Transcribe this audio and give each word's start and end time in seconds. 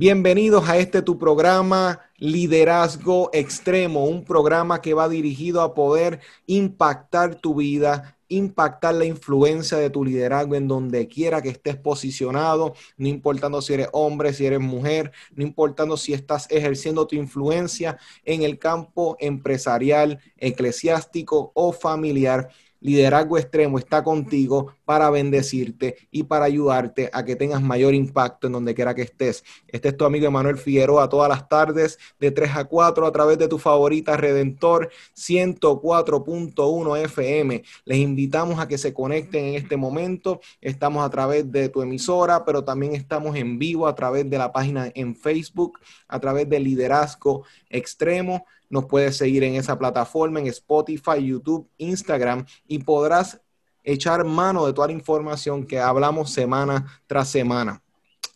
Bienvenidos 0.00 0.68
a 0.68 0.78
este 0.78 1.02
tu 1.02 1.18
programa 1.18 1.98
Liderazgo 2.18 3.30
Extremo, 3.32 4.04
un 4.04 4.22
programa 4.22 4.80
que 4.80 4.94
va 4.94 5.08
dirigido 5.08 5.60
a 5.60 5.74
poder 5.74 6.20
impactar 6.46 7.34
tu 7.34 7.56
vida, 7.56 8.16
impactar 8.28 8.94
la 8.94 9.06
influencia 9.06 9.76
de 9.76 9.90
tu 9.90 10.04
liderazgo 10.04 10.54
en 10.54 10.68
donde 10.68 11.08
quiera 11.08 11.42
que 11.42 11.48
estés 11.48 11.74
posicionado, 11.74 12.74
no 12.96 13.08
importando 13.08 13.60
si 13.60 13.74
eres 13.74 13.88
hombre, 13.90 14.32
si 14.32 14.46
eres 14.46 14.60
mujer, 14.60 15.10
no 15.34 15.42
importando 15.42 15.96
si 15.96 16.12
estás 16.12 16.46
ejerciendo 16.48 17.08
tu 17.08 17.16
influencia 17.16 17.98
en 18.24 18.42
el 18.42 18.60
campo 18.60 19.16
empresarial, 19.18 20.20
eclesiástico 20.36 21.50
o 21.56 21.72
familiar 21.72 22.50
Liderazgo 22.80 23.38
Extremo 23.38 23.78
está 23.78 24.04
contigo 24.04 24.74
para 24.84 25.10
bendecirte 25.10 25.96
y 26.10 26.24
para 26.24 26.44
ayudarte 26.44 27.10
a 27.12 27.24
que 27.24 27.36
tengas 27.36 27.60
mayor 27.60 27.94
impacto 27.94 28.46
en 28.46 28.52
donde 28.52 28.74
quiera 28.74 28.94
que 28.94 29.02
estés. 29.02 29.44
Este 29.66 29.88
es 29.88 29.96
tu 29.96 30.04
amigo 30.04 30.26
Emanuel 30.26 30.58
Figueroa 30.58 31.08
todas 31.08 31.28
las 31.28 31.48
tardes 31.48 31.98
de 32.20 32.30
3 32.30 32.56
a 32.56 32.64
4 32.64 33.06
a 33.06 33.12
través 33.12 33.38
de 33.38 33.48
tu 33.48 33.58
favorita 33.58 34.16
Redentor 34.16 34.90
104.1 35.16 37.04
FM. 37.04 37.62
Les 37.84 37.98
invitamos 37.98 38.60
a 38.60 38.68
que 38.68 38.78
se 38.78 38.94
conecten 38.94 39.46
en 39.46 39.54
este 39.56 39.76
momento. 39.76 40.40
Estamos 40.60 41.04
a 41.04 41.10
través 41.10 41.50
de 41.50 41.68
tu 41.68 41.82
emisora, 41.82 42.44
pero 42.44 42.64
también 42.64 42.94
estamos 42.94 43.36
en 43.36 43.58
vivo 43.58 43.86
a 43.86 43.94
través 43.94 44.28
de 44.30 44.38
la 44.38 44.52
página 44.52 44.90
en 44.94 45.16
Facebook, 45.16 45.80
a 46.06 46.20
través 46.20 46.48
de 46.48 46.60
Liderazgo 46.60 47.44
Extremo. 47.68 48.46
Nos 48.70 48.86
puedes 48.86 49.16
seguir 49.16 49.44
en 49.44 49.54
esa 49.54 49.78
plataforma, 49.78 50.40
en 50.40 50.46
Spotify, 50.48 51.24
YouTube, 51.24 51.68
Instagram 51.78 52.44
y 52.66 52.80
podrás 52.80 53.40
echar 53.82 54.24
mano 54.24 54.66
de 54.66 54.72
toda 54.72 54.88
la 54.88 54.92
información 54.92 55.66
que 55.66 55.78
hablamos 55.78 56.30
semana 56.30 57.00
tras 57.06 57.28
semana. 57.28 57.82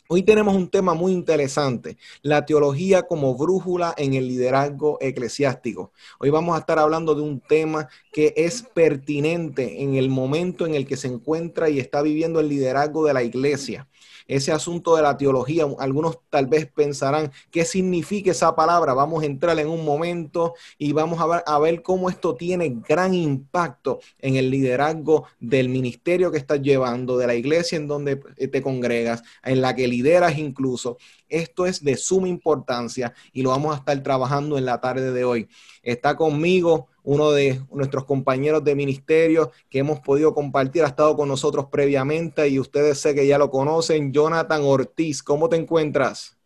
Hoy 0.08 0.22
tenemos 0.22 0.54
un 0.54 0.68
tema 0.68 0.92
muy 0.92 1.12
interesante, 1.12 1.96
la 2.20 2.44
teología 2.44 3.04
como 3.04 3.34
brújula 3.34 3.94
en 3.96 4.12
el 4.12 4.28
liderazgo 4.28 4.98
eclesiástico. 5.00 5.92
Hoy 6.18 6.28
vamos 6.28 6.54
a 6.54 6.58
estar 6.58 6.78
hablando 6.78 7.14
de 7.14 7.22
un 7.22 7.40
tema 7.40 7.88
que 8.12 8.34
es 8.36 8.62
pertinente 8.62 9.82
en 9.82 9.94
el 9.94 10.10
momento 10.10 10.66
en 10.66 10.74
el 10.74 10.86
que 10.86 10.98
se 10.98 11.08
encuentra 11.08 11.70
y 11.70 11.78
está 11.78 12.02
viviendo 12.02 12.40
el 12.40 12.48
liderazgo 12.48 13.06
de 13.06 13.14
la 13.14 13.22
iglesia 13.22 13.88
ese 14.26 14.52
asunto 14.52 14.96
de 14.96 15.02
la 15.02 15.16
teología. 15.16 15.66
Algunos 15.78 16.18
tal 16.30 16.46
vez 16.46 16.66
pensarán 16.66 17.32
qué 17.50 17.64
significa 17.64 18.30
esa 18.30 18.54
palabra. 18.54 18.94
Vamos 18.94 19.22
a 19.22 19.26
entrar 19.26 19.58
en 19.58 19.68
un 19.68 19.84
momento 19.84 20.54
y 20.78 20.92
vamos 20.92 21.20
a 21.20 21.26
ver, 21.26 21.42
a 21.46 21.58
ver 21.58 21.82
cómo 21.82 22.10
esto 22.10 22.34
tiene 22.34 22.80
gran 22.88 23.14
impacto 23.14 24.00
en 24.18 24.36
el 24.36 24.50
liderazgo 24.50 25.26
del 25.40 25.68
ministerio 25.68 26.30
que 26.30 26.38
estás 26.38 26.60
llevando, 26.60 27.16
de 27.16 27.26
la 27.26 27.34
iglesia 27.34 27.76
en 27.76 27.88
donde 27.88 28.16
te 28.16 28.62
congregas, 28.62 29.22
en 29.42 29.60
la 29.60 29.74
que 29.74 29.88
lideras 29.88 30.38
incluso. 30.38 30.98
Esto 31.28 31.66
es 31.66 31.82
de 31.82 31.96
suma 31.96 32.28
importancia 32.28 33.14
y 33.32 33.42
lo 33.42 33.50
vamos 33.50 33.74
a 33.74 33.78
estar 33.78 34.02
trabajando 34.02 34.58
en 34.58 34.66
la 34.66 34.80
tarde 34.80 35.12
de 35.12 35.24
hoy. 35.24 35.48
Está 35.82 36.16
conmigo 36.16 36.88
uno 37.04 37.32
de 37.32 37.60
nuestros 37.72 38.04
compañeros 38.04 38.62
de 38.64 38.74
ministerio 38.74 39.50
que 39.68 39.80
hemos 39.80 40.00
podido 40.00 40.34
compartir, 40.34 40.84
ha 40.84 40.88
estado 40.88 41.16
con 41.16 41.28
nosotros 41.28 41.66
previamente 41.70 42.48
y 42.48 42.58
ustedes 42.58 42.98
sé 42.98 43.14
que 43.14 43.26
ya 43.26 43.38
lo 43.38 43.50
conocen, 43.50 44.12
Jonathan 44.12 44.62
Ortiz. 44.64 45.22
¿Cómo 45.22 45.48
te 45.48 45.56
encuentras? 45.56 46.36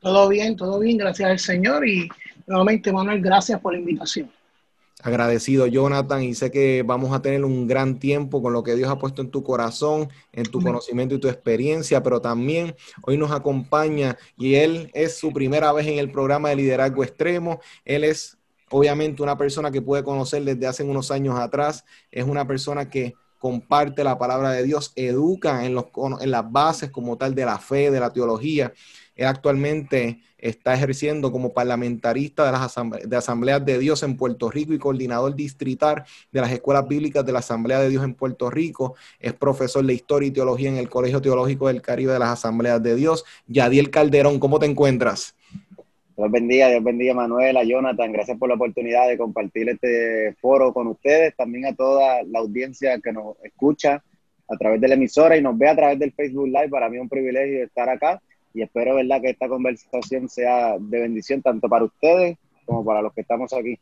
Todo 0.00 0.28
bien, 0.28 0.56
todo 0.56 0.80
bien, 0.80 0.98
gracias 0.98 1.30
al 1.30 1.38
Señor 1.38 1.86
y 1.86 2.08
nuevamente 2.46 2.92
Manuel, 2.92 3.20
gracias 3.20 3.60
por 3.60 3.72
la 3.72 3.78
invitación. 3.78 4.30
Agradecido, 5.04 5.66
Jonathan, 5.66 6.22
y 6.22 6.34
sé 6.34 6.52
que 6.52 6.84
vamos 6.84 7.12
a 7.12 7.20
tener 7.20 7.44
un 7.44 7.66
gran 7.66 7.98
tiempo 7.98 8.40
con 8.40 8.52
lo 8.52 8.62
que 8.62 8.76
Dios 8.76 8.88
ha 8.88 8.98
puesto 8.98 9.20
en 9.20 9.32
tu 9.32 9.42
corazón, 9.42 10.08
en 10.32 10.44
tu 10.44 10.60
conocimiento 10.60 11.16
y 11.16 11.18
tu 11.18 11.26
experiencia, 11.26 12.04
pero 12.04 12.20
también 12.20 12.76
hoy 13.02 13.16
nos 13.16 13.32
acompaña 13.32 14.16
y 14.38 14.54
él 14.54 14.92
es 14.94 15.18
su 15.18 15.32
primera 15.32 15.72
vez 15.72 15.88
en 15.88 15.98
el 15.98 16.12
programa 16.12 16.50
de 16.50 16.56
liderazgo 16.56 17.02
extremo. 17.02 17.60
Él 17.84 18.04
es 18.04 18.38
obviamente 18.72 19.22
una 19.22 19.36
persona 19.36 19.70
que 19.70 19.82
puede 19.82 20.02
conocer 20.02 20.42
desde 20.42 20.66
hace 20.66 20.82
unos 20.82 21.10
años 21.10 21.38
atrás, 21.38 21.84
es 22.10 22.24
una 22.24 22.46
persona 22.46 22.88
que 22.88 23.14
comparte 23.38 24.02
la 24.02 24.18
palabra 24.18 24.50
de 24.50 24.62
Dios, 24.62 24.92
educa 24.96 25.64
en, 25.66 25.74
los, 25.74 25.86
en 26.20 26.30
las 26.30 26.50
bases 26.50 26.90
como 26.90 27.16
tal 27.16 27.34
de 27.34 27.44
la 27.44 27.58
fe, 27.58 27.90
de 27.90 28.00
la 28.00 28.12
teología. 28.12 28.72
Él 29.14 29.26
actualmente 29.26 30.22
está 30.38 30.74
ejerciendo 30.74 31.30
como 31.30 31.52
parlamentarista 31.52 32.46
de 32.46 32.52
las 32.52 32.74
de 33.04 33.16
asambleas 33.16 33.64
de 33.64 33.78
Dios 33.78 34.02
en 34.04 34.16
Puerto 34.16 34.50
Rico 34.50 34.72
y 34.72 34.78
coordinador 34.78 35.34
distrital 35.34 36.04
de 36.30 36.40
las 36.40 36.50
escuelas 36.50 36.88
bíblicas 36.88 37.26
de 37.26 37.32
la 37.32 37.40
Asamblea 37.40 37.80
de 37.80 37.90
Dios 37.90 38.04
en 38.04 38.14
Puerto 38.14 38.48
Rico. 38.48 38.94
Es 39.20 39.34
profesor 39.34 39.84
de 39.84 39.92
Historia 39.92 40.28
y 40.28 40.32
Teología 40.32 40.70
en 40.70 40.78
el 40.78 40.88
Colegio 40.88 41.20
Teológico 41.20 41.68
del 41.68 41.82
Caribe 41.82 42.12
de 42.12 42.18
las 42.20 42.30
Asambleas 42.30 42.82
de 42.82 42.94
Dios. 42.94 43.24
Yadiel 43.48 43.90
Calderón, 43.90 44.38
¿cómo 44.38 44.58
te 44.58 44.66
encuentras? 44.66 45.36
Dios 46.22 46.30
bendiga, 46.30 46.68
Dios 46.68 46.84
bendiga 46.84 47.14
Manuela, 47.14 47.64
Jonathan, 47.64 48.12
gracias 48.12 48.38
por 48.38 48.48
la 48.48 48.54
oportunidad 48.54 49.08
de 49.08 49.18
compartir 49.18 49.68
este 49.68 50.32
foro 50.40 50.72
con 50.72 50.86
ustedes, 50.86 51.34
también 51.34 51.66
a 51.66 51.74
toda 51.74 52.22
la 52.22 52.38
audiencia 52.38 53.00
que 53.00 53.12
nos 53.12 53.34
escucha 53.42 54.04
a 54.48 54.56
través 54.56 54.80
de 54.80 54.86
la 54.86 54.94
emisora 54.94 55.36
y 55.36 55.42
nos 55.42 55.58
ve 55.58 55.68
a 55.68 55.74
través 55.74 55.98
del 55.98 56.12
Facebook 56.12 56.46
Live. 56.46 56.68
Para 56.68 56.88
mí 56.88 56.98
es 56.98 57.02
un 57.02 57.08
privilegio 57.08 57.64
estar 57.64 57.88
acá 57.88 58.22
y 58.54 58.62
espero 58.62 58.94
verdad 58.94 59.20
que 59.20 59.30
esta 59.30 59.48
conversación 59.48 60.28
sea 60.28 60.76
de 60.78 61.00
bendición 61.00 61.42
tanto 61.42 61.68
para 61.68 61.86
ustedes 61.86 62.38
como 62.66 62.84
para 62.84 63.02
los 63.02 63.12
que 63.14 63.22
estamos 63.22 63.52
aquí. 63.52 63.76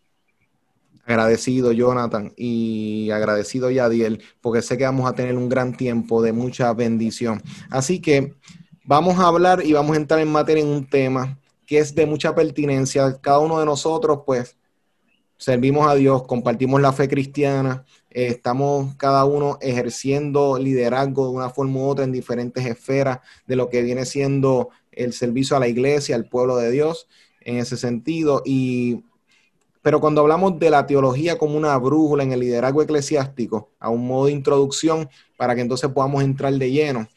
Agradecido, 1.05 1.73
Jonathan, 1.73 2.33
y 2.39 3.11
agradecido, 3.11 3.71
Yadiel, 3.71 4.23
porque 4.41 4.63
sé 4.63 4.79
que 4.79 4.85
vamos 4.85 5.07
a 5.07 5.15
tener 5.15 5.37
un 5.37 5.51
gran 5.51 5.77
tiempo 5.77 6.23
de 6.23 6.33
mucha 6.33 6.73
bendición. 6.73 7.43
Así 7.69 8.01
que 8.01 8.33
vamos 8.87 9.19
a 9.19 9.27
hablar 9.27 9.63
y 9.63 9.75
vamos 9.75 9.95
a 9.95 10.01
entrar 10.01 10.21
en 10.21 10.33
materia 10.33 10.63
en 10.63 10.71
un 10.71 10.89
tema 10.89 11.37
que 11.71 11.79
es 11.79 11.95
de 11.95 12.05
mucha 12.05 12.35
pertinencia. 12.35 13.17
Cada 13.21 13.39
uno 13.39 13.61
de 13.61 13.65
nosotros, 13.65 14.23
pues, 14.27 14.57
servimos 15.37 15.87
a 15.87 15.95
Dios, 15.95 16.25
compartimos 16.25 16.81
la 16.81 16.93
fe 16.93 17.07
cristiana, 17.07 17.85
eh, 18.11 18.27
estamos 18.27 18.97
cada 18.97 19.25
uno 19.25 19.57
ejerciendo 19.61 20.59
liderazgo 20.59 21.27
de 21.27 21.37
una 21.37 21.49
forma 21.49 21.79
u 21.79 21.85
otra 21.85 22.05
en 22.05 22.11
diferentes 22.11 22.67
esferas 22.67 23.21
de 23.47 23.55
lo 23.55 23.69
que 23.69 23.83
viene 23.83 24.05
siendo 24.05 24.71
el 24.91 25.13
servicio 25.13 25.57
a 25.57 25.61
la 25.61 25.69
iglesia, 25.69 26.17
al 26.17 26.29
pueblo 26.29 26.57
de 26.57 26.73
Dios, 26.73 27.07
en 27.41 27.59
ese 27.59 27.77
sentido. 27.77 28.43
Y, 28.45 29.05
pero 29.81 30.01
cuando 30.01 30.23
hablamos 30.23 30.59
de 30.59 30.71
la 30.71 30.89
teología 30.89 31.39
como 31.39 31.57
una 31.57 31.79
brújula 31.79 32.25
en 32.25 32.33
el 32.33 32.41
liderazgo 32.41 32.83
eclesiástico, 32.83 33.71
a 33.79 33.91
un 33.91 34.09
modo 34.09 34.27
de 34.27 34.33
introducción, 34.33 35.09
para 35.37 35.55
que 35.55 35.61
entonces 35.61 35.89
podamos 35.91 36.25
entrar 36.25 36.53
de 36.53 36.73
lleno 36.73 37.09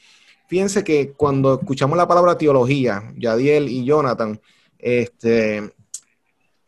Fíjense 0.47 0.83
que 0.83 1.13
cuando 1.13 1.59
escuchamos 1.59 1.97
la 1.97 2.07
palabra 2.07 2.37
teología, 2.37 3.11
Yadiel 3.17 3.69
y 3.69 3.85
Jonathan, 3.85 4.39
este, 4.77 5.73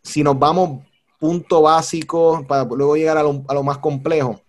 si 0.01 0.23
nos 0.23 0.39
vamos 0.39 0.85
punto 1.19 1.61
básico 1.61 2.45
para 2.47 2.63
luego 2.63 2.95
llegar 2.95 3.17
a 3.17 3.23
lo, 3.23 3.63
más 3.63 3.79
complejo, 3.79 4.41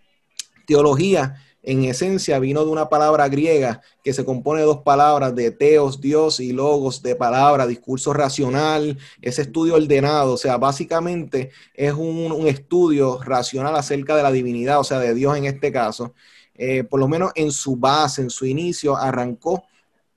teología 0.67 1.43
en 1.63 1.85
esencia 1.85 2.39
vino 2.39 2.65
de 2.65 2.71
una 2.71 2.89
palabra 2.89 3.29
griega 3.29 3.81
que 4.05 4.13
se 4.13 4.25
compone 4.25 4.61
de 4.61 4.67
dos 4.67 4.83
palabras, 4.83 5.35
de 5.35 5.51
teos, 5.51 6.01
Dios, 6.01 6.39
y 6.39 6.53
logos, 6.53 7.03
de 7.03 7.17
palabra, 7.17 7.67
discurso 7.67 8.13
racional, 8.13 8.97
ese 9.21 9.43
estudio 9.43 9.75
ordenado, 9.75 10.35
o 10.35 10.37
sea, 10.37 10.59
básicamente 10.59 11.51
es 11.75 11.93
un, 11.93 12.31
un, 12.31 12.47
estudio 12.47 13.21
racional 13.21 13.75
acerca 13.75 14.15
de 14.15 14.23
la 14.23 14.31
divinidad, 14.31 14.79
o 14.79 14.85
sea, 14.85 15.01
de 15.01 15.13
Dios 15.13 15.37
en 15.37 15.47
este 15.47 15.73
caso, 15.73 16.15
eh, 16.59 16.85
por 16.85 17.01
lo 17.01 17.09
menos 17.09 17.33
en 17.35 17.53
su 17.53 17.77
base, 17.77 18.23
en 18.23 18.31
su 18.31 18.47
inicio, 18.47 18.97
arrancó 18.97 19.65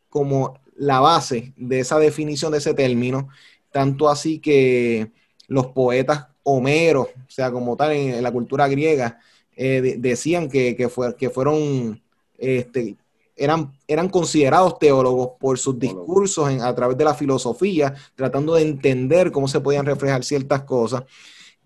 como 0.10 0.60
la 0.76 1.00
base 1.00 1.54
de 1.58 1.82
esa 1.82 2.00
definición 2.00 2.52
de 2.52 2.60
ese 2.60 2.74
término, 2.74 3.30
tanto 3.72 4.10
así 4.10 4.40
que 4.40 5.12
los 5.48 5.68
poetas 5.68 6.28
Homero, 6.44 7.02
o 7.02 7.30
sea, 7.30 7.52
como 7.52 7.76
tal 7.76 7.92
en, 7.92 8.24
la 8.24 8.32
cultura 8.32 8.68
griega, 8.68 9.20
eh, 9.56 9.98
decían 10.00 10.50
que, 10.50 10.76
que, 10.76 10.90
que 11.18 11.30
fueron, 11.30 12.02
este, 12.38 12.96
eran, 13.36 13.74
eran 13.88 14.10
considerados 14.10 14.80
teólogos 14.80 15.32
por 15.40 15.60
sus 15.60 15.78
discursos 15.78 16.50
a 16.62 16.74
través 16.74 16.98
de 16.98 17.04
la 17.04 17.14
filosofía, 17.14 17.94
tratando 18.16 18.56
de 18.56 18.64
entender 18.64 19.32
cómo 19.32 19.48
se 19.48 19.60
podían 19.60 19.86
reflejar 19.86 20.24
ciertas 20.24 20.64
cosas. 20.64 21.04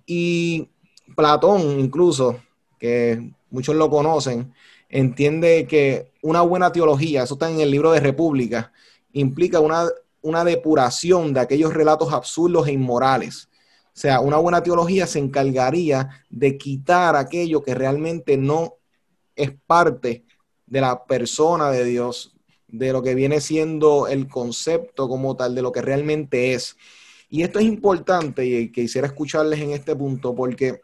Y 0.06 0.70
Platón 1.16 1.80
incluso, 1.80 2.40
que 2.80 3.32
muchos 3.54 3.76
lo 3.76 3.88
conocen, 3.90 4.52
entiende 4.90 5.68
que 5.68 6.12
una 6.24 6.42
buena 6.42 6.72
teología, 6.72 7.24
eso 7.24 7.36
está 7.36 7.50
en 7.50 7.60
el 7.60 7.70
libro 7.70 7.92
de 7.92 8.00
República, 8.00 8.74
implica 9.14 9.60
una, 9.60 9.86
una 10.24 10.44
depuración 10.44 11.34
de 11.34 11.42
aquellos 11.42 11.72
relatos 11.72 12.12
absurdos 12.12 12.68
e 12.68 12.72
inmorales. 12.72 13.48
O 13.88 13.92
sea, 13.94 14.22
una 14.22 14.38
buena 14.38 14.64
teología 14.64 15.06
se 15.06 15.20
encargaría 15.20 16.10
de 16.32 16.58
quitar 16.58 17.16
aquello 17.16 17.62
que 17.62 17.76
realmente 17.76 18.38
no 18.38 18.74
es 19.36 19.52
parte 19.68 20.26
de 20.66 20.82
la 20.82 21.06
persona 21.06 21.70
de 21.70 21.86
Dios, 21.86 22.36
de 22.68 22.92
lo 22.92 23.04
que 23.04 23.14
viene 23.14 23.40
siendo 23.40 24.08
el 24.08 24.28
concepto 24.28 25.08
como 25.08 25.36
tal, 25.36 25.54
de 25.54 25.62
lo 25.62 25.72
que 25.72 25.84
realmente 25.84 26.56
es. 26.56 26.76
Y 27.30 27.44
esto 27.44 27.60
es 27.60 27.66
importante 27.66 28.48
y 28.48 28.72
quisiera 28.72 29.06
escucharles 29.06 29.60
en 29.60 29.72
este 29.72 29.96
punto 29.96 30.34
porque 30.34 30.82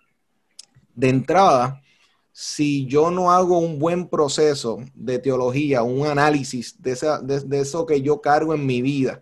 de 0.93 1.09
entrada, 1.09 1.81
si 2.31 2.85
yo 2.85 3.11
no 3.11 3.31
hago 3.31 3.57
un 3.57 3.79
buen 3.79 4.07
proceso 4.07 4.79
de 4.93 5.19
teología, 5.19 5.83
un 5.83 6.07
análisis 6.07 6.81
de, 6.81 6.97
de, 7.45 7.59
eso 7.59 7.85
que 7.85 8.01
yo 8.01 8.21
cargo 8.21 8.53
en 8.53 8.65
mi 8.65 8.81
vida, 8.81 9.21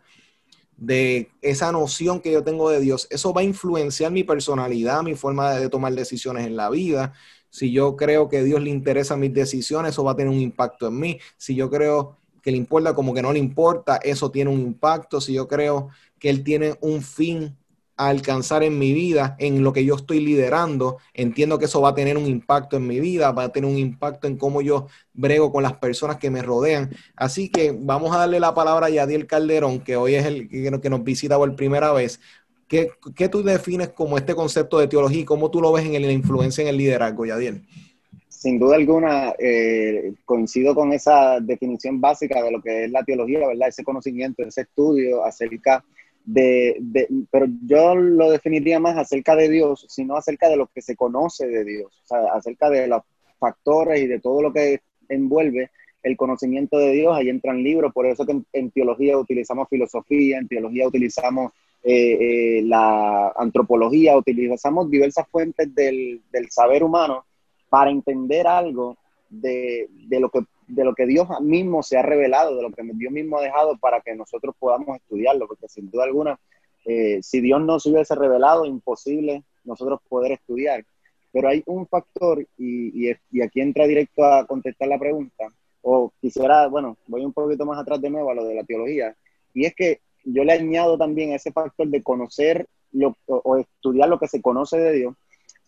de 0.76 1.32
esa 1.42 1.72
noción 1.72 2.22
que 2.22 2.32
yo 2.32 2.44
tengo 2.44 2.70
de 2.70 2.80
Dios, 2.80 3.08
eso 3.10 3.34
va 3.34 3.42
a 3.42 3.46
influenciar 3.46 4.12
mi 4.12 4.24
personalidad, 4.24 5.02
mi 5.02 5.16
forma 5.16 5.54
de, 5.54 5.70
tomar 5.70 5.94
decisiones 5.94 6.46
en 6.46 6.56
la 6.56 6.70
vida. 6.70 7.14
Si 7.50 7.72
yo 7.72 7.96
creo 7.96 8.30
que 8.30 8.44
Dios 8.44 8.62
le 8.62 8.70
interesa 8.70 9.18
mis 9.18 9.34
decisiones, 9.34 9.94
eso 9.94 10.04
va 10.04 10.12
a 10.12 10.16
tener 10.16 10.32
un 10.32 10.40
impacto 10.40 10.88
en 10.88 11.00
mí. 11.00 11.20
Si 11.38 11.56
yo 11.56 11.70
creo 11.70 12.18
que 12.44 12.52
le 12.52 12.58
importa 12.58 12.94
como 12.94 13.14
que 13.14 13.22
no 13.22 13.34
le 13.34 13.40
importa, 13.40 13.98
eso 13.98 14.30
tiene 14.30 14.52
un 14.52 14.62
impacto. 14.62 15.20
Si 15.20 15.34
yo 15.34 15.48
creo 15.48 15.90
que 16.20 16.30
Él 16.30 16.44
tiene 16.44 16.78
un 16.82 17.02
fin 17.02 17.58
alcanzar 17.98 18.64
en 18.64 18.78
mi 18.78 18.94
vida, 18.94 19.36
en 19.40 19.64
lo 19.64 19.74
que 19.74 19.84
yo 19.84 19.96
estoy 19.96 20.20
liderando. 20.20 20.98
Entiendo 21.14 21.58
que 21.58 21.66
eso 21.66 21.82
va 21.82 21.90
a 21.90 21.96
tener 21.96 22.16
un 22.18 22.28
impacto 22.28 22.78
en 22.78 22.88
mi 22.88 23.00
vida, 23.00 23.32
va 23.32 23.46
a 23.46 23.52
tener 23.52 23.70
un 23.70 23.78
impacto 23.78 24.28
en 24.28 24.38
cómo 24.38 24.62
yo 24.62 24.88
brego 25.14 25.52
con 25.52 25.64
las 25.64 25.74
personas 25.74 26.18
que 26.18 26.30
me 26.30 26.44
rodean. 26.44 26.92
Así 27.16 27.50
que 27.50 27.76
vamos 27.78 28.16
a 28.16 28.20
darle 28.20 28.40
la 28.40 28.54
palabra 28.54 28.86
a 28.86 28.90
Yadiel 28.90 29.26
Calderón, 29.26 29.80
que 29.80 29.98
hoy 29.98 30.16
es 30.16 30.26
el 30.26 30.48
que 30.48 30.90
nos 30.90 31.04
visita 31.04 31.38
por 31.38 31.54
primera 31.56 31.92
vez. 31.92 32.20
¿Qué, 32.68 32.92
¿Qué, 33.16 33.30
tú 33.30 33.44
defines 33.44 33.90
como 33.90 34.18
este 34.18 34.36
concepto 34.36 34.78
de 34.78 34.88
teología 34.88 35.22
y 35.22 35.26
cómo 35.26 35.50
tú 35.50 35.62
lo 35.62 35.72
ves 35.72 35.86
en 35.86 36.02
la 36.02 36.12
influencia 36.12 36.62
en 36.62 36.68
el 36.68 36.78
liderazgo, 36.78 37.26
Yadiel? 37.26 37.64
Sin 38.28 38.60
duda 38.60 38.76
alguna, 38.76 39.34
eh, 39.40 40.14
coincido 40.24 40.76
con 40.76 40.94
esa 40.94 41.40
definición 41.40 42.00
básica 42.00 42.44
de 42.44 42.52
lo 42.52 42.62
que 42.62 42.86
es 42.86 42.92
la 42.92 43.04
teología, 43.04 43.48
¿verdad? 43.48 43.70
Ese 43.70 43.84
conocimiento, 43.84 44.44
ese 44.44 44.62
estudio 44.62 45.24
acerca 45.24 45.78
de, 45.78 45.97
pero 46.34 47.46
yo 47.66 47.96
lo 47.96 48.32
definiría 48.32 48.80
más 48.80 48.98
acerca 48.98 49.36
de 49.36 49.50
Dios, 49.50 49.86
sino 49.88 50.18
acerca 50.18 50.50
de 50.50 50.58
lo 50.58 50.68
que 50.68 50.82
se 50.82 50.96
conoce 50.96 51.48
de 51.48 51.64
Dios, 51.64 52.02
o 52.04 52.08
sea, 52.08 52.34
acerca 52.34 52.70
de 52.70 52.88
los 52.88 53.02
factores 53.40 54.02
y 54.02 54.08
de 54.08 54.20
todo 54.20 54.42
lo 54.42 54.52
que 54.52 54.82
envuelve 55.08 55.72
el 56.04 56.18
conocimiento 56.18 56.78
de 56.78 56.92
Dios. 56.92 57.16
Ahí 57.16 57.30
entran 57.30 57.64
libros, 57.64 57.94
por 57.94 58.06
eso 58.06 58.26
que 58.26 58.42
en, 58.54 58.72
teología 58.72 59.18
utilizamos 59.18 59.70
filosofía, 59.70 60.38
en 60.38 60.48
teología 60.48 60.88
utilizamos 60.88 61.54
eh, 61.84 62.18
eh, 62.20 62.62
la 62.64 63.30
antropología, 63.38 64.18
utilizamos 64.18 64.90
diversas 64.90 65.28
fuentes 65.30 65.74
del, 65.74 66.22
del, 66.32 66.50
saber 66.50 66.84
humano 66.84 67.26
para 67.70 67.90
entender 67.92 68.48
algo 68.48 68.98
de, 69.30 69.88
de 70.08 70.20
lo 70.20 70.30
que 70.30 70.42
de 70.68 70.84
lo 70.84 70.94
que 70.94 71.06
Dios 71.06 71.28
mismo 71.42 71.82
se 71.82 71.98
ha 71.98 72.02
revelado, 72.02 72.56
de 72.56 72.62
lo 72.62 72.72
que 72.72 72.84
Dios 72.84 73.12
mismo 73.12 73.38
ha 73.38 73.42
dejado 73.42 73.78
para 73.78 74.02
que 74.02 74.16
nosotros 74.16 74.54
podamos 74.60 74.98
estudiarlo, 74.98 75.48
porque 75.48 75.68
sin 75.70 75.90
duda 75.90 76.04
alguna, 76.04 76.40
eh, 76.86 77.20
si 77.24 77.40
Dios 77.40 77.62
no 77.62 77.80
se 77.80 77.90
hubiese 77.90 78.16
revelado, 78.16 78.66
imposible 78.66 79.44
nosotros 79.64 80.00
poder 80.08 80.34
estudiar. 80.34 80.86
Pero 81.32 81.50
hay 81.50 81.64
un 81.66 81.88
factor, 81.88 82.46
y, 82.58 83.10
y, 83.32 83.42
aquí 83.42 83.62
entra 83.62 83.88
directo 83.88 84.24
a 84.26 84.46
contestar 84.46 84.88
la 84.88 85.00
pregunta, 85.00 85.52
o 85.82 86.12
quisiera, 86.20 86.68
bueno, 86.68 86.98
voy 87.08 87.24
un 87.24 87.34
poquito 87.34 87.66
más 87.66 87.80
atrás 87.80 88.02
de 88.02 88.10
nuevo 88.10 88.32
a 88.32 88.36
lo 88.36 88.46
de 88.46 88.56
la 88.56 88.64
teología, 88.64 89.16
y 89.54 89.66
es 89.66 89.74
que 89.74 90.02
yo 90.24 90.44
le 90.44 90.54
añado 90.54 90.98
también 90.98 91.32
ese 91.32 91.52
factor 91.52 91.88
de 91.88 92.04
conocer 92.04 92.68
lo, 92.92 93.16
o, 93.26 93.58
estudiar 93.58 94.10
lo 94.10 94.20
que 94.20 94.28
se 94.28 94.42
conoce 94.42 94.78
de 94.78 94.94
Dios, 94.94 95.16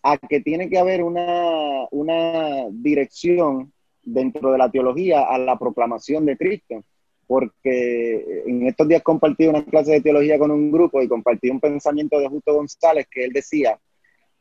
a 0.03 0.17
que 0.17 0.41
tiene 0.41 0.69
que 0.69 0.77
haber 0.77 1.03
una, 1.03 1.85
una 1.91 2.65
dirección 2.69 3.71
dentro 4.03 4.51
de 4.51 4.57
la 4.57 4.69
teología 4.69 5.23
a 5.23 5.37
la 5.37 5.57
proclamación 5.57 6.25
de 6.25 6.37
Cristo, 6.37 6.83
porque 7.27 8.43
en 8.45 8.67
estos 8.67 8.87
días 8.87 9.03
compartí 9.03 9.47
una 9.47 9.63
clase 9.63 9.91
de 9.91 10.01
teología 10.01 10.39
con 10.39 10.51
un 10.51 10.71
grupo 10.71 11.01
y 11.01 11.07
compartí 11.07 11.49
un 11.49 11.59
pensamiento 11.59 12.19
de 12.19 12.27
Justo 12.27 12.53
González 12.53 13.07
que 13.09 13.25
él 13.25 13.33
decía 13.33 13.79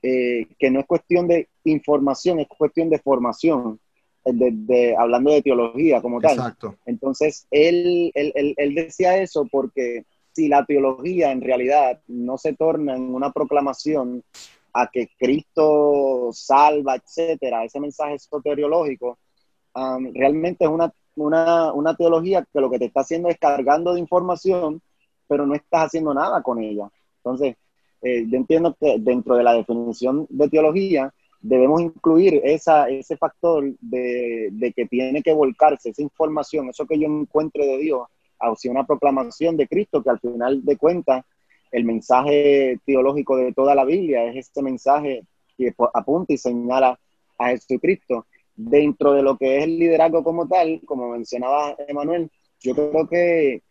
eh, 0.02 0.46
que 0.58 0.70
no 0.70 0.80
es 0.80 0.86
cuestión 0.86 1.26
de 1.26 1.48
información, 1.64 2.40
es 2.40 2.48
cuestión 2.48 2.88
de 2.88 2.98
formación, 2.98 3.80
de, 4.24 4.94
hablando 4.96 5.32
de 5.32 5.42
teología 5.42 6.00
como 6.00 6.20
tal. 6.20 6.36
Exacto. 6.36 6.76
Entonces, 6.86 7.46
él, 7.50 8.10
él, 8.14 8.54
él 8.56 8.74
decía 8.74 9.18
eso 9.18 9.46
porque 9.50 10.04
si 10.32 10.48
la 10.48 10.64
teología 10.64 11.32
en 11.32 11.40
realidad 11.40 12.00
no 12.06 12.38
se 12.38 12.52
torna 12.52 12.94
en 12.94 13.12
una 13.12 13.32
proclamación 13.32 14.22
a 14.72 14.88
que 14.88 15.08
Cristo 15.18 16.30
salva, 16.32 16.94
etcétera, 16.94 17.64
ese 17.64 17.80
mensaje 17.80 18.18
soteriológico, 18.18 19.18
realmente 20.14 20.64
es 20.64 20.70
una, 20.70 20.92
una, 21.16 21.72
una, 21.72 21.94
teología 21.94 22.46
que 22.52 22.60
lo 22.60 22.70
que 22.70 22.78
te 22.78 22.86
está 22.86 23.00
haciendo 23.00 23.28
es 23.28 23.38
cargando 23.38 23.94
de 23.94 24.00
información, 24.00 24.80
pero 25.26 25.46
no 25.46 25.54
estás 25.54 25.86
haciendo 25.86 26.14
nada 26.14 26.42
con 26.42 26.58
ella. 26.58 26.88
Entonces, 27.18 27.56
eh, 28.02 28.24
yo 28.28 28.36
entiendo 28.36 28.76
que 28.80 28.96
dentro 28.98 29.36
de 29.36 29.42
la 29.42 29.52
definición 29.52 30.26
de 30.30 30.48
teología 30.48 31.12
debemos 31.40 31.80
incluir 31.80 32.40
esa, 32.44 32.88
ese 32.88 33.16
factor 33.16 33.64
de, 33.80 34.48
de, 34.52 34.72
que 34.72 34.86
tiene 34.86 35.22
que 35.22 35.32
volcarse 35.32 35.90
esa 35.90 36.02
información, 36.02 36.68
eso 36.68 36.86
que 36.86 36.98
yo 36.98 37.06
encuentre 37.06 37.66
de 37.66 37.78
Dios, 37.78 38.08
hacia 38.40 38.70
una 38.70 38.86
proclamación 38.86 39.56
de 39.56 39.66
Cristo, 39.66 40.02
que 40.02 40.10
al 40.10 40.20
final 40.20 40.64
de 40.64 40.76
cuentas 40.76 41.24
el 41.70 41.84
mensaje 41.84 42.78
teológico 42.86 43.36
de 43.36 43.52
toda 43.52 43.74
la 43.74 43.84
Biblia 43.84 44.24
es 44.24 44.36
este 44.36 44.62
mensaje 44.62 45.24
que 45.56 45.74
apunta 45.92 46.32
y 46.32 46.38
señala 46.38 46.98
a 47.36 47.48
Jesucristo 47.48 48.26
dentro 48.58 49.12
de 49.12 49.22
lo 49.22 49.36
que 49.38 49.58
es 49.58 49.64
el 49.64 49.78
liderazgo 49.78 50.24
como 50.24 50.48
tal, 50.48 50.80
como 50.84 51.10
mencionaba 51.10 51.76
Emanuel, 51.86 52.28
yo 52.60 52.74
creo 52.74 53.08
que 53.08 53.62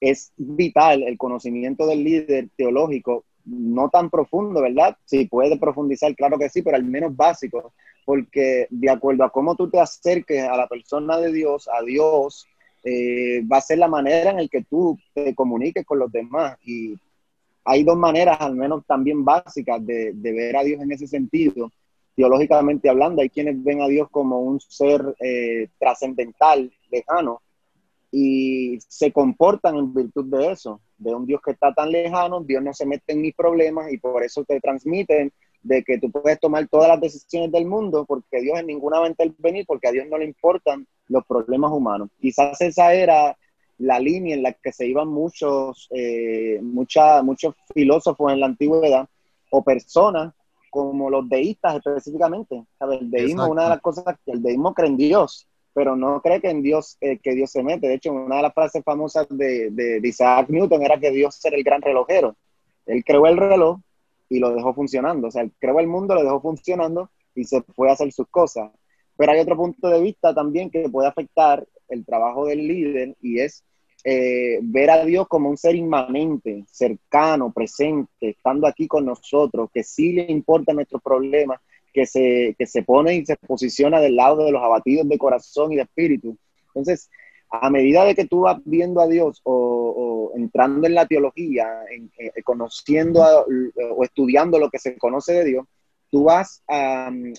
es 0.00 0.32
vital 0.36 1.02
el 1.02 1.18
conocimiento 1.18 1.86
del 1.86 2.04
líder 2.04 2.48
teológico, 2.56 3.24
no 3.44 3.90
tan 3.90 4.10
profundo, 4.10 4.62
¿verdad? 4.62 4.96
Si 5.04 5.26
puede 5.26 5.58
profundizar, 5.58 6.14
claro 6.14 6.38
que 6.38 6.48
sí, 6.48 6.62
pero 6.62 6.76
al 6.76 6.84
menos 6.84 7.14
básico, 7.16 7.72
porque 8.04 8.68
de 8.70 8.90
acuerdo 8.90 9.24
a 9.24 9.30
cómo 9.30 9.56
tú 9.56 9.68
te 9.68 9.80
acerques 9.80 10.44
a 10.44 10.56
la 10.56 10.68
persona 10.68 11.18
de 11.18 11.32
Dios, 11.32 11.68
a 11.68 11.82
Dios, 11.82 12.46
eh, 12.84 13.42
va 13.50 13.56
a 13.56 13.62
ser 13.62 13.78
la 13.78 13.88
manera 13.88 14.30
en 14.30 14.36
la 14.36 14.48
que 14.48 14.62
tú 14.62 14.96
te 15.12 15.34
comuniques 15.34 15.84
con 15.84 15.98
los 15.98 16.12
demás. 16.12 16.56
Y 16.64 16.94
hay 17.64 17.82
dos 17.82 17.96
maneras, 17.96 18.40
al 18.40 18.54
menos 18.54 18.84
también 18.86 19.24
básicas, 19.24 19.84
de, 19.84 20.12
de 20.12 20.32
ver 20.32 20.56
a 20.56 20.62
Dios 20.62 20.80
en 20.80 20.92
ese 20.92 21.08
sentido 21.08 21.72
teológicamente 22.16 22.88
hablando, 22.88 23.22
hay 23.22 23.30
quienes 23.30 23.62
ven 23.62 23.82
a 23.82 23.88
Dios 23.88 24.08
como 24.10 24.40
un 24.40 24.60
ser 24.60 25.14
eh, 25.20 25.68
trascendental, 25.78 26.72
lejano, 26.90 27.42
y 28.10 28.78
se 28.86 29.12
comportan 29.12 29.76
en 29.76 29.92
virtud 29.92 30.26
de 30.26 30.52
eso, 30.52 30.80
de 30.98 31.14
un 31.14 31.26
Dios 31.26 31.40
que 31.44 31.50
está 31.50 31.74
tan 31.74 31.90
lejano, 31.90 32.40
Dios 32.40 32.62
no 32.62 32.72
se 32.72 32.86
mete 32.86 33.12
en 33.12 33.22
mis 33.22 33.34
problemas 33.34 33.92
y 33.92 33.98
por 33.98 34.22
eso 34.22 34.44
te 34.44 34.60
transmiten 34.60 35.32
de 35.64 35.82
que 35.82 35.98
tú 35.98 36.10
puedes 36.10 36.38
tomar 36.38 36.68
todas 36.68 36.88
las 36.88 37.00
decisiones 37.00 37.50
del 37.50 37.66
mundo 37.66 38.04
porque 38.06 38.40
Dios 38.40 38.60
en 38.60 38.66
ninguna 38.66 39.00
va 39.00 39.06
a 39.06 39.08
intervenir, 39.08 39.64
porque 39.66 39.88
a 39.88 39.92
Dios 39.92 40.06
no 40.08 40.18
le 40.18 40.26
importan 40.26 40.86
los 41.08 41.24
problemas 41.26 41.72
humanos. 41.72 42.08
Quizás 42.20 42.60
esa 42.60 42.94
era 42.94 43.36
la 43.78 43.98
línea 43.98 44.36
en 44.36 44.42
la 44.42 44.52
que 44.52 44.72
se 44.72 44.86
iban 44.86 45.08
muchos, 45.08 45.88
eh, 45.90 46.60
muchos 46.62 47.54
filósofos 47.74 48.32
en 48.32 48.40
la 48.40 48.46
antigüedad 48.46 49.08
o 49.50 49.64
personas 49.64 50.32
como 50.74 51.08
los 51.08 51.28
deístas 51.28 51.76
específicamente. 51.76 52.64
El 52.80 53.08
deísmo, 53.08 53.46
una 53.46 53.62
de 53.62 53.68
las 53.68 53.80
cosas 53.80 54.16
que 54.26 54.32
el 54.32 54.42
deísmo 54.42 54.74
cree 54.74 54.88
en 54.88 54.96
Dios, 54.96 55.46
pero 55.72 55.94
no 55.94 56.20
cree 56.20 56.40
que 56.40 56.50
en 56.50 56.62
Dios, 56.62 56.96
eh, 57.00 57.20
que 57.20 57.32
Dios 57.32 57.52
se 57.52 57.62
mete. 57.62 57.86
De 57.86 57.94
hecho, 57.94 58.12
una 58.12 58.36
de 58.36 58.42
las 58.42 58.52
frases 58.52 58.82
famosas 58.82 59.28
de, 59.30 59.70
de, 59.70 60.00
Isaac 60.02 60.48
Newton 60.48 60.82
era 60.82 60.98
que 60.98 61.12
Dios 61.12 61.42
era 61.44 61.56
el 61.56 61.62
gran 61.62 61.80
relojero. 61.80 62.34
Él 62.86 63.04
creó 63.04 63.24
el 63.28 63.36
reloj 63.36 63.78
y 64.28 64.40
lo 64.40 64.52
dejó 64.52 64.74
funcionando. 64.74 65.28
O 65.28 65.30
sea, 65.30 65.42
él 65.42 65.52
creó 65.60 65.78
el 65.78 65.86
mundo, 65.86 66.16
lo 66.16 66.24
dejó 66.24 66.40
funcionando 66.40 67.08
y 67.36 67.44
se 67.44 67.62
fue 67.62 67.88
a 67.88 67.92
hacer 67.92 68.10
sus 68.10 68.26
cosas. 68.28 68.72
Pero 69.16 69.30
hay 69.30 69.38
otro 69.38 69.56
punto 69.56 69.88
de 69.88 70.00
vista 70.00 70.34
también 70.34 70.70
que 70.70 70.88
puede 70.88 71.06
afectar 71.06 71.64
el 71.88 72.04
trabajo 72.04 72.46
del 72.46 72.66
líder 72.66 73.16
y 73.22 73.38
es 73.38 73.62
eh, 74.06 74.58
ver 74.62 74.90
a 74.90 75.04
Dios 75.04 75.26
como 75.28 75.48
un 75.48 75.56
ser 75.56 75.74
inmanente, 75.74 76.64
cercano, 76.70 77.50
presente, 77.52 78.30
estando 78.30 78.66
aquí 78.66 78.86
con 78.86 79.06
nosotros, 79.06 79.70
que 79.72 79.82
sí 79.82 80.12
le 80.12 80.30
importa 80.30 80.74
nuestros 80.74 81.02
problemas, 81.02 81.58
que 81.92 82.04
se, 82.04 82.54
que 82.58 82.66
se 82.66 82.82
pone 82.82 83.14
y 83.14 83.24
se 83.24 83.36
posiciona 83.36 84.00
del 84.00 84.16
lado 84.16 84.44
de 84.44 84.52
los 84.52 84.62
abatidos 84.62 85.08
de 85.08 85.16
corazón 85.16 85.72
y 85.72 85.76
de 85.76 85.82
espíritu. 85.82 86.36
Entonces, 86.68 87.08
a 87.50 87.70
medida 87.70 88.04
de 88.04 88.14
que 88.14 88.26
tú 88.26 88.40
vas 88.40 88.58
viendo 88.64 89.00
a 89.00 89.06
Dios 89.06 89.40
o, 89.44 90.32
entrando 90.36 90.86
en 90.86 90.94
la 90.94 91.06
teología, 91.06 91.84
en, 91.90 92.10
eh, 92.18 92.42
conociendo 92.42 93.22
o 93.22 94.04
estudiando 94.04 94.58
lo 94.58 94.68
que 94.68 94.80
se 94.80 94.98
conoce 94.98 95.32
de 95.32 95.44
Dios, 95.44 95.66
tú 96.10 96.24
vas 96.24 96.62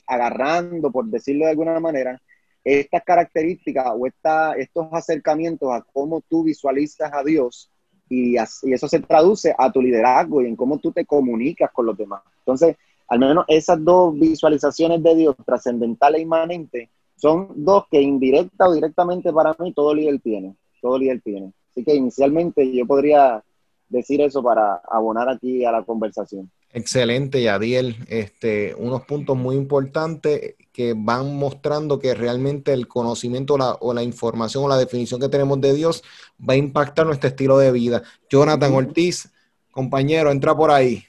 agarrando, 0.07 0.91
por 0.91 1.05
decirlo 1.05 1.45
de 1.45 1.51
alguna 1.51 1.79
manera, 1.79 2.21
estas 2.65 3.03
características 3.03 3.85
o 3.95 4.07
estos 4.07 4.87
acercamientos 4.91 5.71
a 5.71 5.85
cómo 5.93 6.21
tú 6.27 6.43
visualizas 6.43 7.13
a 7.13 7.23
Dios 7.23 7.69
y, 8.09 8.35
y, 8.35 8.73
eso 8.73 8.87
se 8.87 8.99
traduce 8.99 9.53
a 9.57 9.71
tu 9.71 9.81
liderazgo 9.81 10.41
y 10.41 10.47
en 10.47 10.55
cómo 10.55 10.79
tú 10.79 10.91
te 10.91 11.05
comunicas 11.05 11.71
con 11.71 11.85
los 11.85 11.95
demás. 11.95 12.23
Entonces, 12.39 12.75
al 13.07 13.19
menos 13.19 13.45
esas 13.47 13.83
dos 13.83 14.17
visualizaciones 14.19 15.01
de 15.03 15.15
Dios, 15.15 15.35
trascendental 15.45 16.15
e 16.15 16.21
inmanente, 16.21 16.89
son 17.15 17.49
dos 17.55 17.85
que 17.89 18.01
indirecta 18.01 18.67
o 18.67 18.73
directamente 18.73 19.31
para 19.31 19.55
mí 19.59 19.71
todo 19.73 19.93
líder 19.93 20.19
tiene, 20.19 20.55
todo 20.81 20.97
líder 20.97 21.21
tiene. 21.21 21.53
Así 21.69 21.83
que 21.83 21.95
inicialmente 21.95 22.71
yo 22.71 22.85
podría 22.85 23.43
decir 23.89 24.21
eso 24.21 24.41
para 24.41 24.81
abonar 24.89 25.29
aquí 25.29 25.63
a 25.65 25.71
la 25.71 25.83
conversación. 25.83 26.49
Excelente, 26.75 27.41
Yadiel. 27.41 27.95
Este, 28.09 28.75
unos 28.75 29.05
puntos 29.05 29.37
muy 29.37 29.55
importantes 29.55 30.55
que 30.73 30.93
van 30.93 31.33
mostrando 31.33 31.99
que 31.99 32.13
realmente 32.13 32.73
el 32.73 32.85
conocimiento 32.85 33.53
o 33.79 33.93
la 33.93 34.03
información 34.03 34.65
o 34.65 34.67
la 34.67 34.77
definición 34.77 35.21
que 35.21 35.29
tenemos 35.29 35.61
de 35.61 35.73
Dios 35.73 36.03
va 36.37 36.53
a 36.53 36.57
impactar 36.57 37.05
nuestro 37.05 37.29
estilo 37.29 37.57
de 37.57 37.71
vida. 37.71 38.03
Jonathan 38.29 38.73
Ortiz, 38.73 39.31
compañero, 39.71 40.31
entra 40.31 40.53
por 40.53 40.69
ahí. 40.69 41.01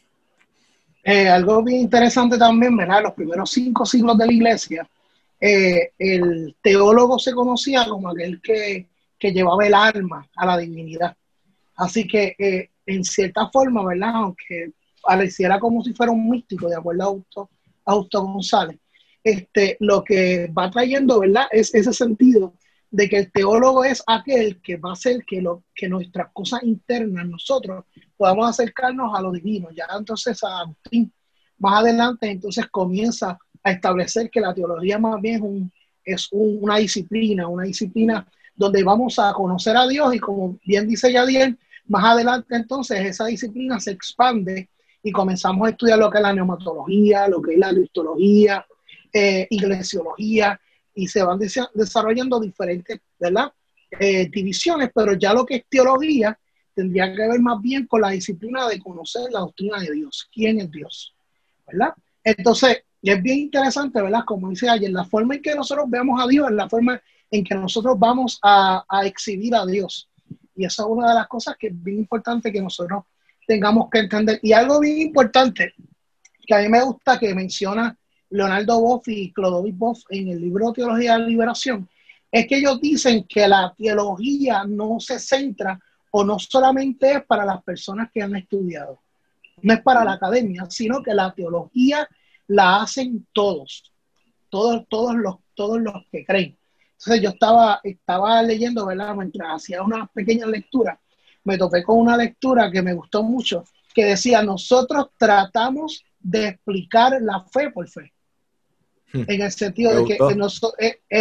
Eh, 1.03 1.29
algo 1.29 1.65
bien 1.65 1.81
interesante 1.81 2.39
también, 2.39 2.77
¿verdad? 2.77 3.03
Los 3.03 3.15
primeros 3.15 3.51
cinco 3.51 3.85
siglos 3.85 4.17
de 4.19 4.27
la 4.27 4.33
iglesia, 4.33 4.89
eh, 5.41 5.91
el 5.99 6.55
teólogo 6.63 7.19
se 7.19 7.33
conocía 7.33 7.89
como 7.89 8.09
aquel 8.09 8.41
que, 8.41 8.87
que, 9.19 9.33
llevaba 9.33 9.67
el 9.67 9.75
alma 9.75 10.29
a 10.37 10.47
la 10.47 10.59
divinidad. 10.59 11.17
Así 11.75 12.07
que, 12.07 12.37
eh, 12.39 12.71
en 12.87 13.03
cierta 13.03 13.49
forma, 13.49 13.85
¿verdad? 13.85 14.13
Aunque 14.15 14.71
pareciera 15.07 15.59
como 15.59 15.83
si 15.83 15.93
fuera 15.93 16.13
un 16.13 16.29
místico, 16.29 16.69
de 16.69 16.77
acuerdo 16.77 17.03
a 17.03 17.07
Augusto, 17.07 17.51
Augusto 17.85 18.23
González, 18.23 18.79
este, 19.23 19.77
lo 19.81 20.03
que 20.05 20.49
va 20.57 20.71
trayendo, 20.71 21.21
¿verdad? 21.21 21.47
Es 21.51 21.75
ese 21.75 21.93
sentido 21.93 22.55
de 22.91 23.09
que 23.09 23.19
el 23.19 23.33
teólogo 23.33 23.85
es 23.85 24.03
aquel 24.07 24.61
que 24.63 24.77
va 24.77 24.91
a 24.91 24.93
hacer 24.93 25.25
que, 25.27 25.41
lo, 25.41 25.65
que 25.75 25.89
nuestras 25.89 26.29
cosas 26.33 26.63
internas, 26.63 27.27
nosotros, 27.27 27.85
podamos 28.17 28.49
acercarnos 28.49 29.17
a 29.17 29.21
lo 29.21 29.33
divino. 29.33 29.69
Ya 29.71 29.87
entonces 29.97 30.43
a 30.45 30.61
Agustín, 30.61 31.13
más 31.59 31.81
adelante, 31.81 32.31
entonces 32.31 32.67
comienza 32.69 33.39
a 33.63 33.73
establecer 33.73 34.31
que 34.31 34.41
la 34.41 34.55
teología 34.55 34.99
más 34.99 35.21
bien 35.21 35.37
es, 35.37 35.43
un, 35.43 35.73
es 36.05 36.29
una 36.31 36.77
disciplina, 36.77 37.49
una 37.49 37.65
disciplina 37.65 38.27
donde 38.55 38.83
vamos 38.83 39.19
a 39.19 39.33
conocer 39.33 39.77
a 39.77 39.87
Dios 39.87 40.15
y 40.15 40.19
como 40.19 40.59
bien 40.65 40.87
dice 40.89 41.13
Yadiel, 41.13 41.59
más 41.89 42.05
adelante 42.05 42.57
entonces 42.57 43.05
esa 43.05 43.27
disciplina 43.27 43.79
se 43.79 43.91
expande 43.91 44.71
y 45.07 45.13
comenzamos 45.13 45.69
a 45.69 45.71
estudiar 45.71 46.01
lo 46.01 46.11
que 46.11 46.19
es 46.19 46.23
la 46.23 46.33
neumatología, 46.33 47.29
lo 47.29 47.41
que 47.41 47.53
es 47.53 47.59
la 47.59 47.71
cristología, 47.71 48.67
eh, 49.13 49.47
iglesiología, 49.51 50.61
y 50.97 51.07
se 51.07 51.23
van 51.23 51.39
desarrollando 51.39 52.41
diferentes. 52.41 53.01
Eh, 54.01 54.29
divisiones, 54.29 54.91
pero 54.93 55.13
ya 55.15 55.33
lo 55.33 55.47
que 55.47 55.55
es 55.55 55.65
teología 55.69 56.37
tendría 56.75 57.15
que 57.15 57.29
ver 57.29 57.39
más 57.39 57.63
bien 57.63 57.87
con 57.87 58.01
la 58.01 58.11
disciplina 58.11 58.67
de 58.67 58.81
conocer 58.81 59.31
la 59.31 59.39
doctrina 59.39 59.79
de 59.79 59.93
Dios, 59.93 60.29
quién 60.33 60.59
es 60.59 60.73
Dios, 60.73 61.15
¿verdad? 61.69 61.95
Entonces, 62.25 62.83
es 63.01 63.23
bien 63.23 63.39
interesante, 63.39 64.03
¿verdad? 64.03 64.25
Como 64.27 64.51
dice 64.51 64.69
ayer, 64.69 64.91
la 64.91 65.05
forma 65.05 65.37
en 65.37 65.43
que 65.43 65.55
nosotros 65.55 65.87
veamos 65.89 66.21
a 66.21 66.27
Dios 66.27 66.49
es 66.51 66.57
la 66.57 66.69
forma 66.69 67.01
en 67.31 67.45
que 67.45 67.55
nosotros 67.55 67.97
vamos 67.97 68.41
a, 68.43 68.85
a 68.89 69.07
exhibir 69.07 69.55
a 69.55 69.65
Dios. 69.65 70.09
Y 70.57 70.65
esa 70.65 70.83
es 70.83 70.89
una 70.89 71.11
de 71.11 71.15
las 71.15 71.29
cosas 71.29 71.55
que 71.57 71.69
es 71.69 71.81
bien 71.81 71.99
importante 71.99 72.51
que 72.51 72.61
nosotros 72.61 73.05
tengamos 73.47 73.89
que 73.91 74.01
entender. 74.01 74.39
Y 74.43 74.53
algo 74.53 74.81
bien 74.81 74.99
importante 74.99 75.75
que 76.47 76.55
a 76.55 76.59
mí 76.61 76.69
me 76.69 76.83
gusta 76.83 77.19
que 77.19 77.35
menciona 77.35 77.97
Leonardo 78.31 78.81
Boff 78.81 79.09
y 79.09 79.33
Clodovis 79.33 79.77
Boff 79.77 80.01
en 80.11 80.29
el 80.29 80.41
libro 80.41 80.73
Teología 80.73 81.15
de 81.15 81.19
la 81.21 81.27
Liberación, 81.27 81.89
es 82.31 82.47
que 82.47 82.59
ellos 82.59 82.81
dicen 82.81 83.25
que 83.29 83.47
la 83.47 83.73
teología 83.77 84.65
no 84.65 84.99
se 85.01 85.19
centra 85.19 85.81
o 86.11 86.25
no 86.25 86.39
solamente 86.39 87.13
es 87.13 87.25
para 87.25 87.45
las 87.45 87.63
personas 87.63 88.11
que 88.13 88.23
han 88.23 88.35
estudiado, 88.37 88.99
no 89.63 89.75
es 89.75 89.81
para 89.81 90.05
la 90.05 90.13
academia, 90.13 90.67
sino 90.69 91.03
que 91.03 91.15
la 91.15 91.33
teología 91.33 92.09
la 92.49 92.83
hacen 92.83 93.27
todos, 93.33 93.93
todos, 94.49 94.87
todos 94.89 95.15
los, 95.17 95.37
todos 95.55 95.81
los 95.81 96.05
que 96.11 96.25
creen. 96.25 96.57
Entonces 96.99 97.23
yo 97.23 97.31
estaba, 97.31 97.81
estaba 97.83 98.43
leyendo, 98.43 98.87
¿verdad? 98.87 99.15
Mientras 99.15 99.49
hacía 99.57 99.83
una 99.83 100.07
pequeña 100.07 100.47
lectura, 100.47 100.99
me 101.47 101.57
topé 101.57 101.83
con 101.83 101.99
una 101.99 102.17
lectura 102.17 102.71
que 102.71 102.83
me 102.83 102.93
gustó 102.93 103.23
mucho, 103.23 103.65
que 103.95 104.05
decía, 104.05 104.43
nosotros 104.43 105.09
tratamos 105.17 106.05
de 106.19 106.49
explicar 106.49 107.17
la 107.23 107.41
fe 107.41 107.71
por 107.71 107.89
fe. 107.89 108.13
Hmm. 109.13 109.23
En 109.29 109.43
el 109.43 109.53
sentido 109.53 109.97
de 109.97 110.05
que 110.05 110.15
es, 110.15 110.21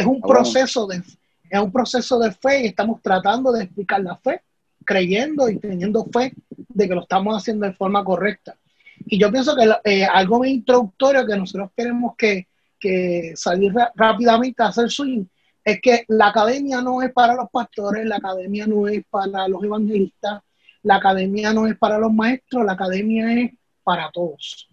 un 0.05 0.20
proceso 0.20 0.88
de, 0.88 1.03
es 1.50 1.60
un 1.60 1.72
proceso 1.72 2.17
de 2.20 2.32
fe 2.32 2.63
y 2.63 2.67
estamos 2.67 3.01
tratando 3.01 3.51
de 3.51 3.63
explicar 3.63 4.01
la 4.01 4.17
fe, 4.17 4.41
creyendo 4.84 5.48
y 5.48 5.60
teniendo 5.60 6.05
fe 6.05 6.34
de 6.50 6.88
que 6.88 6.96
lo 6.96 7.01
estamos 7.01 7.38
haciendo 7.38 7.67
de 7.67 7.74
forma 7.74 8.03
correcta. 8.03 8.58
Y 9.05 9.20
yo 9.20 9.32
pienso 9.32 9.55
que 9.55 9.72
eh, 9.84 10.05
algo 10.05 10.39
muy 10.39 10.50
introductorio 10.50 11.25
que 11.25 11.38
nosotros 11.38 11.70
tenemos 11.75 12.15
que, 12.17 12.48
que 12.79 13.34
salir 13.36 13.72
rápidamente 13.96 14.63
a 14.63 14.67
hacer 14.67 14.89
swing 14.89 15.25
es 15.66 15.82
que 15.82 16.06
la 16.10 16.28
academia 16.28 16.80
no 16.80 17.02
es 17.02 17.12
para 17.12 17.34
los 17.34 17.50
pastores, 17.50 18.06
la 18.06 18.18
academia 18.18 18.68
no 18.68 18.88
es 18.88 19.04
para 19.10 19.48
los 19.48 19.64
evangelistas, 19.64 20.44
la 20.84 20.98
academia 20.98 21.52
no 21.54 21.66
es 21.66 21.76
para 21.76 21.98
los 21.98 22.14
maestros, 22.14 22.64
la 22.64 22.74
academia 22.74 23.34
es 23.34 23.52
para 23.84 24.12
todos. 24.12 24.70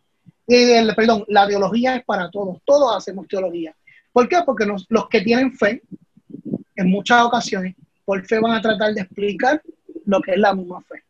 Eh, 0.46 0.86
perdón, 0.94 1.24
la 1.28 1.48
teología 1.48 1.96
es 1.96 2.04
para 2.04 2.30
todos, 2.30 2.58
todos 2.66 2.94
hacemos 2.94 3.26
teología. 3.26 3.74
¿Por 4.12 4.28
qué? 4.28 4.36
Porque 4.44 4.66
los 4.66 5.08
que 5.08 5.22
tienen 5.22 5.54
fe, 5.54 5.82
en 6.76 6.90
muchas 6.90 7.22
ocasiones, 7.22 7.74
por 8.04 8.22
fe 8.26 8.38
van 8.38 8.52
a 8.52 8.60
tratar 8.60 8.92
de 8.92 9.00
explicar 9.00 9.62
lo 10.04 10.20
que 10.20 10.32
es 10.32 10.38
la 10.38 10.54
misma 10.54 10.82
fe. 10.82 11.02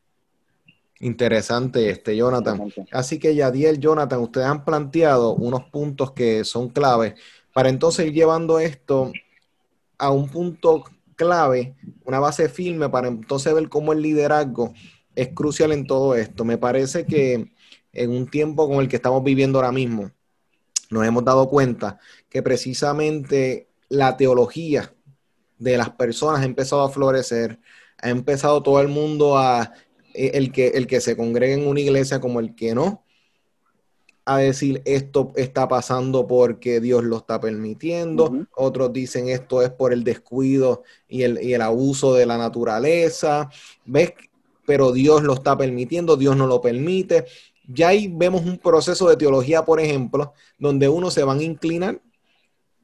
Interesante, 1.00 1.90
este 1.90 2.16
Jonathan. 2.16 2.72
Así 2.92 3.18
que 3.18 3.34
Yadiel, 3.34 3.80
Jonathan, 3.80 4.20
ustedes 4.20 4.46
han 4.46 4.64
planteado 4.64 5.34
unos 5.34 5.64
puntos 5.64 6.12
que 6.12 6.44
son 6.44 6.68
claves 6.68 7.14
para 7.52 7.68
entonces 7.68 8.06
ir 8.06 8.12
llevando 8.12 8.60
esto 8.60 9.10
a 10.02 10.10
un 10.10 10.28
punto 10.28 10.82
clave, 11.14 11.76
una 12.04 12.18
base 12.18 12.48
firme 12.48 12.88
para 12.88 13.06
entonces 13.06 13.54
ver 13.54 13.68
cómo 13.68 13.92
el 13.92 14.02
liderazgo 14.02 14.74
es 15.14 15.28
crucial 15.28 15.70
en 15.70 15.86
todo 15.86 16.16
esto. 16.16 16.44
Me 16.44 16.58
parece 16.58 17.06
que 17.06 17.52
en 17.92 18.10
un 18.10 18.26
tiempo 18.26 18.68
con 18.68 18.80
el 18.80 18.88
que 18.88 18.96
estamos 18.96 19.22
viviendo 19.22 19.60
ahora 19.60 19.70
mismo, 19.70 20.10
nos 20.90 21.06
hemos 21.06 21.24
dado 21.24 21.48
cuenta 21.48 22.00
que 22.28 22.42
precisamente 22.42 23.68
la 23.88 24.16
teología 24.16 24.92
de 25.58 25.76
las 25.76 25.90
personas 25.90 26.40
ha 26.40 26.46
empezado 26.46 26.82
a 26.82 26.90
florecer, 26.90 27.60
ha 27.98 28.10
empezado 28.10 28.60
todo 28.60 28.80
el 28.80 28.88
mundo 28.88 29.38
a, 29.38 29.72
eh, 30.14 30.32
el 30.34 30.50
que, 30.50 30.66
el 30.68 30.88
que 30.88 31.00
se 31.00 31.16
congrega 31.16 31.54
en 31.54 31.68
una 31.68 31.78
iglesia 31.78 32.20
como 32.20 32.40
el 32.40 32.56
que 32.56 32.74
no, 32.74 33.04
a 34.24 34.38
decir 34.38 34.82
esto 34.84 35.32
está 35.36 35.66
pasando 35.68 36.26
porque 36.26 36.80
Dios 36.80 37.02
lo 37.04 37.16
está 37.16 37.40
permitiendo, 37.40 38.46
otros 38.54 38.92
dicen 38.92 39.28
esto 39.28 39.62
es 39.62 39.70
por 39.70 39.92
el 39.92 40.04
descuido 40.04 40.82
y 41.08 41.22
el, 41.22 41.42
y 41.42 41.54
el, 41.54 41.62
abuso 41.62 42.14
de 42.14 42.26
la 42.26 42.38
naturaleza, 42.38 43.50
¿ves? 43.84 44.12
Pero 44.64 44.92
Dios 44.92 45.22
lo 45.22 45.34
está 45.34 45.56
permitiendo, 45.58 46.16
Dios 46.16 46.36
no 46.36 46.46
lo 46.46 46.60
permite. 46.60 47.24
Ya 47.66 47.88
ahí 47.88 48.12
vemos 48.12 48.42
un 48.42 48.58
proceso 48.58 49.08
de 49.08 49.16
teología, 49.16 49.64
por 49.64 49.80
ejemplo, 49.80 50.34
donde 50.56 50.88
uno 50.88 51.10
se 51.10 51.24
van 51.24 51.40
a 51.40 51.42
inclinar 51.42 52.00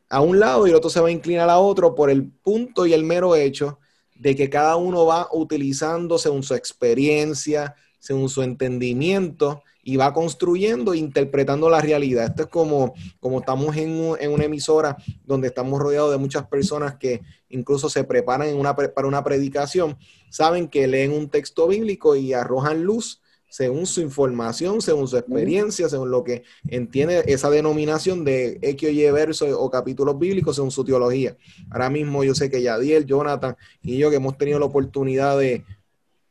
a 0.09 0.21
un 0.21 0.41
lado 0.41 0.67
y 0.67 0.71
el 0.71 0.77
otro 0.77 0.91
se 0.91 1.01
va 1.01 1.09
a 1.09 1.13
inclinar 1.13 1.49
a 1.51 1.59
otro 1.59 1.95
por 1.95 2.11
el 2.11 2.31
punto 2.31 2.87
y 2.87 2.95
el 2.95 3.05
mero 3.05 3.37
hecho 3.37 3.79
de 4.15 4.35
que 4.35 4.51
cada 4.51 4.77
uno 4.77 5.07
va 5.07 5.29
utilizando 5.33 6.19
según 6.19 6.43
su 6.43 6.55
experiencia, 6.55 7.77
según 8.01 8.29
su 8.29 8.43
entendimiento, 8.43 9.63
y 9.89 9.97
va 9.97 10.13
construyendo 10.13 10.93
interpretando 10.93 11.71
la 11.71 11.81
realidad. 11.81 12.27
Esto 12.27 12.43
es 12.43 12.49
como, 12.49 12.93
como 13.21 13.39
estamos 13.39 13.75
en, 13.75 14.17
en, 14.21 14.31
una 14.31 14.45
emisora 14.45 14.99
donde 15.25 15.49
estamos 15.49 15.81
rodeados 15.81 16.11
de 16.11 16.19
muchas 16.19 16.47
personas 16.47 16.97
que 16.97 17.23
incluso 17.49 17.89
se 17.89 18.05
preparan 18.05 18.49
en 18.49 18.59
una, 18.59 18.77
para 18.77 19.09
una 19.09 19.25
predicación, 19.25 19.97
saben 20.29 20.69
que 20.69 20.87
leen 20.87 21.11
un 21.11 21.31
texto 21.31 21.67
bíblico 21.67 22.17
y 22.17 22.35
arrojan 22.35 22.85
luz 22.85 23.23
según 23.49 23.87
su 23.87 24.03
información, 24.03 24.83
según 24.83 25.09
su 25.09 25.17
experiencia, 25.17 25.89
según 25.89 26.11
lo 26.11 26.23
que 26.23 26.43
entiende 26.69 27.25
esa 27.27 27.49
denominación 27.49 28.27
de 28.27 28.59
X 28.61 28.91
o 28.91 28.93
Y 28.93 29.11
verso 29.11 29.59
o 29.59 29.71
capítulos 29.71 30.19
bíblicos, 30.19 30.57
según 30.57 30.71
su 30.71 30.85
teología. 30.85 31.35
Ahora 31.71 31.89
mismo 31.89 32.23
yo 32.25 32.35
sé 32.35 32.51
que 32.51 32.61
Yadiel, 32.61 33.07
Jonathan 33.07 33.57
y 33.81 33.97
yo 33.97 34.11
que 34.11 34.17
hemos 34.17 34.37
tenido 34.37 34.59
la 34.59 34.67
oportunidad 34.67 35.39
de 35.39 35.65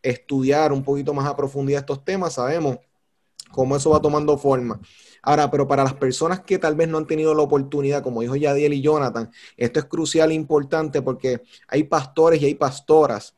estudiar 0.03 0.71
un 0.71 0.83
poquito 0.83 1.11
más 1.15 1.25
a 1.25 1.35
profundidad 1.35 1.79
estos 1.79 2.05
temas, 2.05 2.35
sabemos 2.35 2.77
cómo 3.51 3.75
eso 3.75 3.91
va 3.91 4.01
tomando 4.01 4.37
forma. 4.37 4.79
Ahora, 5.21 5.51
pero 5.51 5.67
para 5.67 5.83
las 5.83 5.93
personas 5.93 6.41
que 6.41 6.57
tal 6.57 6.75
vez 6.75 6.87
no 6.87 6.97
han 6.97 7.07
tenido 7.07 7.33
la 7.35 7.41
oportunidad, 7.41 8.03
como 8.03 8.21
dijo 8.21 8.35
Yadiel 8.35 8.73
y 8.73 8.81
Jonathan, 8.81 9.29
esto 9.57 9.79
es 9.79 9.85
crucial 9.85 10.31
e 10.31 10.35
importante 10.35 11.01
porque 11.01 11.41
hay 11.67 11.83
pastores 11.83 12.41
y 12.41 12.45
hay 12.45 12.55
pastoras 12.55 13.35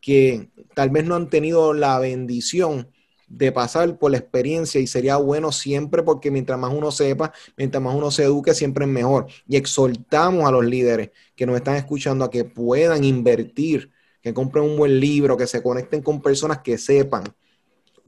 que 0.00 0.50
tal 0.74 0.90
vez 0.90 1.04
no 1.04 1.14
han 1.14 1.30
tenido 1.30 1.72
la 1.74 1.98
bendición 1.98 2.88
de 3.28 3.50
pasar 3.50 3.98
por 3.98 4.10
la 4.10 4.18
experiencia 4.18 4.78
y 4.80 4.86
sería 4.86 5.16
bueno 5.16 5.52
siempre 5.52 6.02
porque 6.02 6.30
mientras 6.30 6.58
más 6.58 6.72
uno 6.74 6.90
sepa, 6.90 7.32
mientras 7.56 7.82
más 7.82 7.94
uno 7.94 8.10
se 8.10 8.24
eduque, 8.24 8.52
siempre 8.52 8.84
es 8.84 8.90
mejor. 8.90 9.26
Y 9.48 9.56
exhortamos 9.56 10.44
a 10.46 10.50
los 10.50 10.64
líderes 10.66 11.12
que 11.34 11.46
nos 11.46 11.56
están 11.56 11.76
escuchando 11.76 12.24
a 12.26 12.30
que 12.30 12.44
puedan 12.44 13.04
invertir, 13.04 13.90
que 14.20 14.34
compren 14.34 14.64
un 14.64 14.76
buen 14.76 15.00
libro, 15.00 15.36
que 15.36 15.46
se 15.46 15.62
conecten 15.62 16.02
con 16.02 16.20
personas 16.20 16.58
que 16.58 16.76
sepan 16.76 17.24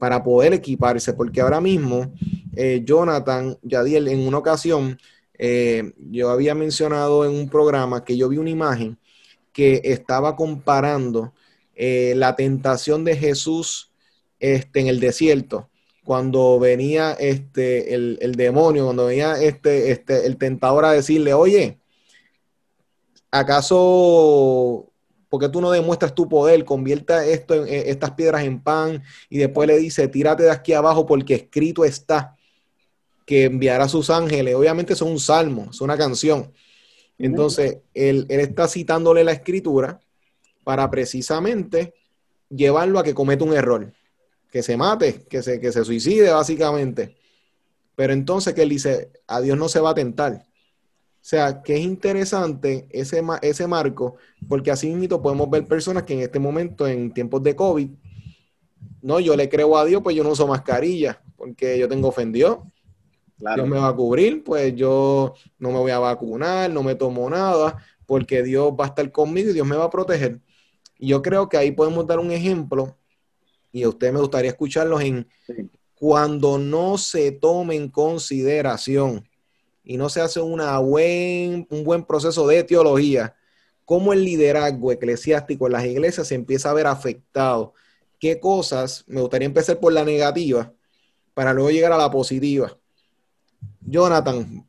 para 0.05 0.23
poder 0.23 0.53
equiparse, 0.53 1.13
porque 1.13 1.41
ahora 1.41 1.59
mismo 1.59 2.13
eh, 2.55 2.83
Jonathan 2.85 3.57
Yadiel 3.63 4.07
en 4.07 4.19
una 4.19 4.37
ocasión, 4.37 4.99
eh, 5.33 5.93
yo 5.97 6.29
había 6.29 6.53
mencionado 6.53 7.25
en 7.25 7.31
un 7.31 7.49
programa 7.49 8.05
que 8.05 8.15
yo 8.15 8.29
vi 8.29 8.37
una 8.37 8.51
imagen 8.51 8.99
que 9.51 9.81
estaba 9.83 10.35
comparando 10.35 11.33
eh, 11.73 12.13
la 12.17 12.35
tentación 12.35 13.03
de 13.03 13.17
Jesús 13.17 13.89
este, 14.39 14.81
en 14.81 14.89
el 14.89 14.99
desierto, 14.99 15.71
cuando 16.03 16.59
venía 16.59 17.13
este, 17.13 17.95
el, 17.95 18.35
demonio, 18.37 18.83
cuando 18.83 19.07
venía 19.07 19.41
este, 19.41 19.89
este, 19.89 20.27
el 20.27 20.37
tentador 20.37 20.85
a 20.85 20.91
decirle, 20.91 21.33
oye, 21.33 21.79
¿acaso, 23.31 24.85
porque 25.35 25.49
tú 25.49 25.59
no 25.59 25.69
demuestras 25.69 26.15
tu 26.15 26.29
poder, 26.29 26.63
convierta 26.63 27.25
esto 27.25 27.55
en, 27.55 27.67
eh, 27.67 27.83
estas 27.87 28.11
piedras 28.11 28.45
en 28.45 28.61
pan 28.61 29.03
y 29.29 29.37
después 29.37 29.67
le 29.67 29.77
dice, 29.77 30.07
tírate 30.07 30.43
de 30.43 30.51
aquí 30.51 30.71
abajo 30.71 31.05
porque 31.05 31.35
escrito 31.35 31.83
está 31.83 32.37
que 33.25 33.43
enviará 33.43 33.83
a 33.83 33.89
sus 33.89 34.09
ángeles? 34.09 34.55
Obviamente 34.55 34.93
es 34.93 35.01
un 35.01 35.19
salmo, 35.19 35.67
es 35.71 35.81
una 35.81 35.97
canción. 35.97 36.53
Entonces, 37.17 37.79
él, 37.93 38.25
él 38.29 38.39
está 38.39 38.69
citándole 38.69 39.25
la 39.25 39.33
escritura 39.33 39.99
para 40.63 40.89
precisamente 40.89 41.95
llevarlo 42.49 42.97
a 42.97 43.03
que 43.03 43.13
cometa 43.13 43.43
un 43.43 43.55
error 43.55 43.91
que 44.49 44.63
se 44.63 44.77
mate, 44.77 45.25
que 45.29 45.43
se, 45.43 45.59
que 45.59 45.73
se 45.73 45.83
suicide 45.83 46.29
básicamente. 46.29 47.17
Pero 47.93 48.13
entonces 48.13 48.53
que 48.53 48.61
él 48.61 48.69
dice, 48.69 49.11
a 49.27 49.41
Dios 49.41 49.57
no 49.57 49.67
se 49.67 49.81
va 49.81 49.89
a 49.89 49.95
tentar. 49.95 50.44
O 51.25 51.27
sea, 51.27 51.63
que 51.63 51.73
es 51.73 51.79
interesante 51.79 52.87
ese, 52.91 53.23
ese 53.41 53.65
marco, 53.65 54.15
porque 54.47 54.69
así 54.69 54.93
mismo 54.93 55.23
podemos 55.23 55.49
ver 55.49 55.65
personas 55.65 56.03
que 56.03 56.13
en 56.13 56.19
este 56.19 56.37
momento, 56.37 56.85
en 56.85 57.11
tiempos 57.11 57.41
de 57.41 57.55
COVID, 57.55 57.89
no, 59.01 59.19
yo 59.19 59.35
le 59.35 59.49
creo 59.49 59.75
a 59.75 59.85
Dios, 59.85 60.03
pues 60.03 60.15
yo 60.15 60.23
no 60.23 60.29
uso 60.29 60.45
mascarilla, 60.45 61.19
porque 61.35 61.79
yo 61.79 61.89
tengo 61.89 62.09
ofendido. 62.09 62.71
Dios 63.39 63.67
me 63.67 63.79
va 63.79 63.87
a 63.87 63.95
cubrir, 63.95 64.43
pues 64.43 64.75
yo 64.75 65.33
no 65.57 65.71
me 65.71 65.79
voy 65.79 65.89
a 65.89 65.97
vacunar, 65.97 66.69
no 66.69 66.83
me 66.83 66.93
tomo 66.93 67.27
nada, 67.27 67.83
porque 68.05 68.43
Dios 68.43 68.71
va 68.79 68.85
a 68.85 68.87
estar 68.89 69.11
conmigo 69.11 69.49
y 69.49 69.53
Dios 69.53 69.65
me 69.65 69.77
va 69.77 69.85
a 69.85 69.89
proteger. 69.89 70.41
Y 70.99 71.07
yo 71.07 71.23
creo 71.23 71.49
que 71.49 71.57
ahí 71.57 71.71
podemos 71.71 72.05
dar 72.05 72.19
un 72.19 72.29
ejemplo 72.29 72.95
y 73.71 73.81
a 73.81 73.89
usted 73.89 74.13
me 74.13 74.19
gustaría 74.19 74.51
escucharlos 74.51 75.01
en 75.01 75.27
cuando 75.95 76.59
no 76.59 76.99
se 76.99 77.31
tome 77.31 77.77
en 77.77 77.89
consideración 77.89 79.27
y 79.85 79.97
no 79.97 80.09
se 80.09 80.19
hace 80.19 80.39
buen, 80.41 81.67
un 81.69 81.83
buen 81.83 82.03
proceso 82.03 82.47
de 82.47 82.63
teología, 82.63 83.35
cómo 83.85 84.13
el 84.13 84.25
liderazgo 84.25 84.91
eclesiástico 84.91 85.67
en 85.67 85.73
las 85.73 85.85
iglesias 85.85 86.27
se 86.27 86.35
empieza 86.35 86.71
a 86.71 86.73
ver 86.73 86.87
afectado. 86.87 87.73
¿Qué 88.19 88.39
cosas? 88.39 89.03
Me 89.07 89.21
gustaría 89.21 89.45
empezar 89.45 89.79
por 89.79 89.93
la 89.93 90.03
negativa 90.03 90.73
para 91.35 91.53
luego 91.53 91.69
llegar 91.69 91.91
a 91.91 91.97
la 91.97 92.09
positiva. 92.09 92.75
Jonathan, 93.81 94.67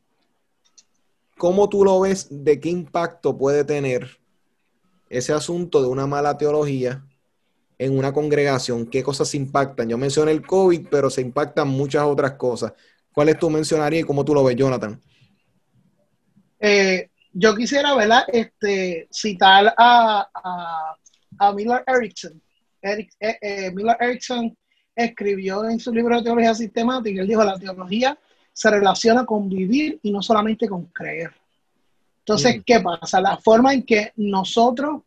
¿cómo 1.37 1.67
tú 1.67 1.83
lo 1.83 1.99
ves 2.01 2.27
de 2.29 2.59
qué 2.59 2.69
impacto 2.69 3.35
puede 3.37 3.63
tener 3.63 4.19
ese 5.09 5.33
asunto 5.33 5.81
de 5.81 5.87
una 5.87 6.05
mala 6.05 6.37
teología 6.37 7.03
en 7.79 7.97
una 7.97 8.13
congregación? 8.13 8.85
¿Qué 8.85 9.01
cosas 9.01 9.33
impactan? 9.33 9.89
Yo 9.89 9.97
mencioné 9.97 10.31
el 10.31 10.45
COVID, 10.45 10.87
pero 10.91 11.09
se 11.09 11.21
impactan 11.21 11.67
muchas 11.69 12.03
otras 12.03 12.33
cosas. 12.33 12.73
¿Cuáles 13.13 13.39
tú 13.39 13.49
mencionarías 13.49 14.03
y 14.03 14.05
cómo 14.05 14.23
tú 14.23 14.35
lo 14.35 14.43
ves, 14.43 14.55
Jonathan? 14.55 15.01
Eh, 16.59 17.09
yo 17.33 17.55
quisiera, 17.55 17.95
¿verdad? 17.95 18.23
Este, 18.27 19.07
citar 19.11 19.73
a, 19.77 20.95
a, 21.39 21.53
Miller 21.53 21.83
Erickson. 21.85 22.41
Eric, 22.81 23.11
eh, 23.19 23.37
eh, 23.41 23.71
Miller 23.71 23.97
Erickson 23.99 24.55
escribió 24.95 25.69
en 25.69 25.79
su 25.79 25.93
libro 25.93 26.17
de 26.17 26.23
teología 26.23 26.55
sistemática, 26.55 27.21
él 27.21 27.27
dijo, 27.27 27.43
la 27.43 27.59
teología 27.59 28.17
se 28.51 28.71
relaciona 28.71 29.25
con 29.25 29.47
vivir 29.47 29.99
y 30.01 30.11
no 30.11 30.21
solamente 30.21 30.67
con 30.67 30.85
creer. 30.85 31.31
Entonces, 32.19 32.57
mm. 32.57 32.61
¿qué 32.65 32.79
pasa? 32.79 33.21
La 33.21 33.37
forma 33.37 33.73
en 33.73 33.83
que 33.83 34.13
nosotros 34.15 35.03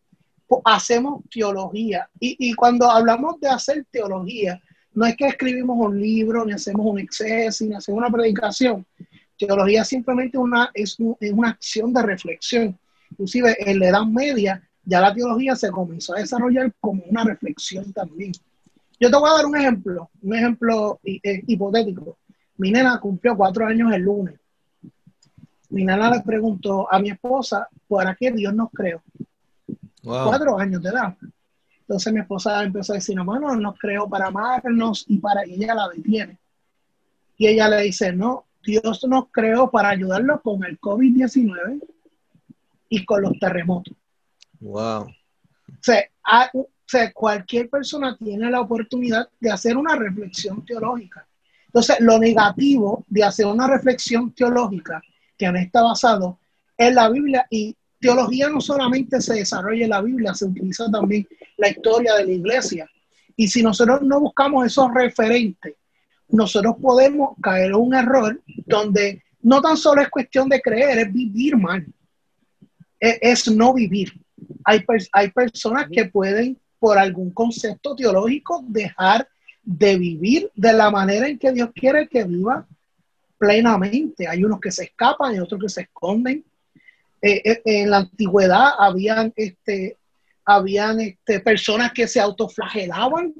hacemos 0.64 1.22
teología. 1.30 2.08
Y, 2.18 2.54
cuando 2.54 2.90
hablamos 2.90 3.40
de 3.40 3.48
hacer 3.48 3.86
teología, 3.90 4.60
no 4.92 5.06
es 5.06 5.16
que 5.16 5.26
escribimos 5.26 5.76
un 5.78 6.00
libro, 6.00 6.44
ni 6.44 6.52
hacemos 6.52 6.84
un 6.86 6.98
exceso, 6.98 7.64
ni 7.64 7.74
hacemos 7.74 7.98
una 7.98 8.10
predicación. 8.10 8.84
Teología 9.46 9.84
simplemente 9.84 10.36
una, 10.36 10.70
es, 10.74 10.98
una 10.98 11.48
acción 11.48 11.94
de 11.94 12.02
reflexión. 12.02 12.78
Inclusive 13.10 13.56
en 13.58 13.78
la 13.78 13.88
Edad 13.88 14.04
Media 14.04 14.62
ya 14.84 15.00
la 15.00 15.14
teología 15.14 15.56
se 15.56 15.70
comenzó 15.70 16.14
a 16.14 16.18
desarrollar 16.18 16.74
como 16.78 17.02
una 17.04 17.24
reflexión 17.24 17.90
también. 17.92 18.32
Yo 19.00 19.10
te 19.10 19.16
voy 19.16 19.30
a 19.30 19.34
dar 19.34 19.46
un 19.46 19.56
ejemplo, 19.56 20.10
un 20.20 20.34
ejemplo 20.34 21.00
eh, 21.02 21.42
hipotético. 21.46 22.18
Mi 22.58 22.70
nena 22.70 23.00
cumplió 23.00 23.34
cuatro 23.34 23.66
años 23.66 23.90
el 23.94 24.02
lunes. 24.02 24.38
Mi 25.70 25.84
nena 25.84 26.10
le 26.10 26.20
preguntó 26.20 26.92
a 26.92 26.98
mi 26.98 27.10
esposa, 27.10 27.66
¿para 27.88 28.14
qué 28.14 28.30
Dios 28.32 28.54
nos 28.54 28.70
creó? 28.70 29.02
cuatro 30.02 30.58
años 30.58 30.82
de 30.82 30.90
edad. 30.90 31.16
Entonces 31.80 32.12
mi 32.12 32.20
esposa 32.20 32.62
empezó 32.62 32.92
a 32.92 32.96
decir, 32.96 33.16
no, 33.16 33.24
bueno, 33.24 33.56
nos 33.56 33.78
creó 33.78 34.06
para 34.08 34.26
amarnos 34.26 35.04
y 35.08 35.18
para 35.18 35.46
y 35.46 35.54
ella 35.54 35.74
la 35.74 35.88
detiene. 35.88 36.38
Y 37.38 37.46
ella 37.46 37.68
le 37.68 37.82
dice, 37.82 38.12
no, 38.12 38.44
Dios 38.62 39.04
nos 39.08 39.24
creó 39.30 39.70
para 39.70 39.90
ayudarnos 39.90 40.40
con 40.42 40.62
el 40.64 40.78
COVID-19 40.80 41.80
y 42.88 43.04
con 43.04 43.22
los 43.22 43.38
terremotos. 43.38 43.94
Wow. 44.60 45.02
O 45.02 45.14
sea, 46.86 47.12
cualquier 47.12 47.70
persona 47.70 48.16
tiene 48.16 48.50
la 48.50 48.60
oportunidad 48.60 49.28
de 49.38 49.50
hacer 49.50 49.76
una 49.76 49.96
reflexión 49.96 50.64
teológica. 50.64 51.26
Entonces, 51.66 51.96
lo 52.00 52.18
negativo 52.18 53.04
de 53.06 53.22
hacer 53.24 53.46
una 53.46 53.68
reflexión 53.68 54.32
teológica 54.34 55.00
que 55.38 55.50
no 55.50 55.58
está 55.58 55.82
basado 55.82 56.40
en 56.76 56.96
la 56.96 57.08
Biblia 57.08 57.46
y 57.48 57.76
teología 58.00 58.48
no 58.48 58.60
solamente 58.60 59.20
se 59.20 59.34
desarrolla 59.34 59.84
en 59.84 59.90
la 59.90 60.02
Biblia, 60.02 60.34
se 60.34 60.46
utiliza 60.46 60.90
también 60.90 61.28
la 61.56 61.68
historia 61.68 62.14
de 62.16 62.26
la 62.26 62.32
iglesia. 62.32 62.90
Y 63.36 63.46
si 63.46 63.62
nosotros 63.62 64.02
no 64.02 64.20
buscamos 64.20 64.66
esos 64.66 64.92
referentes, 64.92 65.74
nosotros 66.32 66.76
podemos 66.80 67.36
caer 67.42 67.70
en 67.70 67.76
un 67.76 67.94
error 67.94 68.40
donde 68.66 69.22
no 69.42 69.60
tan 69.60 69.76
solo 69.76 70.02
es 70.02 70.08
cuestión 70.08 70.48
de 70.48 70.60
creer, 70.60 70.98
es 70.98 71.12
vivir 71.12 71.56
mal. 71.56 71.86
Es, 72.98 73.50
no 73.50 73.72
vivir. 73.72 74.12
Hay, 74.64 74.84
hay 75.12 75.30
personas 75.30 75.86
que 75.90 76.04
pueden, 76.04 76.58
por 76.78 76.98
algún 76.98 77.30
concepto 77.30 77.94
teológico, 77.96 78.62
dejar 78.68 79.26
de 79.62 79.96
vivir 79.96 80.50
de 80.54 80.72
la 80.72 80.90
manera 80.90 81.28
en 81.28 81.38
que 81.38 81.52
Dios 81.52 81.70
quiere 81.74 82.08
que 82.08 82.24
viva 82.24 82.66
plenamente. 83.38 84.28
Hay 84.28 84.44
unos 84.44 84.60
que 84.60 84.70
se 84.70 84.84
escapan 84.84 85.34
y 85.34 85.38
otros 85.38 85.60
que 85.60 85.68
se 85.68 85.82
esconden 85.82 86.44
eh, 87.22 87.42
eh, 87.44 87.62
en 87.64 87.90
la 87.90 87.98
antigüedad 87.98 88.70
habían, 88.78 89.32
este, 89.36 89.98
habían 90.44 91.00
este, 91.00 91.40
personas 91.40 91.92
que 91.92 92.08
se 92.08 92.20
autoflagelaban. 92.20 93.34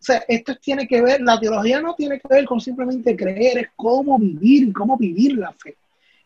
O 0.00 0.02
sea, 0.02 0.24
esto 0.28 0.56
tiene 0.56 0.88
que 0.88 1.02
ver, 1.02 1.20
la 1.20 1.38
teología 1.38 1.80
no 1.82 1.94
tiene 1.94 2.18
que 2.18 2.26
ver 2.26 2.46
con 2.46 2.58
simplemente 2.58 3.14
creer, 3.14 3.58
es 3.58 3.68
cómo 3.76 4.18
vivir, 4.18 4.72
cómo 4.72 4.96
vivir 4.96 5.36
la 5.36 5.52
fe. 5.52 5.76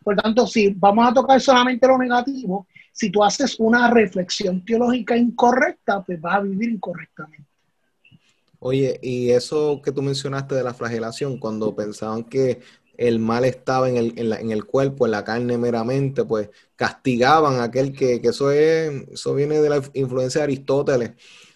Por 0.02 0.14
tanto, 0.14 0.46
si 0.46 0.68
vamos 0.68 1.08
a 1.08 1.12
tocar 1.12 1.40
solamente 1.40 1.88
lo 1.88 1.98
negativo, 1.98 2.68
si 2.92 3.10
tú 3.10 3.24
haces 3.24 3.58
una 3.58 3.90
reflexión 3.90 4.64
teológica 4.64 5.16
incorrecta, 5.16 6.04
pues 6.04 6.20
vas 6.20 6.37
a 6.37 6.40
vivir 6.40 6.70
incorrectamente. 6.70 7.48
Oye, 8.60 9.00
y 9.02 9.30
eso 9.30 9.82
que 9.82 9.90
tú 9.90 10.02
mencionaste 10.02 10.54
de 10.54 10.62
la 10.62 10.72
flagelación, 10.72 11.38
cuando 11.38 11.74
pensaban 11.74 12.22
que 12.22 12.60
el 12.96 13.18
mal 13.18 13.44
estaba 13.44 13.88
en 13.88 13.96
el, 13.96 14.32
en, 14.32 14.52
el 14.52 14.64
cuerpo, 14.64 15.04
en 15.04 15.10
la 15.10 15.24
carne 15.24 15.58
meramente, 15.58 16.24
pues 16.24 16.48
castigaban 16.76 17.56
a 17.56 17.64
aquel 17.64 17.92
que, 17.92 18.20
eso 18.22 18.52
es, 18.52 19.08
eso 19.10 19.34
viene 19.34 19.58
de 19.58 19.68
la 19.68 19.82
influencia 19.94 20.40
de 20.40 20.44
Aristóteles, 20.44 21.10
o 21.10 21.14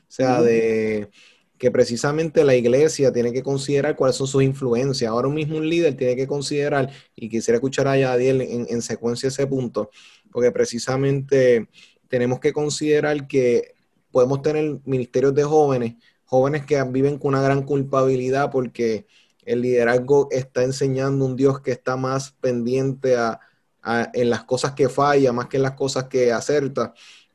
sea, 0.08 0.42
de 0.42 1.10
que 1.58 1.70
precisamente 1.70 2.44
la 2.44 2.54
iglesia 2.54 3.12
tiene 3.12 3.32
que 3.32 3.42
considerar 3.42 3.96
cuáles 3.96 4.16
son 4.16 4.26
sus 4.26 4.42
influencias. 4.42 5.10
Ahora 5.10 5.28
mismo 5.28 5.56
un 5.56 5.68
líder 5.68 5.96
tiene 5.96 6.16
que 6.16 6.26
considerar, 6.26 6.90
y 7.16 7.28
quisiera 7.28 7.56
escuchar 7.56 7.88
a 7.88 7.98
Yadiel 7.98 8.40
en, 8.40 8.66
en 8.68 8.82
secuencia 8.82 9.28
ese 9.28 9.46
punto, 9.46 9.90
porque 10.30 10.52
precisamente 10.52 11.68
tenemos 12.08 12.40
que 12.40 12.52
considerar 12.52 13.26
que 13.26 13.74
podemos 14.10 14.42
tener 14.42 14.78
ministerios 14.84 15.34
de 15.34 15.44
jóvenes, 15.44 15.96
jóvenes 16.24 16.64
que 16.64 16.82
viven 16.84 17.18
con 17.18 17.30
una 17.34 17.42
gran 17.42 17.62
culpabilidad 17.62 18.50
porque 18.50 19.06
el 19.44 19.62
liderazgo 19.62 20.28
está 20.30 20.62
enseñando 20.62 21.24
un 21.24 21.36
Dios 21.36 21.60
que 21.60 21.72
está 21.72 21.96
más 21.96 22.32
pendiente 22.32 23.16
a, 23.16 23.40
en 24.12 24.28
las 24.28 24.44
cosas 24.44 24.72
que 24.72 24.90
falla, 24.90 25.32
más 25.32 25.46
que 25.46 25.56
en 25.56 25.62
las 25.62 25.72
cosas 25.72 26.04
que 26.04 26.30
acerta, 26.32 26.92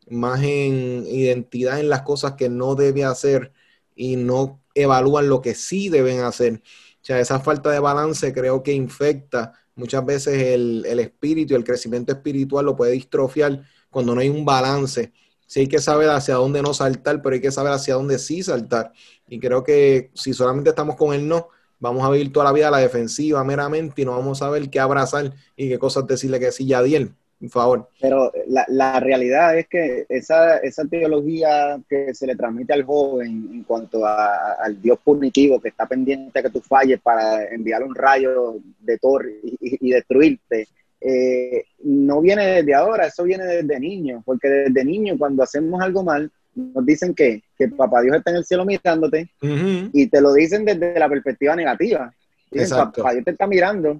más 0.09 0.43
en 0.43 1.05
identidad 1.07 1.79
en 1.79 1.89
las 1.89 2.03
cosas 2.03 2.33
que 2.33 2.49
no 2.49 2.75
debe 2.75 3.03
hacer 3.03 3.51
y 3.95 4.15
no 4.15 4.61
evalúan 4.75 5.29
lo 5.29 5.41
que 5.41 5.55
sí 5.55 5.89
deben 5.89 6.21
hacer. 6.21 6.61
O 7.01 7.05
sea, 7.05 7.19
esa 7.19 7.39
falta 7.39 7.69
de 7.71 7.79
balance 7.79 8.33
creo 8.33 8.63
que 8.63 8.73
infecta 8.73 9.53
muchas 9.75 10.05
veces 10.05 10.41
el, 10.41 10.85
el 10.87 10.99
espíritu 10.99 11.55
el 11.55 11.63
crecimiento 11.63 12.13
espiritual 12.13 12.65
lo 12.65 12.75
puede 12.75 12.91
distrofiar 12.93 13.63
cuando 13.89 14.15
no 14.15 14.21
hay 14.21 14.29
un 14.29 14.45
balance. 14.45 15.11
Sí 15.45 15.61
hay 15.61 15.67
que 15.67 15.79
saber 15.79 16.09
hacia 16.09 16.35
dónde 16.35 16.61
no 16.61 16.73
saltar, 16.73 17.21
pero 17.21 17.35
hay 17.35 17.41
que 17.41 17.51
saber 17.51 17.73
hacia 17.73 17.95
dónde 17.95 18.17
sí 18.19 18.41
saltar. 18.43 18.91
Y 19.27 19.39
creo 19.39 19.63
que 19.63 20.11
si 20.13 20.33
solamente 20.33 20.69
estamos 20.69 20.95
con 20.95 21.13
el 21.13 21.27
no, 21.27 21.49
vamos 21.79 22.03
a 22.03 22.09
vivir 22.09 22.31
toda 22.31 22.45
la 22.45 22.53
vida 22.53 22.69
a 22.69 22.71
la 22.71 22.77
defensiva 22.79 23.43
meramente 23.43 24.01
y 24.01 24.05
no 24.05 24.11
vamos 24.13 24.41
a 24.41 24.45
saber 24.45 24.69
qué 24.69 24.79
abrazar 24.79 25.33
y 25.55 25.69
qué 25.69 25.77
cosas 25.79 26.07
decirle 26.07 26.39
que 26.39 26.51
sí, 26.51 26.65
Yadiel, 26.65 27.13
por 27.43 27.49
favor. 27.49 27.89
Pero 27.99 28.31
la, 28.47 28.65
la 28.69 28.99
realidad 29.01 29.57
es 29.57 29.67
que 29.67 30.05
esa, 30.07 30.57
esa, 30.59 30.85
teología 30.85 31.77
que 31.89 32.13
se 32.13 32.25
le 32.25 32.37
transmite 32.37 32.71
al 32.71 32.83
joven 32.83 33.49
en 33.51 33.63
cuanto 33.63 34.05
a, 34.05 34.53
al 34.53 34.81
Dios 34.81 34.97
punitivo 35.03 35.59
que 35.59 35.69
está 35.69 35.85
pendiente 35.85 36.39
de 36.39 36.43
que 36.43 36.53
tú 36.53 36.61
falles 36.61 37.01
para 37.01 37.43
enviar 37.49 37.83
un 37.83 37.93
rayo 37.93 38.55
de 38.79 38.97
torre 38.97 39.39
y, 39.43 39.87
y, 39.87 39.91
destruirte, 39.91 40.69
eh, 41.01 41.65
no 41.83 42.21
viene 42.21 42.45
desde 42.47 42.73
ahora, 42.73 43.07
eso 43.07 43.23
viene 43.25 43.43
desde 43.43 43.79
niño, 43.79 44.23
porque 44.25 44.47
desde 44.47 44.85
niño 44.85 45.17
cuando 45.17 45.43
hacemos 45.43 45.81
algo 45.81 46.01
mal, 46.01 46.31
nos 46.55 46.85
dicen 46.85 47.13
que, 47.13 47.43
que 47.57 47.67
papá 47.67 48.01
Dios 48.01 48.15
está 48.15 48.31
en 48.31 48.37
el 48.37 48.45
cielo 48.45 48.63
mirándote 48.63 49.29
y 49.41 50.07
te 50.07 50.21
lo 50.21 50.33
dicen 50.33 50.63
desde 50.63 50.97
la 50.97 51.09
perspectiva 51.09 51.55
negativa. 51.57 52.13
Dicen, 52.49 52.77
papá 52.77 53.11
Dios 53.11 53.25
te 53.25 53.31
está 53.31 53.47
mirando. 53.47 53.99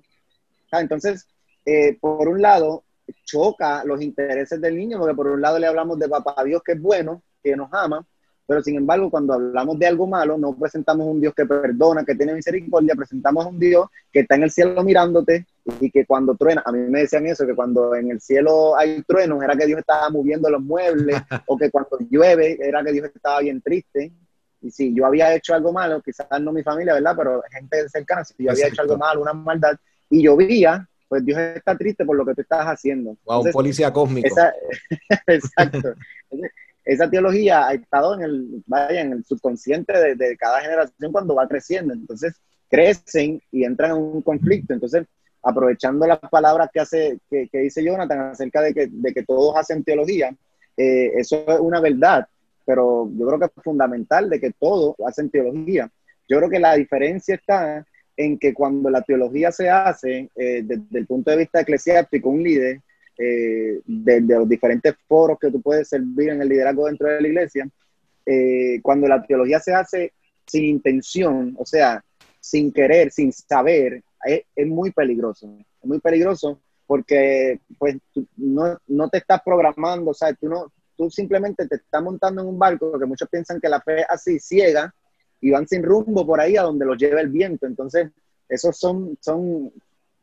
Ah, 0.72 0.80
entonces, 0.80 1.28
eh, 1.66 1.98
por 2.00 2.28
un 2.30 2.42
lado, 2.42 2.84
choca 3.24 3.84
los 3.84 4.02
intereses 4.02 4.60
del 4.62 4.78
niño, 4.78 5.00
porque 5.00 5.16
por 5.16 5.28
un 5.28 5.42
lado 5.42 5.60
le 5.60 5.68
hablamos 5.68 6.00
de 6.00 6.10
papá 6.10 6.44
Dios 6.44 6.62
que 6.64 6.74
es 6.74 6.82
bueno, 6.82 7.22
que 7.44 7.56
nos 7.56 7.70
ama, 7.74 8.06
pero 8.46 8.62
sin 8.62 8.76
embargo, 8.76 9.10
cuando 9.10 9.34
hablamos 9.34 9.80
de 9.80 9.88
algo 9.88 10.06
malo, 10.06 10.38
no 10.38 10.54
presentamos 10.56 11.08
un 11.08 11.22
Dios 11.22 11.34
que 11.34 11.46
perdona, 11.46 12.04
que 12.04 12.16
tiene 12.16 12.34
misericordia, 12.34 12.94
presentamos 12.94 13.46
un 13.46 13.58
Dios 13.58 13.88
que 14.12 14.22
está 14.22 14.36
en 14.36 14.44
el 14.44 14.52
cielo 14.52 14.84
mirándote 14.84 15.46
y 15.80 15.90
que 15.90 16.06
cuando 16.06 16.36
truena, 16.36 16.62
a 16.66 16.72
mí 16.72 16.80
me 16.80 17.02
decían 17.02 17.26
eso, 17.26 17.48
que 17.48 17.56
cuando 17.56 17.96
en 17.96 18.12
el 18.12 18.20
cielo 18.20 18.78
hay 18.78 19.02
truenos 19.04 19.42
era 19.42 19.56
que 19.56 19.66
Dios 19.66 19.80
estaba 19.80 20.10
moviendo 20.10 20.50
los 20.50 20.62
muebles, 20.62 21.22
o 21.48 21.58
que 21.58 21.72
cuando 21.72 21.98
llueve 22.10 22.58
era 22.62 22.84
que 22.84 22.92
Dios 22.92 23.10
estaba 23.14 23.40
bien 23.40 23.62
triste. 23.62 24.12
Y 24.62 24.72
si 24.72 24.94
yo 24.94 25.06
había 25.06 25.34
hecho 25.34 25.54
algo 25.54 25.72
malo, 25.72 26.02
quizás 26.02 26.28
no 26.42 26.52
mi 26.52 26.64
familia, 26.64 26.94
¿verdad? 26.94 27.16
Pero 27.18 27.44
gente 27.50 27.88
cercana, 27.90 28.24
si 28.24 28.34
yo 28.38 28.52
había 28.52 28.68
hecho 28.68 28.82
algo 28.82 28.98
malo, 28.98 29.22
una 29.22 29.34
maldad, 29.34 29.76
y 30.10 30.22
llovía, 30.22 30.88
pues 31.08 31.26
Dios 31.26 31.40
está 31.40 31.78
triste 31.78 32.06
por 32.06 32.18
lo 32.18 32.26
que 32.26 32.34
tú 32.34 32.42
estás 32.42 32.66
haciendo. 32.66 33.18
Wow, 33.26 33.52
policía 33.52 33.92
cósmico. 33.92 34.30
exacto 35.28 35.96
esa 36.86 37.10
teología 37.10 37.68
ha 37.68 37.74
estado 37.74 38.16
en 38.16 38.22
el, 38.24 38.64
vaya, 38.66 39.02
en 39.02 39.14
el 39.14 39.26
subconsciente 39.26 40.16
de, 40.16 40.38
cada 40.38 40.62
generación 40.62 41.12
cuando 41.12 41.36
va 41.36 41.48
creciendo. 41.48 41.94
Entonces, 41.94 42.36
crecen 42.70 43.42
y 43.52 43.64
entran 43.64 43.92
en 43.92 43.98
un 43.98 44.22
conflicto. 44.22 44.74
Entonces, 44.74 45.06
aprovechando 45.42 46.06
las 46.06 46.20
palabras 46.20 46.70
que, 46.74 46.80
hace, 46.80 47.20
que, 47.30 47.48
dice 47.54 47.84
Jonathan 47.84 48.32
acerca 48.32 48.62
de 48.62 48.74
que, 48.74 48.88
de 48.92 49.14
que 49.14 49.24
todos 49.24 49.56
hacen 49.58 49.84
teología, 49.84 50.36
eh, 50.76 51.12
eso 51.16 51.44
es 51.48 51.60
una 51.60 51.80
verdad, 51.80 52.28
pero 52.66 53.10
yo 53.16 53.28
creo 53.28 53.40
que 53.40 53.46
es 53.46 53.64
fundamental 53.64 54.30
de 54.30 54.40
que 54.40 54.52
todos 54.52 54.96
hacen 55.06 55.30
teología. 55.30 55.90
Yo 56.28 56.38
creo 56.38 56.50
que 56.50 56.60
la 56.60 56.76
diferencia 56.76 57.36
está 57.36 57.86
en 58.16 58.38
que 58.38 58.54
cuando 58.54 58.90
la 58.90 59.02
teología 59.02 59.52
se 59.52 59.70
hace 59.70 60.30
eh, 60.36 60.62
desde 60.64 61.00
el 61.00 61.08
punto 61.08 61.32
de 61.32 61.38
vista 61.38 61.62
eclesiástico, 61.62 62.30
un 62.30 62.44
líder 62.44 62.82
eh, 63.18 63.80
de, 63.86 64.22
los 64.22 64.48
diferentes 64.48 64.96
foros 65.08 65.38
que 65.40 65.52
tú 65.52 65.62
puedes 65.62 65.88
servir 65.88 66.30
en 66.30 66.42
el 66.42 66.50
liderazgo 66.50 66.88
dentro 66.88 67.08
de 67.08 67.22
la 67.22 67.28
iglesia, 67.28 67.68
eh, 68.26 68.80
cuando 68.82 69.08
la 69.08 69.24
teología 69.24 69.60
se 69.60 69.74
hace 69.74 70.14
sin 70.46 70.66
intención, 70.66 71.56
o 71.58 71.66
sea, 71.66 72.04
sin 72.40 72.72
querer, 72.72 73.12
sin 73.12 73.32
saber, 73.32 74.04
es, 74.26 74.68
muy 74.68 74.92
peligroso. 74.92 75.58
Es 75.82 75.88
muy 75.88 76.00
peligroso 76.00 76.60
porque 76.86 77.60
pues 77.78 77.98
no, 78.36 78.78
no, 78.88 79.10
te 79.10 79.18
estás 79.18 79.42
programando, 79.44 80.12
o 80.12 80.14
sea, 80.14 80.34
tú, 80.34 80.50
no, 80.50 80.72
tú 80.98 81.10
simplemente 81.10 81.68
te 81.68 81.76
estás 81.76 82.02
montando 82.02 82.42
en 82.42 82.48
un 82.48 82.60
barco 82.60 83.00
que 83.00 83.06
muchos 83.06 83.30
piensan 83.30 83.60
que 83.60 83.70
la 83.70 83.82
fe 83.82 84.06
así, 84.08 84.40
ciega, 84.40 84.94
y 85.44 85.52
van 85.52 85.68
sin 85.68 85.84
rumbo 85.84 86.26
por 86.26 86.40
ahí 86.40 86.56
a 86.56 86.62
donde 86.62 86.86
los 86.86 86.98
lleva 86.98 87.20
el 87.20 87.28
viento. 87.28 87.68
Entonces, 87.68 88.10
esos 88.48 88.78
son, 88.78 89.18
son 89.20 89.74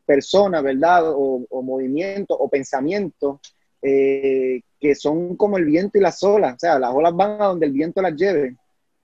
personas, 0.03 0.63
¿verdad? 0.63 1.03
O, 1.05 1.61
movimientos 1.61 2.35
o 2.39 2.49
pensamientos 2.49 3.39
eh, 3.83 4.61
que 4.79 4.95
son 4.95 5.35
como 5.35 5.59
el 5.59 5.65
viento 5.65 5.99
y 5.99 6.01
las 6.01 6.23
olas. 6.23 6.55
O 6.55 6.59
sea, 6.59 6.79
las 6.79 6.91
olas 6.91 7.15
van 7.15 7.39
a 7.39 7.45
donde 7.45 7.67
el 7.67 7.71
viento 7.71 8.01
las 8.01 8.15
lleve. 8.15 8.55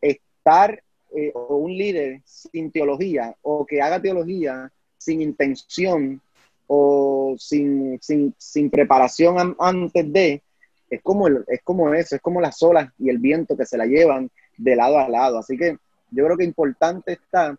Estar 0.02 0.82
eh, 1.16 1.32
o 1.36 1.58
un 1.58 1.72
líder 1.72 2.22
sin 2.26 2.72
teología 2.72 3.36
o 3.44 3.64
que 3.64 3.80
haga 3.80 4.02
teología 4.02 4.72
sin 4.98 5.22
intención 5.22 6.20
o 6.66 7.36
sin, 7.38 8.00
sin, 8.02 8.34
sin 8.40 8.72
preparación 8.72 9.56
antes 9.60 10.12
de, 10.12 10.42
es 10.90 11.02
como, 11.04 11.28
es 11.28 11.62
como 11.64 11.94
eso, 11.94 12.16
es 12.16 12.22
como 12.22 12.42
las 12.42 12.62
olas 12.64 12.92
y 12.98 13.10
el 13.10 13.20
viento 13.20 13.56
que 13.56 13.68
se 13.68 13.78
la 13.78 13.86
llevan 13.86 14.32
de 14.58 14.76
lado 14.76 14.98
a 14.98 15.08
lado. 15.08 15.38
Así 15.38 15.56
que 15.56 15.78
yo 16.12 16.26
creo 16.26 16.38
que 16.38 16.44
importante 16.44 17.14
está 17.14 17.58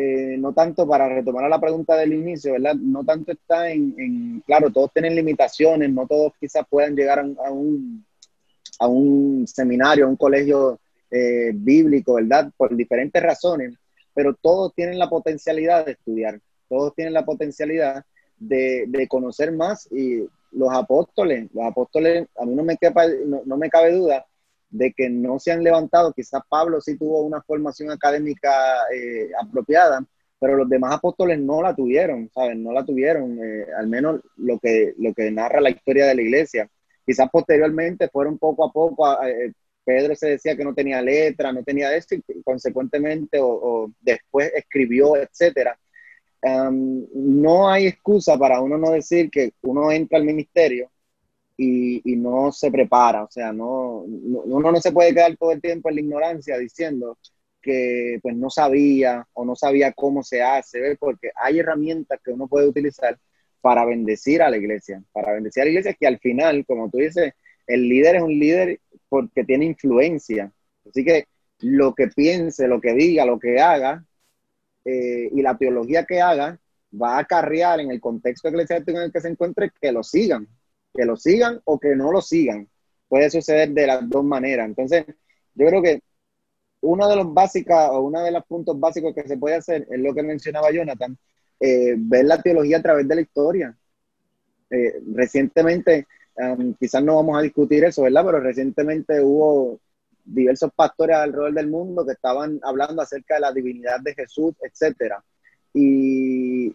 eh, 0.00 0.36
no 0.38 0.52
tanto 0.52 0.86
para 0.86 1.08
retomar 1.08 1.50
la 1.50 1.60
pregunta 1.60 1.96
del 1.96 2.12
inicio, 2.12 2.52
¿verdad? 2.52 2.76
No 2.76 3.02
tanto 3.04 3.32
está 3.32 3.68
en, 3.68 4.40
claro, 4.46 4.70
todos 4.70 4.92
tienen 4.92 5.16
limitaciones, 5.16 5.90
no 5.90 6.06
todos 6.06 6.34
quizás 6.38 6.64
puedan 6.70 6.94
llegar 6.94 7.18
a, 7.18 7.50
un, 7.50 8.04
a 8.78 8.86
un 8.86 9.44
seminario, 9.48 10.04
a 10.04 10.08
un 10.08 10.14
colegio 10.14 10.78
eh, 11.10 11.50
bíblico, 11.52 12.14
¿verdad? 12.14 12.48
Por 12.56 12.76
diferentes 12.76 13.20
razones, 13.20 13.74
pero 14.14 14.34
todos 14.34 14.72
tienen 14.72 15.00
la 15.00 15.08
potencialidad 15.08 15.84
de 15.84 15.92
estudiar, 15.92 16.38
todos 16.68 16.94
tienen 16.94 17.12
la 17.12 17.24
potencialidad 17.24 18.04
de, 18.38 18.84
de 18.86 19.08
conocer 19.08 19.50
más 19.50 19.90
y 19.90 20.24
los 20.52 20.72
apóstoles, 20.72 21.48
los 21.52 21.64
apóstoles, 21.64 22.28
a 22.38 22.44
mí 22.44 22.54
no 22.54 22.62
me, 22.62 22.78
no 23.46 23.56
me 23.56 23.68
cabe 23.68 23.92
duda 23.94 24.24
de 24.70 24.92
que 24.92 25.08
no 25.10 25.38
se 25.38 25.52
han 25.52 25.62
levantado. 25.62 26.12
Quizás 26.12 26.42
Pablo 26.48 26.80
sí 26.80 26.96
tuvo 26.96 27.22
una 27.22 27.42
formación 27.42 27.90
académica 27.90 28.50
eh, 28.94 29.30
apropiada, 29.40 30.04
pero 30.38 30.56
los 30.56 30.68
demás 30.68 30.94
apóstoles 30.94 31.38
no 31.38 31.62
la 31.62 31.74
tuvieron, 31.74 32.30
¿saben? 32.32 32.62
No 32.62 32.72
la 32.72 32.84
tuvieron, 32.84 33.38
eh, 33.42 33.66
al 33.76 33.88
menos 33.88 34.20
lo 34.36 34.58
que, 34.58 34.94
lo 34.98 35.12
que 35.14 35.30
narra 35.30 35.60
la 35.60 35.70
historia 35.70 36.06
de 36.06 36.14
la 36.14 36.22
iglesia. 36.22 36.68
Quizás 37.04 37.28
posteriormente 37.30 38.08
fueron 38.08 38.38
poco 38.38 38.64
a 38.64 38.72
poco, 38.72 39.22
eh, 39.24 39.52
Pedro 39.84 40.14
se 40.14 40.28
decía 40.30 40.56
que 40.56 40.64
no 40.64 40.74
tenía 40.74 41.00
letra, 41.00 41.52
no 41.52 41.62
tenía 41.64 41.94
esto, 41.96 42.14
y 42.14 42.22
consecuentemente 42.44 43.38
o, 43.40 43.90
después 44.00 44.52
escribió, 44.54 45.16
etcétera. 45.16 45.78
no 46.42 47.70
hay 47.70 47.86
excusa 47.86 48.38
para 48.38 48.60
uno 48.60 48.76
no 48.78 48.90
decir 48.92 49.30
que 49.30 49.54
uno 49.62 49.90
entra 49.90 50.18
al 50.18 50.24
ministerio 50.24 50.90
y, 51.58 52.16
no 52.16 52.52
se 52.52 52.70
prepara. 52.70 53.24
O 53.24 53.30
sea, 53.30 53.52
no, 53.52 54.00
uno 54.00 54.72
no 54.72 54.80
se 54.80 54.92
puede 54.92 55.12
quedar 55.12 55.36
todo 55.36 55.52
el 55.52 55.60
tiempo 55.60 55.88
en 55.88 55.96
la 55.96 56.00
ignorancia 56.00 56.56
diciendo 56.58 57.18
que 57.60 58.20
pues 58.22 58.36
no 58.36 58.48
sabía 58.50 59.26
o 59.32 59.44
no 59.44 59.56
sabía 59.56 59.92
cómo 59.92 60.22
se 60.22 60.42
hace, 60.42 60.96
porque 60.98 61.30
hay 61.34 61.58
herramientas 61.58 62.20
que 62.24 62.30
uno 62.30 62.46
puede 62.48 62.68
utilizar 62.68 63.18
para 63.60 63.84
bendecir 63.84 64.42
a 64.42 64.50
la 64.50 64.56
iglesia, 64.56 65.02
para 65.12 65.32
bendecir 65.32 65.62
a 65.62 65.64
la 65.64 65.70
iglesia 65.70 65.94
que 65.94 66.06
al 66.06 66.18
final, 66.20 66.64
como 66.66 66.88
tú 66.90 66.98
dices, 66.98 67.32
el 67.66 67.88
líder 67.88 68.16
es 68.16 68.22
un 68.22 68.38
líder 68.38 68.80
porque 69.08 69.44
tiene 69.44 69.66
influencia. 69.66 70.52
Así 70.88 71.04
que 71.04 71.26
lo 71.60 71.94
que 71.94 72.08
piense, 72.08 72.68
lo 72.68 72.80
que 72.80 72.94
diga, 72.94 73.24
lo 73.24 73.38
que 73.38 73.60
haga 73.60 74.04
eh, 74.84 75.28
y 75.32 75.42
la 75.42 75.58
teología 75.58 76.04
que 76.04 76.20
haga 76.20 76.58
va 76.94 77.16
a 77.16 77.20
acarrear 77.20 77.80
en 77.80 77.90
el 77.90 78.00
contexto 78.00 78.48
eclesiástico 78.48 78.98
en 78.98 79.06
el 79.06 79.12
que 79.12 79.20
se 79.20 79.28
encuentre 79.28 79.70
que 79.80 79.92
lo 79.92 80.02
sigan 80.04 80.48
que 80.98 81.04
lo 81.04 81.16
sigan 81.16 81.60
o 81.64 81.78
que 81.78 81.94
no 81.94 82.10
lo 82.10 82.20
sigan. 82.20 82.68
Puede 83.08 83.30
suceder 83.30 83.70
de 83.70 83.86
las 83.86 84.08
dos 84.08 84.24
maneras. 84.24 84.66
Entonces, 84.66 85.04
yo 85.54 85.66
creo 85.66 85.80
que 85.80 86.02
uno 86.80 87.08
de 87.08 87.14
los 87.16 87.32
básicos 87.32 87.76
o 87.90 88.00
uno 88.00 88.20
de 88.22 88.32
los 88.32 88.44
puntos 88.44 88.78
básicos 88.78 89.14
que 89.14 89.22
se 89.22 89.36
puede 89.36 89.54
hacer 89.54 89.86
es 89.88 90.00
lo 90.00 90.12
que 90.12 90.24
mencionaba 90.24 90.72
Jonathan, 90.72 91.16
eh, 91.60 91.94
ver 91.96 92.24
la 92.24 92.42
teología 92.42 92.78
a 92.78 92.82
través 92.82 93.06
de 93.06 93.14
la 93.14 93.20
historia. 93.20 93.78
Eh, 94.70 95.00
recientemente, 95.14 96.06
quizás 96.78 97.02
no 97.02 97.16
vamos 97.16 97.38
a 97.38 97.42
discutir 97.42 97.84
eso, 97.84 98.02
¿verdad? 98.02 98.24
Pero 98.26 98.40
recientemente 98.40 99.20
hubo 99.20 99.80
diversos 100.24 100.72
pastores 100.74 101.16
alrededor 101.16 101.54
del 101.54 101.68
mundo 101.68 102.04
que 102.04 102.12
estaban 102.12 102.58
hablando 102.62 103.02
acerca 103.02 103.36
de 103.36 103.40
la 103.40 103.52
divinidad 103.52 104.00
de 104.00 104.14
Jesús, 104.14 104.54
etcétera. 104.62 105.22
Y, 105.74 106.74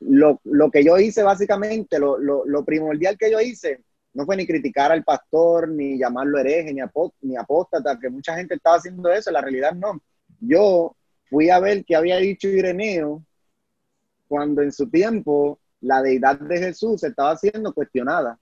lo, 0.00 0.70
que 0.70 0.84
yo 0.84 0.98
hice 0.98 1.22
básicamente, 1.22 1.98
lo, 1.98 2.64
primordial 2.64 3.16
que 3.18 3.30
yo 3.30 3.40
hice, 3.40 3.82
no 4.12 4.24
fue 4.24 4.36
ni 4.36 4.46
criticar 4.46 4.92
al 4.92 5.04
pastor, 5.04 5.68
ni 5.68 5.98
llamarlo 5.98 6.38
hereje, 6.38 6.72
ni, 6.72 6.80
ni 7.22 7.36
apóstata, 7.36 7.98
que 7.98 8.10
mucha 8.10 8.36
gente 8.36 8.54
estaba 8.54 8.76
haciendo 8.76 9.10
eso, 9.10 9.30
la 9.30 9.40
realidad 9.40 9.72
no. 9.72 10.00
Yo 10.40 10.96
fui 11.28 11.50
a 11.50 11.60
ver 11.60 11.84
qué 11.84 11.96
había 11.96 12.16
dicho 12.16 12.48
Ireneo 12.48 13.22
cuando 14.28 14.62
en 14.62 14.72
su 14.72 14.88
tiempo 14.88 15.58
la 15.80 16.02
deidad 16.02 16.38
de 16.38 16.58
Jesús 16.58 17.02
estaba 17.04 17.36
siendo 17.36 17.72
cuestionada. 17.72 18.38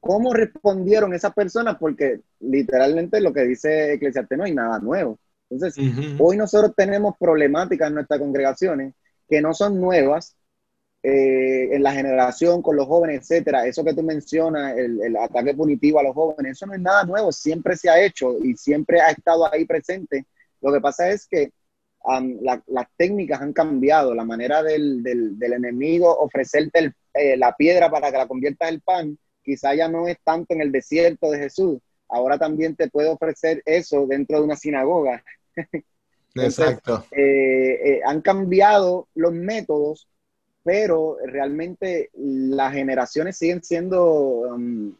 cómo 0.00 0.32
respondieron 0.32 1.14
esas 1.14 1.34
personas, 1.34 1.76
porque 1.78 2.20
literalmente 2.38 3.20
lo 3.20 3.32
que 3.32 3.42
dice 3.42 3.94
Eclesiastes 3.94 4.38
no 4.38 4.44
hay 4.44 4.54
nada 4.54 4.78
nuevo. 4.78 5.18
Entonces, 5.48 5.84
hoy 6.18 6.36
nosotros 6.36 6.72
tenemos 6.76 7.14
problemáticas 7.18 7.88
en 7.88 7.94
nuestras 7.94 8.18
congregaciones 8.18 8.94
que 9.28 9.40
no 9.40 9.54
son 9.54 9.80
nuevas 9.80 10.36
eh, 11.02 11.68
en 11.72 11.84
la 11.84 11.92
generación 11.92 12.62
con 12.62 12.74
los 12.74 12.86
jóvenes, 12.86 13.20
etcétera. 13.20 13.64
Eso 13.66 13.84
que 13.84 13.94
tú 13.94 14.02
mencionas, 14.02 14.76
el, 14.76 15.16
ataque 15.16 15.54
punitivo 15.54 16.00
a 16.00 16.02
los 16.02 16.14
jóvenes, 16.14 16.52
eso 16.52 16.66
no 16.66 16.74
es 16.74 16.80
nada 16.80 17.04
nuevo, 17.04 17.30
siempre 17.30 17.76
se 17.76 17.88
ha 17.88 18.04
hecho 18.04 18.36
y 18.42 18.56
siempre 18.56 19.00
ha 19.00 19.10
estado 19.10 19.52
ahí 19.52 19.64
presente. 19.64 20.26
Lo 20.60 20.72
que 20.72 20.80
pasa 20.80 21.08
es 21.10 21.26
que 21.28 21.52
las 22.40 22.86
técnicas 22.96 23.40
han 23.40 23.52
cambiado, 23.52 24.14
la 24.14 24.24
manera 24.24 24.62
del, 24.64 25.02
del, 25.02 25.52
enemigo 25.52 26.12
ofrecerte 26.18 26.92
eh, 27.14 27.36
la 27.36 27.54
piedra 27.54 27.90
para 27.90 28.10
que 28.10 28.18
la 28.18 28.26
conviertas 28.26 28.70
en 28.70 28.80
pan, 28.80 29.18
quizá 29.42 29.74
ya 29.74 29.88
no 29.88 30.08
es 30.08 30.18
tanto 30.24 30.54
en 30.54 30.60
el 30.60 30.72
desierto 30.72 31.30
de 31.30 31.38
Jesús, 31.38 31.78
ahora 32.08 32.38
también 32.38 32.76
te 32.76 32.88
puede 32.88 33.08
ofrecer 33.08 33.62
eso 33.64 34.06
dentro 34.06 34.38
de 34.38 34.44
una 34.44 34.56
sinagoga. 34.56 35.22
Exacto. 36.34 37.04
Eh, 37.10 37.80
eh, 37.84 38.00
han 38.04 38.20
cambiado 38.20 39.08
los 39.14 39.32
métodos, 39.32 40.08
pero 40.62 41.16
realmente 41.24 42.10
las 42.14 42.72
generaciones 42.72 43.38
siguen 43.38 43.62
siendo 43.62 44.02
um, 44.02 44.94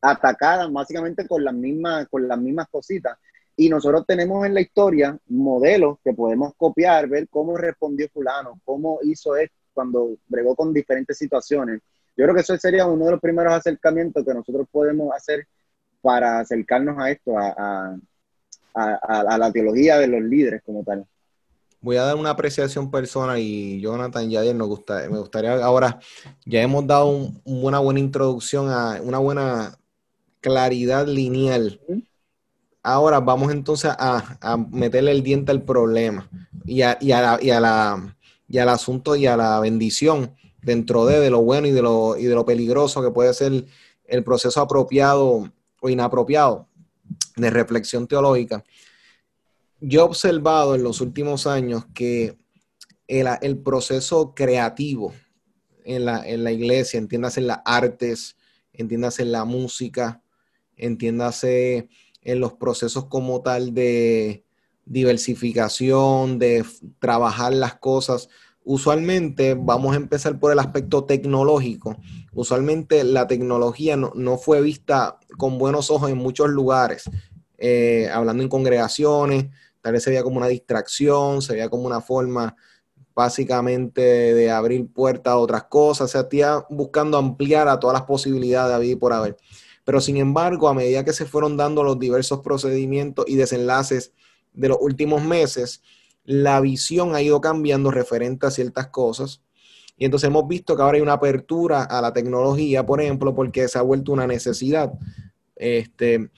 atacadas 0.00 0.70
básicamente 0.72 1.26
con 1.26 1.44
las 1.44 1.54
mismas, 1.54 2.08
con 2.08 2.28
las 2.28 2.38
mismas 2.38 2.68
cositas. 2.68 3.16
Y 3.56 3.68
nosotros 3.68 4.04
tenemos 4.06 4.44
en 4.44 4.54
la 4.54 4.60
historia 4.60 5.16
modelos 5.28 5.98
que 6.02 6.12
podemos 6.12 6.54
copiar, 6.56 7.08
ver 7.08 7.28
cómo 7.28 7.56
respondió 7.56 8.08
fulano, 8.08 8.60
cómo 8.64 8.98
hizo 9.02 9.36
esto 9.36 9.54
cuando 9.72 10.16
bregó 10.26 10.54
con 10.54 10.72
diferentes 10.72 11.16
situaciones. 11.16 11.80
Yo 12.16 12.24
creo 12.24 12.34
que 12.34 12.40
eso 12.42 12.56
sería 12.56 12.86
uno 12.86 13.06
de 13.06 13.10
los 13.12 13.20
primeros 13.20 13.52
acercamientos 13.52 14.24
que 14.24 14.34
nosotros 14.34 14.66
podemos 14.70 15.14
hacer 15.14 15.46
para 16.04 16.40
acercarnos 16.40 16.98
a 16.98 17.10
esto, 17.10 17.32
a, 17.38 17.96
la 19.38 19.52
teología 19.52 19.98
de 19.98 20.06
los 20.06 20.20
líderes 20.20 20.60
como 20.66 20.84
tal. 20.84 21.06
Voy 21.80 21.96
a 21.96 22.02
dar 22.02 22.16
una 22.16 22.30
apreciación 22.30 22.90
personal 22.90 23.38
y 23.38 23.80
Jonathan 23.80 24.30
y 24.30 24.54
nos 24.54 24.68
gusta, 24.68 25.08
me 25.08 25.18
gustaría 25.18 25.54
ahora, 25.64 25.98
ya 26.44 26.60
hemos 26.60 26.86
dado 26.86 27.30
una 27.44 27.78
buena 27.78 28.00
introducción 28.00 28.68
a 28.68 29.00
una 29.02 29.18
buena 29.18 29.78
claridad 30.40 31.06
lineal 31.06 31.80
Ahora 32.86 33.18
vamos 33.20 33.50
entonces 33.50 33.90
a, 33.98 34.58
meterle 34.70 35.12
el 35.12 35.22
diente 35.22 35.50
al 35.50 35.62
problema 35.62 36.28
y, 36.66 36.82
a, 36.82 36.98
y, 37.00 37.08
la, 37.08 37.38
y, 37.40 38.58
al 38.58 38.68
asunto 38.68 39.16
y 39.16 39.26
a 39.26 39.38
la 39.38 39.58
bendición 39.58 40.34
dentro 40.60 41.06
de, 41.06 41.30
lo 41.30 41.40
bueno 41.40 41.66
y 41.66 41.70
de 41.70 41.80
lo, 41.80 42.18
y 42.18 42.24
de 42.24 42.34
lo 42.34 42.44
peligroso 42.44 43.02
que 43.02 43.10
puede 43.10 43.32
ser 43.32 43.64
el 44.04 44.22
proceso 44.22 44.60
apropiado 44.60 45.50
inapropiado 45.88 46.68
de 47.36 47.50
reflexión 47.50 48.06
teológica. 48.06 48.64
Yo 49.80 50.00
he 50.00 50.04
observado 50.04 50.74
en 50.74 50.82
los 50.82 51.00
últimos 51.00 51.46
años 51.46 51.84
que 51.94 52.38
el, 53.06 53.58
proceso 53.58 54.34
creativo 54.34 55.12
en 55.84 56.06
la, 56.06 56.26
en 56.26 56.44
la 56.44 56.52
iglesia, 56.52 56.98
entiéndase 56.98 57.40
en 57.40 57.48
las 57.48 57.60
artes, 57.64 58.36
entiéndase 58.72 59.22
en 59.22 59.32
la 59.32 59.44
música, 59.44 60.22
entiéndase 60.76 61.88
en 62.22 62.40
los 62.40 62.54
procesos 62.54 63.06
como 63.06 63.42
tal 63.42 63.74
de 63.74 64.44
diversificación, 64.86 66.38
de 66.38 66.64
trabajar 66.98 67.52
las 67.52 67.76
cosas. 67.76 68.28
Usualmente 68.64 69.54
vamos 69.54 69.92
a 69.92 69.96
empezar 69.96 70.38
por 70.38 70.50
el 70.50 70.58
aspecto 70.58 71.04
tecnológico. 71.04 71.98
Usualmente 72.32 73.04
la 73.04 73.26
tecnología 73.26 73.96
no, 73.96 74.38
fue 74.38 74.62
vista 74.62 75.18
con 75.36 75.58
buenos 75.58 75.90
ojos 75.90 76.10
en 76.10 76.16
muchos 76.16 76.48
lugares, 76.48 77.04
eh, 77.58 78.08
hablando 78.10 78.42
en 78.42 78.48
congregaciones, 78.48 79.46
tal 79.82 79.92
vez 79.92 80.02
se 80.02 80.10
veía 80.10 80.22
como 80.22 80.38
una 80.38 80.46
distracción, 80.48 81.42
se 81.42 81.52
veía 81.52 81.68
como 81.68 81.84
una 81.84 82.00
forma 82.00 82.56
básicamente 83.14 84.00
de 84.00 84.50
abrir 84.50 84.90
puertas 84.90 85.32
a 85.32 85.38
otras 85.38 85.64
cosas, 85.64 86.10
se 86.10 86.18
hacía 86.18 86.64
buscando 86.70 87.18
ampliar 87.18 87.68
a 87.68 87.78
todas 87.78 87.94
las 87.94 88.02
posibilidades 88.04 88.80
de 88.80 88.86
y 88.86 88.96
por 88.96 89.12
haber. 89.12 89.36
Pero 89.84 90.00
sin 90.00 90.16
embargo, 90.16 90.68
a 90.68 90.74
medida 90.74 91.04
que 91.04 91.12
se 91.12 91.26
fueron 91.26 91.58
dando 91.58 91.84
los 91.84 91.98
diversos 91.98 92.40
procedimientos 92.40 93.26
y 93.28 93.36
desenlaces 93.36 94.12
de 94.54 94.68
los 94.68 94.78
últimos 94.80 95.22
meses, 95.22 95.82
la 96.24 96.60
visión 96.60 97.14
ha 97.14 97.22
ido 97.22 97.40
cambiando 97.40 97.90
referente 97.90 98.46
a 98.46 98.50
ciertas 98.50 98.88
cosas. 98.88 99.42
Y 99.96 100.04
entonces 100.04 100.28
hemos 100.28 100.48
visto 100.48 100.74
que 100.74 100.82
ahora 100.82 100.96
hay 100.96 101.02
una 101.02 101.12
apertura 101.12 101.84
a 101.84 102.00
la 102.00 102.12
tecnología, 102.12 102.84
por 102.84 103.00
ejemplo, 103.00 103.34
porque 103.34 103.68
se 103.68 103.78
ha 103.78 103.82
vuelto 103.82 104.12
una 104.12 104.26
necesidad. 104.26 104.92
Este, 105.54 106.30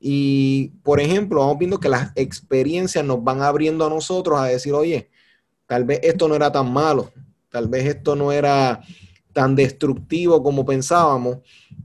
y, 0.00 0.72
por 0.82 1.00
ejemplo, 1.00 1.40
vamos 1.40 1.58
viendo 1.58 1.78
que 1.78 1.88
las 1.88 2.12
experiencias 2.16 3.04
nos 3.04 3.22
van 3.22 3.42
abriendo 3.42 3.86
a 3.86 3.90
nosotros 3.90 4.38
a 4.38 4.46
decir, 4.46 4.72
oye, 4.72 5.10
tal 5.66 5.84
vez 5.84 6.00
esto 6.02 6.28
no 6.28 6.34
era 6.34 6.50
tan 6.50 6.72
malo, 6.72 7.12
tal 7.50 7.68
vez 7.68 7.86
esto 7.86 8.16
no 8.16 8.32
era 8.32 8.82
tan 9.32 9.54
destructivo 9.54 10.42
como 10.42 10.64
pensábamos. 10.64 11.38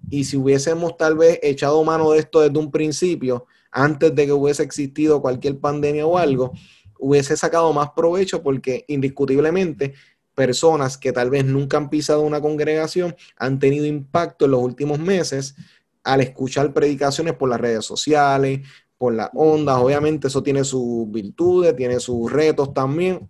Y 0.10 0.24
si 0.24 0.38
hubiésemos 0.38 0.98
tal 0.98 1.16
vez 1.16 1.40
echado 1.44 1.84
mano 1.84 2.12
de 2.12 2.20
esto 2.20 2.42
desde 2.42 2.58
un 2.58 2.72
principio, 2.72 3.46
antes 3.72 4.16
de 4.16 4.26
que 4.26 4.34
hubiese 4.34 4.64
existido 4.64 5.22
cualquier 5.22 5.60
pandemia 5.60 6.06
o 6.06 6.18
algo, 6.18 6.54
hubiese 7.00 7.36
sacado 7.36 7.74
más 7.74 7.92
provecho 7.96 8.44
porque 8.44 8.86
indiscutiblemente 8.88 9.94
personas 10.36 10.98
que 10.98 11.12
tal 11.12 11.30
vez 11.30 11.44
nunca 11.46 11.78
han 11.78 11.90
pisado 11.90 12.22
una 12.22 12.40
congregación 12.40 13.16
han 13.38 13.58
tenido 13.60 13.86
impacto 13.86 14.46
en 14.46 14.52
los 14.52 14.62
últimos 14.62 15.00
meses 15.00 15.56
al 16.04 16.22
escuchar 16.22 16.74
predicaciones 16.74 17.34
por 17.34 17.50
las 17.50 17.60
redes 17.60 17.86
sociales, 17.86 18.62
por 18.98 19.14
las 19.14 19.30
ondas. 19.34 19.78
Obviamente 19.78 20.28
eso 20.28 20.44
tiene 20.44 20.64
sus 20.64 21.12
virtudes, 21.12 21.76
tiene 21.76 22.00
sus 22.00 22.32
retos 22.32 22.74
también, 22.74 23.28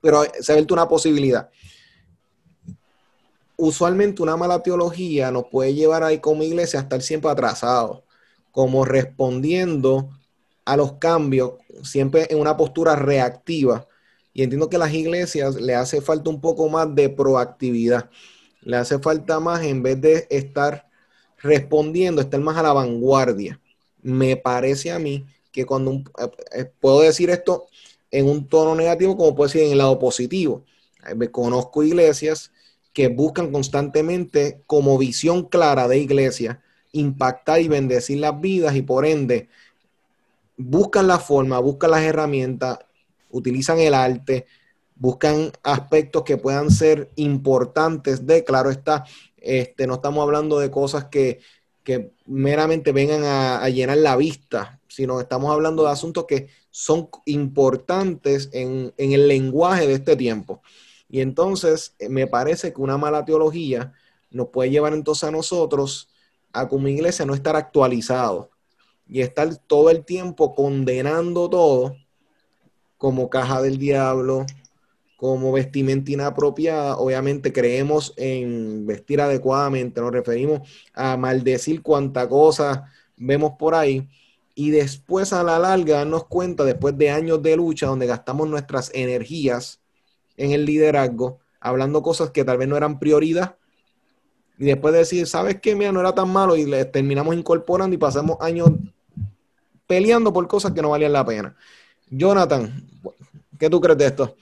pero 0.00 0.24
se 0.40 0.52
ha 0.52 0.72
una 0.72 0.88
posibilidad 0.88 1.48
usualmente 3.56 4.22
una 4.22 4.36
mala 4.36 4.62
teología 4.62 5.30
nos 5.30 5.44
puede 5.50 5.74
llevar 5.74 6.02
ahí 6.02 6.18
como 6.18 6.42
iglesia 6.42 6.80
a 6.80 6.82
estar 6.82 7.02
siempre 7.02 7.30
atrasados, 7.30 8.02
como 8.52 8.84
respondiendo 8.84 10.10
a 10.66 10.76
los 10.76 10.94
cambios, 10.94 11.52
siempre 11.82 12.26
en 12.28 12.38
una 12.40 12.56
postura 12.56 12.96
reactiva. 12.96 13.86
Y 14.34 14.42
entiendo 14.42 14.68
que 14.68 14.76
a 14.76 14.80
las 14.80 14.92
iglesias 14.92 15.54
le 15.56 15.74
hace 15.74 16.02
falta 16.02 16.28
un 16.28 16.40
poco 16.40 16.68
más 16.68 16.94
de 16.94 17.08
proactividad. 17.08 18.10
Le 18.60 18.76
hace 18.76 18.98
falta 18.98 19.40
más, 19.40 19.62
en 19.64 19.82
vez 19.82 20.00
de 20.00 20.26
estar 20.28 20.88
respondiendo, 21.38 22.20
estar 22.20 22.40
más 22.40 22.56
a 22.58 22.62
la 22.64 22.72
vanguardia. 22.72 23.60
Me 24.02 24.36
parece 24.36 24.90
a 24.90 24.98
mí 24.98 25.24
que 25.52 25.64
cuando 25.64 25.92
eh, 25.92 26.30
eh, 26.52 26.72
puedo 26.80 27.00
decir 27.00 27.30
esto 27.30 27.66
en 28.10 28.28
un 28.28 28.48
tono 28.48 28.74
negativo, 28.74 29.16
como 29.16 29.34
puedo 29.34 29.48
decir 29.48 29.62
en 29.62 29.72
el 29.72 29.78
lado 29.78 29.98
positivo. 29.98 30.64
Conozco 31.30 31.84
iglesias 31.84 32.50
que 32.92 33.08
buscan 33.08 33.52
constantemente 33.52 34.62
como 34.66 34.98
visión 34.98 35.44
clara 35.44 35.86
de 35.86 35.98
iglesia 35.98 36.60
impactar 36.92 37.60
y 37.60 37.68
bendecir 37.68 38.18
las 38.18 38.40
vidas 38.40 38.74
y 38.74 38.82
por 38.82 39.06
ende 39.06 39.48
buscan 40.56 41.06
la 41.06 41.18
forma, 41.18 41.58
buscan 41.58 41.90
las 41.90 42.02
herramientas, 42.02 42.78
utilizan 43.30 43.78
el 43.78 43.94
arte, 43.94 44.46
buscan 44.94 45.52
aspectos 45.62 46.22
que 46.24 46.38
puedan 46.38 46.70
ser 46.70 47.10
importantes 47.16 48.26
de, 48.26 48.44
claro 48.44 48.70
está, 48.70 49.04
este, 49.36 49.86
no 49.86 49.94
estamos 49.94 50.22
hablando 50.22 50.58
de 50.58 50.70
cosas 50.70 51.06
que, 51.06 51.40
meramente 52.26 52.90
vengan 52.90 53.22
a, 53.22 53.68
llenar 53.68 53.98
la 53.98 54.16
vista, 54.16 54.80
sino 54.88 55.20
estamos 55.20 55.52
hablando 55.52 55.84
de 55.84 55.90
asuntos 55.90 56.24
que 56.26 56.48
son 56.72 57.08
importantes 57.26 58.50
en, 58.52 58.92
en 58.96 59.12
el 59.12 59.28
lenguaje 59.28 59.86
de 59.86 59.92
este 59.92 60.16
tiempo. 60.16 60.62
Y 61.08 61.20
entonces 61.20 61.94
eh, 62.00 62.08
me 62.08 62.26
parece 62.26 62.72
que 62.72 62.80
una 62.80 62.98
mala 62.98 63.24
teología 63.24 63.92
nos 64.32 64.48
puede 64.48 64.70
llevar 64.70 64.94
entonces 64.94 65.22
a 65.28 65.30
nosotros 65.30 66.08
a 66.52 66.66
como 66.66 66.88
iglesia 66.88 67.24
no 67.24 67.34
estar 67.34 67.54
actualizado 67.54 68.50
y 69.08 69.20
estar 69.20 69.54
todo 69.56 69.90
el 69.90 70.04
tiempo 70.04 70.54
condenando 70.54 71.48
todo 71.48 71.96
como 72.98 73.30
caja 73.30 73.62
del 73.62 73.78
diablo, 73.78 74.46
como 75.16 75.52
vestimenta 75.52 76.12
inapropiada. 76.12 76.96
Obviamente 76.96 77.52
creemos 77.52 78.12
en 78.16 78.86
vestir 78.86 79.20
adecuadamente, 79.20 80.00
nos 80.00 80.12
referimos 80.12 80.68
a 80.94 81.16
maldecir 81.16 81.82
cuanta 81.82 82.28
cosa 82.28 82.90
vemos 83.16 83.52
por 83.58 83.74
ahí. 83.74 84.08
Y 84.54 84.70
después 84.70 85.32
a 85.32 85.42
la 85.42 85.58
larga 85.58 85.98
darnos 85.98 86.26
cuenta, 86.26 86.64
después 86.64 86.96
de 86.96 87.10
años 87.10 87.42
de 87.42 87.56
lucha 87.56 87.86
donde 87.86 88.06
gastamos 88.06 88.48
nuestras 88.48 88.90
energías 88.94 89.80
en 90.38 90.52
el 90.52 90.64
liderazgo, 90.64 91.40
hablando 91.60 92.02
cosas 92.02 92.30
que 92.30 92.44
tal 92.44 92.58
vez 92.58 92.68
no 92.68 92.76
eran 92.76 92.98
prioridad, 92.98 93.56
y 94.58 94.64
después 94.64 94.92
de 94.92 95.00
decir, 95.00 95.26
¿sabes 95.26 95.60
qué? 95.60 95.74
Mira, 95.74 95.92
no 95.92 96.00
era 96.00 96.14
tan 96.14 96.30
malo, 96.30 96.56
y 96.56 96.64
le 96.64 96.86
terminamos 96.86 97.34
incorporando 97.36 97.94
y 97.94 97.98
pasamos 97.98 98.38
años 98.40 98.70
peleando 99.86 100.32
por 100.32 100.46
cosas 100.48 100.72
que 100.72 100.82
no 100.82 100.90
valían 100.90 101.12
la 101.12 101.24
pena. 101.24 101.54
Jonathan, 102.08 102.72
¿qué 103.58 103.68
tú 103.70 103.80
crees 103.80 103.98
de 103.98 104.06
esto? 104.06 104.36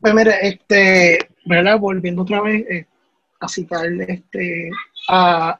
Pues 0.00 0.14
mira, 0.14 0.36
este, 0.38 1.30
¿verdad? 1.46 1.78
Volviendo 1.78 2.22
otra 2.22 2.42
vez, 2.42 2.64
eh, 2.68 2.86
a 3.40 3.48
citar 3.48 3.86
este, 3.86 4.70
a, 5.08 5.58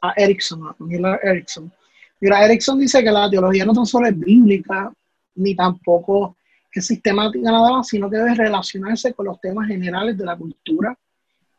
a, 0.00 0.12
Erickson, 0.16 0.66
a 0.66 0.74
Miller 0.78 1.18
Erickson. 1.22 1.72
Mira, 2.20 2.44
Erickson 2.44 2.78
dice 2.78 3.02
que 3.02 3.10
la 3.10 3.30
teología 3.30 3.64
no 3.64 3.72
tan 3.72 3.86
solo 3.86 4.08
es 4.08 4.18
bíblica, 4.18 4.92
ni 5.36 5.54
tampoco 5.54 6.36
es 6.72 6.86
sistemática 6.86 7.50
nada 7.50 7.70
más, 7.70 7.88
sino 7.88 8.10
que 8.10 8.16
debe 8.16 8.34
relacionarse 8.34 9.14
con 9.14 9.26
los 9.26 9.40
temas 9.40 9.68
generales 9.68 10.18
de 10.18 10.24
la 10.24 10.36
cultura 10.36 10.96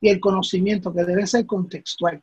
y 0.02 0.10
el 0.10 0.20
conocimiento, 0.20 0.94
que 0.94 1.04
debe 1.04 1.26
ser 1.26 1.46
contextual. 1.46 2.22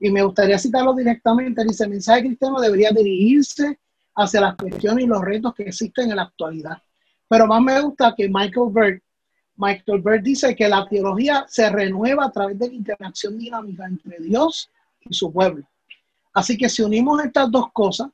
Y 0.00 0.10
me 0.10 0.22
gustaría 0.22 0.58
citarlo 0.58 0.94
directamente. 0.94 1.62
Dice, 1.62 1.84
el 1.84 1.90
mensaje 1.90 2.22
cristiano 2.22 2.60
debería 2.60 2.90
dirigirse 2.90 3.78
hacia 4.16 4.40
las 4.40 4.56
cuestiones 4.56 5.04
y 5.04 5.06
los 5.06 5.20
retos 5.22 5.54
que 5.54 5.64
existen 5.64 6.10
en 6.10 6.16
la 6.16 6.22
actualidad. 6.22 6.82
Pero 7.28 7.46
más 7.46 7.60
me 7.60 7.80
gusta 7.80 8.14
que 8.16 8.28
Michael 8.28 8.70
Bird, 8.72 9.00
Michael 9.56 10.02
Bird 10.02 10.22
dice 10.22 10.56
que 10.56 10.68
la 10.68 10.88
teología 10.88 11.44
se 11.48 11.68
renueva 11.70 12.24
a 12.24 12.32
través 12.32 12.58
de 12.58 12.68
la 12.68 12.74
interacción 12.74 13.38
dinámica 13.38 13.86
entre 13.86 14.18
Dios 14.18 14.70
y 15.02 15.14
su 15.14 15.32
pueblo. 15.32 15.64
Así 16.32 16.56
que 16.56 16.68
si 16.68 16.82
unimos 16.82 17.22
estas 17.22 17.50
dos 17.50 17.70
cosas, 17.72 18.08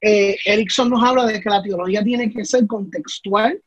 eh, 0.00 0.36
Erickson 0.44 0.90
nos 0.90 1.02
habla 1.02 1.26
de 1.26 1.40
que 1.40 1.50
la 1.50 1.62
teología 1.62 2.02
tiene 2.02 2.30
que 2.30 2.44
ser 2.44 2.66
contextual, 2.66 3.60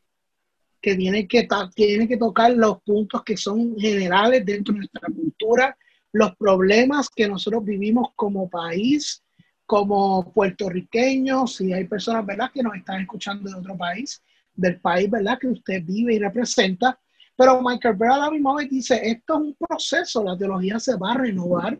que 0.80 0.94
tiene 0.96 1.26
que, 1.26 1.48
tiene 1.74 2.06
que 2.08 2.16
tocar 2.16 2.52
los 2.52 2.82
puntos 2.82 3.22
que 3.22 3.36
son 3.36 3.76
generales 3.78 4.44
dentro 4.44 4.74
de 4.74 4.80
nuestra 4.80 5.08
cultura, 5.08 5.76
los 6.14 6.36
problemas 6.36 7.10
que 7.10 7.28
nosotros 7.28 7.64
vivimos 7.64 8.10
como 8.14 8.48
país, 8.48 9.20
como 9.66 10.32
puertorriqueños, 10.32 11.56
si 11.56 11.72
hay 11.72 11.88
personas, 11.88 12.24
¿verdad?, 12.24 12.52
que 12.54 12.62
nos 12.62 12.76
están 12.76 13.00
escuchando 13.00 13.50
de 13.50 13.56
otro 13.56 13.76
país, 13.76 14.22
del 14.54 14.80
país, 14.80 15.10
¿verdad?, 15.10 15.38
que 15.40 15.48
usted 15.48 15.82
vive 15.84 16.14
y 16.14 16.20
representa. 16.20 16.96
Pero 17.36 17.60
Michael 17.60 17.96
Berra 17.96 18.14
a 18.14 18.18
la 18.18 18.30
misma 18.30 18.54
vez 18.54 18.70
dice, 18.70 19.00
esto 19.02 19.34
es 19.34 19.40
un 19.40 19.56
proceso, 19.58 20.22
la 20.22 20.38
teología 20.38 20.78
se 20.78 20.94
va 20.94 21.14
a 21.14 21.18
renovar 21.18 21.76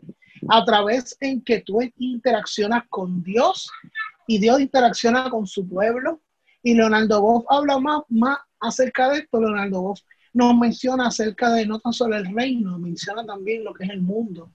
a 0.49 0.65
través 0.65 1.15
en 1.21 1.41
que 1.41 1.61
tú 1.61 1.79
interaccionas 1.97 2.83
con 2.89 3.23
Dios 3.23 3.71
y 4.27 4.37
Dios 4.37 4.59
interacciona 4.59 5.29
con 5.29 5.47
su 5.47 5.65
pueblo. 5.65 6.19
Y 6.61 6.73
Leonardo 6.73 7.21
Boff 7.21 7.45
habla 7.47 7.79
más, 7.79 8.01
más 8.09 8.39
acerca 8.59 9.09
de 9.11 9.19
esto. 9.19 9.39
Leonardo 9.39 9.81
Boff 9.81 10.01
nos 10.35 10.53
menciona 10.57 11.07
acerca 11.07 11.49
de 11.53 11.65
no 11.65 11.79
tan 11.79 11.93
solo 11.93 12.17
el 12.17 12.25
reino, 12.35 12.77
menciona 12.77 13.25
también 13.25 13.63
lo 13.63 13.73
que 13.73 13.85
es 13.85 13.89
el 13.89 14.01
mundo. 14.01 14.51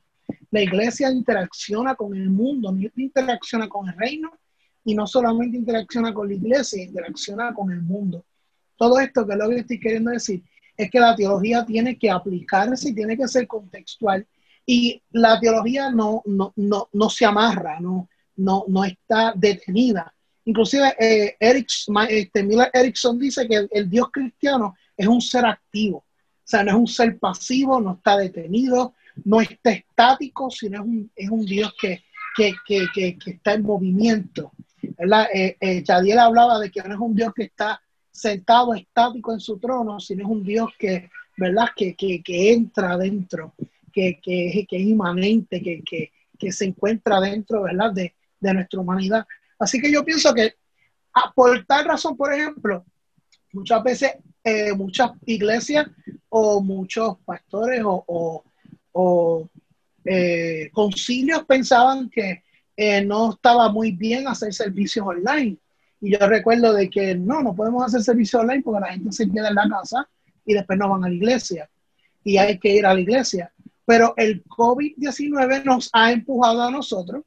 La 0.51 0.61
iglesia 0.61 1.11
interacciona 1.11 1.95
con 1.95 2.15
el 2.15 2.29
mundo, 2.29 2.77
interacciona 2.97 3.67
con 3.67 3.89
el 3.89 3.97
reino 3.97 4.31
y 4.85 4.95
no 4.95 5.07
solamente 5.07 5.57
interacciona 5.57 6.13
con 6.13 6.29
la 6.29 6.35
iglesia, 6.35 6.85
interacciona 6.85 7.55
con 7.55 7.73
el 7.73 7.81
mundo. 7.81 8.27
Todo 8.77 9.01
esto 9.01 9.27
que 9.27 9.33
es 9.33 9.39
lo 9.39 9.49
que 9.49 9.57
estoy 9.57 9.81
queriendo 9.81 10.11
decir 10.11 10.43
es 10.77 10.91
que 10.91 11.01
la 11.01 11.17
teología 11.17 11.65
tiene 11.65 11.99
que 11.99 12.11
aplicarse 12.11 12.91
y 12.91 12.95
tiene 12.95 13.17
que 13.17 13.27
ser 13.27 13.47
contextual. 13.47 14.27
Y 14.67 15.03
la 15.13 15.41
teología 15.41 15.91
no, 15.91 16.21
no, 16.27 16.53
no, 16.57 16.91
no 16.93 17.09
se 17.09 17.25
amarra, 17.25 17.81
no, 17.81 18.07
no, 18.37 18.65
no 18.69 18.85
está 18.85 19.33
detenida. 19.35 20.13
Inclusive 20.45 20.95
eh, 20.99 21.37
este, 21.39 22.43
Miller 22.43 22.71
Erickson 22.73 23.19
dice 23.19 23.47
que 23.49 23.67
el, 23.71 23.89
Dios 23.89 24.09
cristiano 24.13 24.75
es 25.01 25.09
un 25.09 25.21
ser 25.21 25.47
activo, 25.47 25.99
o 25.99 26.05
sea, 26.45 26.63
no 26.63 26.71
es 26.73 26.77
un 26.77 26.87
ser 26.87 27.19
pasivo, 27.19 27.81
no 27.81 27.95
está 27.95 28.17
detenido, 28.17 28.95
no 29.25 29.41
está 29.41 29.71
estático, 29.71 30.51
sino 30.51 30.81
es 30.81 30.87
un, 30.87 31.13
es 31.15 31.31
un 31.31 31.45
Dios 31.45 31.75
que, 31.81 32.05
que, 32.37 32.53
que, 32.67 33.19
que, 33.19 33.31
está 33.31 33.55
en 33.55 33.63
movimiento. 33.63 34.53
¿verdad? 34.99 35.29
Eh, 35.33 35.57
eh, 35.61 35.83
Yadiel 35.83 36.19
hablaba 36.19 36.59
de 36.59 36.71
que 36.71 36.83
no 36.83 36.95
es 36.95 37.01
un 37.01 37.15
Dios 37.15 37.33
que 37.35 37.45
está 37.45 37.81
sentado 38.11 38.75
estático 38.75 39.33
en 39.33 39.41
su 39.41 39.59
trono, 39.59 40.01
sino 40.01 40.25
es 40.25 40.31
un 40.31 40.43
Dios 40.43 40.71
que, 40.79 41.11
¿verdad? 41.37 41.69
que, 41.75 41.95
entra 42.53 42.93
adentro, 42.93 43.55
que, 43.93 44.21
es 44.25 44.81
inmanente, 44.81 45.63
que 45.63 46.53
se 46.53 46.65
encuentra 46.65 47.21
dentro 47.21 47.63
¿verdad? 47.63 47.93
De, 47.93 48.15
de 48.41 48.55
nuestra 48.55 48.81
humanidad. 48.81 49.27
Así 49.59 49.81
que 49.81 49.93
yo 49.93 50.05
pienso 50.05 50.35
que 50.35 50.55
ah, 51.15 51.33
por 51.35 51.65
tal 51.67 51.85
razón, 51.85 52.17
por 52.17 52.33
ejemplo, 52.33 52.85
muchas 53.53 53.83
veces 53.83 54.13
eh, 54.43 54.73
muchas 54.73 55.11
iglesias 55.27 55.87
o 56.31 56.63
muchos 56.63 57.19
pastores 57.25 57.83
o, 57.85 58.43
eh, 60.05 60.71
concilios 60.73 61.45
pensaban 61.45 62.09
que 62.09 62.43
eh, 62.77 63.05
no 63.05 63.33
estaba 63.33 63.71
muy 63.71 63.93
bien 63.93 64.27
hacer 64.27 64.53
servicios 64.55 65.07
online. 65.07 65.59
Y 66.01 66.13
yo 66.13 66.27
recuerdo 66.27 66.73
de 66.73 66.89
que 66.89 67.15
no, 67.15 67.43
no 67.43 67.55
podemos 67.55 67.85
hacer 67.85 68.03
servicios 68.03 68.41
online 68.41 68.63
porque 68.63 68.81
la 68.81 68.93
gente 68.93 69.13
se 69.13 69.31
queda 69.31 69.49
en 69.49 69.55
la 69.55 69.69
casa 69.69 70.09
y 70.47 70.55
después 70.55 70.79
no 70.79 70.89
van 70.89 71.05
a 71.05 71.09
la 71.09 71.15
iglesia. 71.15 71.69
Y 72.25 72.39
hay 72.39 72.59
que 72.59 72.75
ir 72.75 72.87
a 72.87 72.95
la 72.95 73.01
iglesia. 73.01 73.53
Pero 73.85 74.15
el 74.17 74.43
COVID-19 74.45 75.65
nos 75.65 75.91
ha 75.93 76.13
empujado 76.13 76.63
a 76.63 76.71
nosotros 76.71 77.25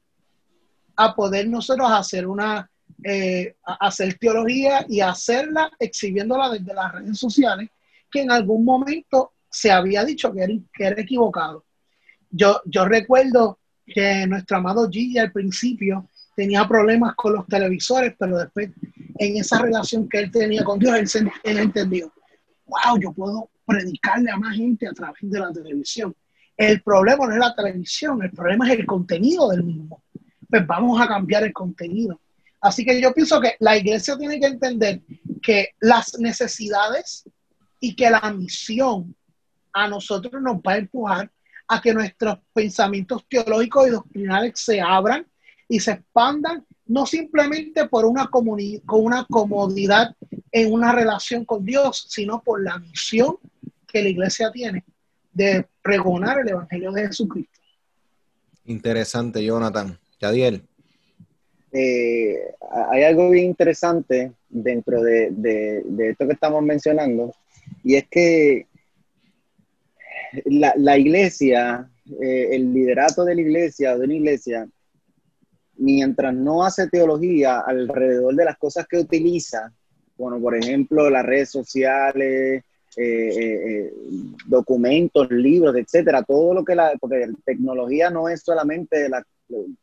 a 0.96 1.14
poder 1.14 1.48
nosotros 1.48 1.90
hacer 1.90 2.26
una, 2.26 2.68
eh, 3.02 3.56
hacer 3.64 4.14
teología 4.18 4.84
y 4.88 5.00
hacerla 5.00 5.70
exhibiéndola 5.78 6.50
desde 6.50 6.74
las 6.74 6.92
redes 6.92 7.18
sociales, 7.18 7.68
que 8.10 8.22
en 8.22 8.30
algún 8.30 8.64
momento 8.64 9.32
se 9.50 9.70
había 9.70 10.04
dicho 10.04 10.32
que 10.32 10.62
era, 10.78 11.00
equivocado. 11.00 11.64
Yo, 12.30 12.60
yo 12.64 12.84
recuerdo 12.84 13.58
que 13.86 14.26
nuestro 14.26 14.56
amado 14.56 14.88
Gigi 14.90 15.18
al 15.18 15.32
principio 15.32 16.08
tenía 16.34 16.66
problemas 16.66 17.14
con 17.14 17.34
los 17.34 17.46
televisores, 17.46 18.14
pero 18.18 18.38
después 18.38 18.70
en 19.18 19.36
esa 19.36 19.60
relación 19.60 20.08
que 20.08 20.18
él 20.18 20.30
tenía 20.30 20.64
con 20.64 20.78
Dios, 20.78 21.14
él, 21.14 21.30
él 21.44 21.58
entendió, 21.58 22.12
wow, 22.66 22.98
yo 23.00 23.12
puedo 23.12 23.50
predicarle 23.64 24.30
a 24.30 24.36
más 24.36 24.56
gente 24.56 24.88
a 24.88 24.92
través 24.92 25.20
de 25.22 25.38
la 25.38 25.52
televisión. 25.52 26.14
El 26.56 26.82
problema 26.82 27.26
no 27.26 27.32
es 27.32 27.38
la 27.38 27.54
televisión, 27.54 28.22
el 28.22 28.30
problema 28.30 28.66
es 28.70 28.78
el 28.78 28.86
contenido 28.86 29.48
del 29.50 29.64
mismo 29.64 30.02
pues 30.54 30.68
vamos 30.68 31.00
a 31.00 31.08
cambiar 31.08 31.42
el 31.42 31.52
contenido. 31.52 32.20
Así 32.64 32.82
que 32.82 32.98
yo 32.98 33.12
pienso 33.12 33.42
que 33.42 33.56
la 33.60 33.76
iglesia 33.76 34.16
tiene 34.16 34.40
que 34.40 34.46
entender 34.46 35.02
que 35.42 35.74
las 35.80 36.18
necesidades 36.18 37.24
y 37.78 37.94
que 37.94 38.08
la 38.08 38.32
misión 38.32 39.14
a 39.70 39.86
nosotros 39.86 40.40
nos 40.40 40.56
va 40.56 40.72
a 40.72 40.78
empujar 40.78 41.30
a 41.68 41.82
que 41.82 41.92
nuestros 41.92 42.38
pensamientos 42.54 43.26
teológicos 43.28 43.86
y 43.86 43.90
doctrinales 43.90 44.52
se 44.54 44.80
abran 44.80 45.26
y 45.68 45.78
se 45.78 45.90
expandan, 45.90 46.64
no 46.86 47.04
simplemente 47.04 47.86
por 47.86 48.06
una, 48.06 48.30
con 48.30 48.48
una 48.48 49.26
comodidad 49.26 50.16
en 50.50 50.72
una 50.72 50.90
relación 50.92 51.44
con 51.44 51.66
Dios, 51.66 52.06
sino 52.08 52.42
por 52.42 52.64
la 52.64 52.78
misión 52.78 53.36
que 53.86 54.02
la 54.02 54.08
iglesia 54.08 54.50
tiene 54.50 54.86
de 55.34 55.68
pregonar 55.82 56.38
el 56.38 56.48
Evangelio 56.48 56.92
de 56.92 57.08
Jesucristo. 57.08 57.60
Interesante, 58.64 59.44
Jonathan. 59.44 59.98
Yadiel. 60.18 60.66
Eh, 61.76 62.54
hay 62.70 63.02
algo 63.02 63.30
bien 63.30 63.46
interesante 63.46 64.30
dentro 64.48 65.02
de, 65.02 65.82
esto 66.08 66.24
que 66.24 66.34
estamos 66.34 66.62
mencionando, 66.62 67.34
y 67.82 67.96
es 67.96 68.06
que 68.08 68.68
la, 70.44 70.96
iglesia, 70.96 71.90
eh, 72.22 72.50
el 72.52 72.72
liderato 72.72 73.24
de 73.24 73.34
la 73.34 73.40
iglesia, 73.40 73.98
de 73.98 74.04
una 74.04 74.14
iglesia, 74.14 74.68
mientras 75.76 76.32
no 76.32 76.64
hace 76.64 76.88
teología 76.88 77.58
alrededor 77.58 78.36
de 78.36 78.44
las 78.44 78.56
cosas 78.56 78.86
que 78.86 78.98
utiliza, 78.98 79.72
bueno, 80.16 80.40
por 80.40 80.54
ejemplo, 80.56 81.10
las 81.10 81.26
redes 81.26 81.50
sociales, 81.50 82.62
eh, 82.96 83.92
documentos, 84.46 85.28
libros, 85.32 85.74
etcétera, 85.74 86.22
todo 86.22 86.54
lo 86.54 86.64
que 86.64 86.76
la, 86.76 86.92
porque 87.00 87.32
tecnología 87.44 88.10
no 88.10 88.28
es 88.28 88.42
solamente 88.42 89.08
la 89.08 89.24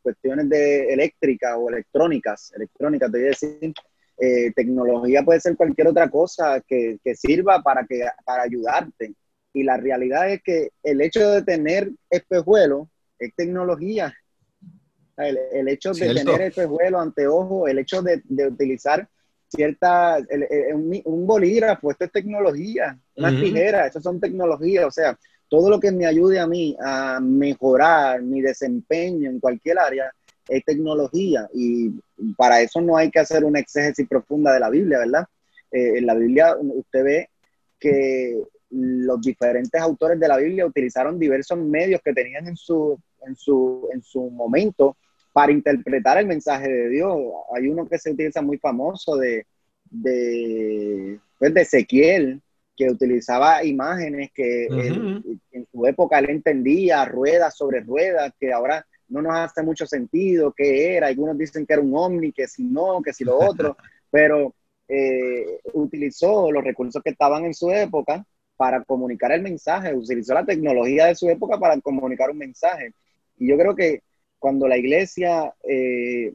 cuestiones 0.02 0.48
de 0.48 0.92
eléctrica 0.92 1.56
o 1.56 1.68
electrónicas, 1.68 2.52
electrónicas, 2.54 3.10
te 3.10 3.18
voy 3.18 3.26
a 3.26 3.30
decir, 3.30 3.74
eh, 4.18 4.52
tecnología 4.54 5.22
puede 5.22 5.40
ser 5.40 5.56
cualquier 5.56 5.88
otra 5.88 6.08
cosa 6.08 6.60
que, 6.66 6.98
que, 7.02 7.14
sirva 7.14 7.62
para, 7.62 7.84
que, 7.86 8.04
para 8.24 8.42
ayudarte. 8.42 9.14
Y 9.52 9.64
la 9.64 9.76
realidad 9.76 10.30
es 10.30 10.42
que 10.42 10.70
el 10.82 11.00
hecho 11.00 11.30
de 11.30 11.42
tener 11.42 11.90
espejuelos 12.10 12.88
es 13.18 13.34
tecnología. 13.34 14.14
El, 15.16 15.38
el 15.52 15.68
hecho 15.68 15.92
de 15.92 16.14
tener 16.14 16.40
espejuelos, 16.40 17.02
anteojos, 17.02 17.70
el 17.70 17.78
hecho 17.78 18.02
de, 18.02 18.22
de 18.24 18.46
utilizar 18.46 19.08
cierta, 19.54 20.18
un, 21.04 21.26
bolígrafo, 21.26 21.90
esto 21.90 22.06
es 22.06 22.12
tecnología, 22.12 22.98
una 23.16 23.30
tijera, 23.30 23.86
eso 23.86 24.00
son 24.00 24.18
tecnologías, 24.18 24.86
o 24.86 24.90
sea, 24.90 25.18
todo 25.52 25.68
lo 25.68 25.78
que 25.78 25.92
me 25.92 26.06
ayude 26.06 26.40
a 26.40 26.46
mí 26.46 26.74
a 26.80 27.20
mejorar 27.20 28.22
mi 28.22 28.40
desempeño 28.40 29.28
en 29.28 29.38
cualquier 29.38 29.78
área 29.78 30.10
es 30.48 30.64
tecnología 30.64 31.46
y 31.52 31.90
para 32.38 32.62
eso 32.62 32.80
no 32.80 32.96
hay 32.96 33.10
que 33.10 33.18
hacer 33.18 33.44
una 33.44 33.60
exégesis 33.60 34.08
profunda 34.08 34.54
de 34.54 34.60
la 34.60 34.70
Biblia, 34.70 35.00
¿verdad? 35.00 35.26
Eh, 35.70 35.98
en 35.98 36.06
la 36.06 36.14
Biblia 36.14 36.56
usted 36.58 37.04
ve 37.04 37.30
que 37.78 38.42
los 38.70 39.20
diferentes 39.20 39.78
autores 39.78 40.18
de 40.18 40.26
la 40.26 40.38
Biblia 40.38 40.64
utilizaron 40.64 41.18
diversos 41.18 41.58
medios 41.58 42.00
que 42.02 42.14
tenían 42.14 42.48
en 42.48 42.56
su, 42.56 42.98
en 43.26 43.36
su, 43.36 43.90
en 43.92 44.02
su 44.02 44.30
momento 44.30 44.96
para 45.34 45.52
interpretar 45.52 46.16
el 46.16 46.28
mensaje 46.28 46.66
de 46.66 46.88
Dios. 46.88 47.14
Hay 47.54 47.68
uno 47.68 47.86
que 47.86 47.98
se 47.98 48.10
utiliza 48.10 48.40
muy 48.40 48.56
famoso 48.56 49.18
de, 49.18 49.44
de, 49.90 51.20
pues 51.38 51.52
de 51.52 51.60
Ezequiel, 51.60 52.40
que 52.76 52.88
utilizaba 52.88 53.64
imágenes 53.64 54.30
que 54.32 54.66
en 54.66 55.66
su 55.70 55.86
época 55.86 56.18
él 56.18 56.30
entendía, 56.30 57.04
ruedas 57.04 57.56
sobre 57.56 57.80
ruedas, 57.80 58.32
que 58.38 58.52
ahora 58.52 58.86
no 59.08 59.22
nos 59.22 59.36
hace 59.36 59.62
mucho 59.62 59.86
sentido 59.86 60.54
qué 60.56 60.96
era. 60.96 61.08
Algunos 61.08 61.36
dicen 61.36 61.66
que 61.66 61.74
era 61.74 61.82
un 61.82 61.94
ovni, 61.94 62.32
que 62.32 62.48
si 62.48 62.64
no, 62.64 63.02
que 63.02 63.12
si 63.12 63.24
lo 63.24 63.38
otro, 63.38 63.76
pero 64.10 64.54
eh, 64.88 65.60
utilizó 65.74 66.50
los 66.50 66.64
recursos 66.64 67.02
que 67.02 67.10
estaban 67.10 67.44
en 67.44 67.54
su 67.54 67.70
época 67.70 68.24
para 68.56 68.82
comunicar 68.84 69.32
el 69.32 69.42
mensaje, 69.42 69.94
utilizó 69.94 70.34
la 70.34 70.44
tecnología 70.44 71.06
de 71.06 71.14
su 71.14 71.28
época 71.28 71.58
para 71.58 71.80
comunicar 71.80 72.30
un 72.30 72.38
mensaje. 72.38 72.92
Y 73.36 73.48
yo 73.48 73.58
creo 73.58 73.74
que 73.74 74.02
cuando 74.38 74.66
la 74.66 74.76
iglesia 74.76 75.54
eh, 75.68 76.32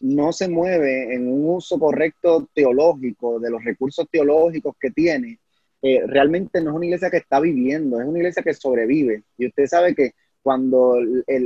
no 0.00 0.32
se 0.32 0.48
mueve 0.48 1.14
en 1.14 1.28
un 1.28 1.50
uso 1.56 1.78
correcto 1.78 2.48
teológico 2.54 3.38
de 3.40 3.50
los 3.50 3.64
recursos 3.64 4.06
teológicos 4.10 4.76
que 4.80 4.90
tiene, 4.90 5.38
realmente 5.82 6.60
no 6.60 6.70
es 6.70 6.76
una 6.76 6.86
iglesia 6.86 7.10
que 7.10 7.18
está 7.18 7.40
viviendo, 7.40 8.00
es 8.00 8.06
una 8.06 8.18
iglesia 8.18 8.42
que 8.42 8.54
sobrevive. 8.54 9.22
Y 9.36 9.46
usted 9.46 9.66
sabe 9.66 9.94
que 9.94 10.12
cuando 10.42 10.96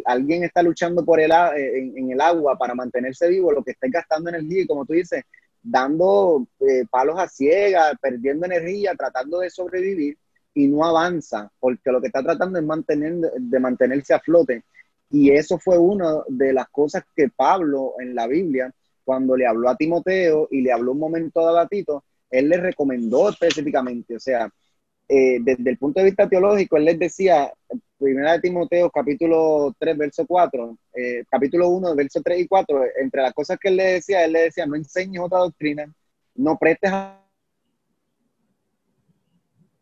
alguien 0.05 0.45
está 0.45 0.63
luchando 0.63 1.05
por 1.05 1.21
el, 1.21 1.33
en, 1.33 2.13
el 2.13 2.21
agua 2.21 2.57
para 2.57 2.75
mantenerse 2.75 3.29
vivo, 3.29 3.53
lo 3.53 3.63
que 3.63 3.73
está 3.73 3.89
gastando 3.91 4.31
energía, 4.31 4.63
y 4.63 4.67
como 4.67 4.87
tú 4.87 4.93
dices, 4.93 5.25
dando 5.63 6.47
eh, 6.61 6.85
palos 6.91 7.19
a 7.19 7.29
ciegas, 7.29 7.95
perdiendo 8.01 8.47
energía, 8.47 8.95
tratando 8.95 9.41
de 9.41 9.51
sobrevivir 9.51 10.17
y 10.55 10.67
no 10.67 10.85
avanza, 10.85 11.51
porque 11.59 11.91
lo 11.91 12.01
que 12.01 12.09
está 12.09 12.23
tratando 12.23 12.59
es 12.59 12.65
mantener, 12.65 13.15
de 13.39 13.61
mantenerse 13.61 14.15
a 14.15 14.21
flote. 14.21 14.65
Y 15.11 15.31
eso 15.31 15.59
fue 15.59 15.79
una 15.79 16.23
de 16.29 16.53
las 16.53 16.69
cosas 16.69 17.05
que 17.15 17.29
Pablo 17.29 17.95
en 17.99 18.15
la 18.15 18.27
Biblia, 18.27 18.73
cuando 19.05 19.37
le 19.37 19.47
habló 19.47 19.69
a 19.69 19.77
Timoteo 19.77 20.49
y 20.51 20.63
le 20.63 20.73
habló 20.73 20.93
un 20.93 20.99
momento 20.99 21.47
a 21.49 21.67
Tito, 21.69 22.05
él 22.33 22.49
le 22.49 22.57
recomendó 22.57 23.29
específicamente, 23.29 24.17
o 24.17 24.21
sea, 24.21 24.51
eh, 25.09 25.39
desde 25.41 25.71
el 25.71 25.79
punto 25.79 26.01
de 26.01 26.07
vista 26.07 26.29
teológico, 26.29 26.77
él 26.79 26.87
les 26.87 26.99
decía, 26.99 27.53
primera 27.99 28.33
de 28.33 28.41
Timoteo, 28.41 28.91
capítulo 28.91 29.75
3, 29.79 29.99
verso 29.99 30.27
4, 30.27 30.79
eh, 30.95 31.25
capítulo 31.31 31.69
1, 31.69 31.95
verso 31.95 32.23
3 32.23 32.41
y 32.41 32.49
4, 32.49 32.83
entre 33.01 33.23
las 33.23 33.35
cosas 33.35 33.59
que 33.61 33.69
él 33.69 33.77
le 33.77 33.85
decía, 33.85 34.25
él 34.25 34.33
le 34.33 34.41
decía, 34.45 34.67
no 34.67 34.75
enseñes 34.75 35.21
otra 35.21 35.41
doctrina, 35.41 35.93
no 36.35 36.57
prestes 36.57 36.91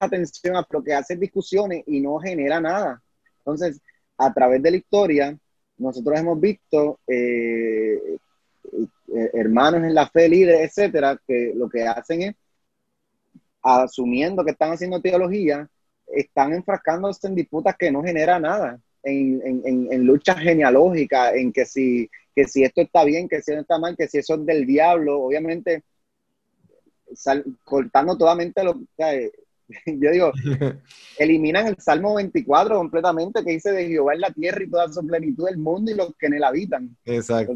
atención 0.01 0.57
a 0.57 0.67
lo 0.69 0.83
que 0.83 0.95
hace 0.95 1.17
discusiones 1.17 1.85
y 1.87 2.01
no 2.01 2.19
genera 2.19 2.61
nada. 2.61 3.01
Entonces, 3.39 3.81
a 4.19 4.33
través 4.35 4.61
de 4.63 4.71
la 4.73 4.77
historia, 4.79 5.39
nosotros 5.79 6.19
hemos 6.19 6.41
visto 6.41 6.99
eh, 7.07 8.17
hermanos 9.35 9.83
en 9.83 9.95
la 9.95 10.09
fe, 10.09 10.29
líderes, 10.29 10.71
etcétera, 10.71 11.21
que 11.27 11.53
lo 11.55 11.69
que 11.69 11.83
hacen 11.87 12.23
es 12.23 12.35
asumiendo 13.63 14.45
que 14.45 14.53
están 14.53 14.73
haciendo 14.73 15.01
teología, 15.01 15.69
están 16.07 16.53
enfrascándose 16.55 17.27
en 17.29 17.35
disputas 17.35 17.77
que 17.77 17.91
no 17.91 18.03
generan 18.03 18.43
nada, 18.43 18.81
en, 19.03 19.41
en, 19.45 19.89
en, 19.91 20.07
luchas 20.07 20.39
genealógicas, 20.39 21.35
en 21.35 21.53
que 21.53 21.65
si, 21.65 22.09
que 22.35 22.45
si 22.45 22.65
esto 22.65 22.83
está 22.83 23.05
bien, 23.05 23.29
que 23.29 23.43
si 23.43 23.53
no 23.53 23.61
está 23.61 23.79
mal, 23.79 23.97
que 23.97 24.09
si 24.09 24.19
eso 24.19 24.35
es 24.35 24.47
del 24.47 24.67
diablo, 24.67 25.23
obviamente 25.23 25.85
cortando 27.65 28.17
totalmente 28.17 28.63
lo 28.63 28.81
que 28.97 29.33
yo 29.87 30.11
digo, 30.11 30.33
eliminan 31.19 31.67
el 31.67 31.77
Salmo 31.79 32.15
24 32.15 32.77
completamente 32.77 33.45
que 33.45 33.53
dice 33.53 33.73
de 33.73 33.89
Jehová 33.89 34.15
en 34.15 34.21
la 34.21 34.31
tierra 34.31 34.63
y 34.63 34.71
toda 34.71 34.93
su 34.93 35.05
plenitud 35.07 35.47
del 35.47 35.59
mundo 35.59 35.91
y 35.91 35.95
los 35.95 36.15
que 36.17 36.27
en 36.27 36.35
él 36.35 36.45
habitan. 36.45 36.97
Exacto 37.05 37.55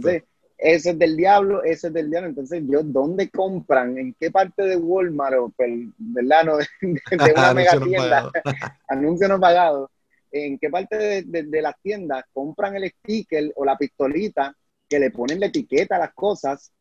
ese 0.56 0.90
es 0.90 0.98
del 0.98 1.16
diablo, 1.16 1.62
ese 1.62 1.88
es 1.88 1.92
del 1.92 2.10
diablo. 2.10 2.28
Entonces, 2.28 2.62
yo, 2.66 2.82
¿dónde 2.82 3.28
compran? 3.30 3.98
¿En 3.98 4.14
qué 4.14 4.30
parte 4.30 4.62
de 4.62 4.76
Walmart 4.76 5.36
o, 5.38 5.48
pues, 5.50 5.70
¿verdad? 5.98 6.44
No, 6.44 6.56
de, 6.80 7.32
una 7.32 7.54
mega 7.54 7.80
tienda? 7.80 8.30
anuncio 8.88 9.28
no 9.28 9.40
pagado. 9.40 9.90
¿En 10.30 10.58
qué 10.58 10.68
parte 10.68 11.22
de, 11.24 11.42
de, 11.44 11.62
las 11.62 11.74
tiendas 11.80 12.24
compran 12.32 12.74
el 12.76 12.90
sticker 12.90 13.52
o 13.54 13.64
la 13.64 13.76
pistolita 13.76 14.54
que 14.88 14.98
le 14.98 15.10
ponen 15.10 15.38
la 15.38 15.46
etiqueta 15.46 15.96
a 15.96 16.00
las 16.00 16.14
cosas 16.14 16.72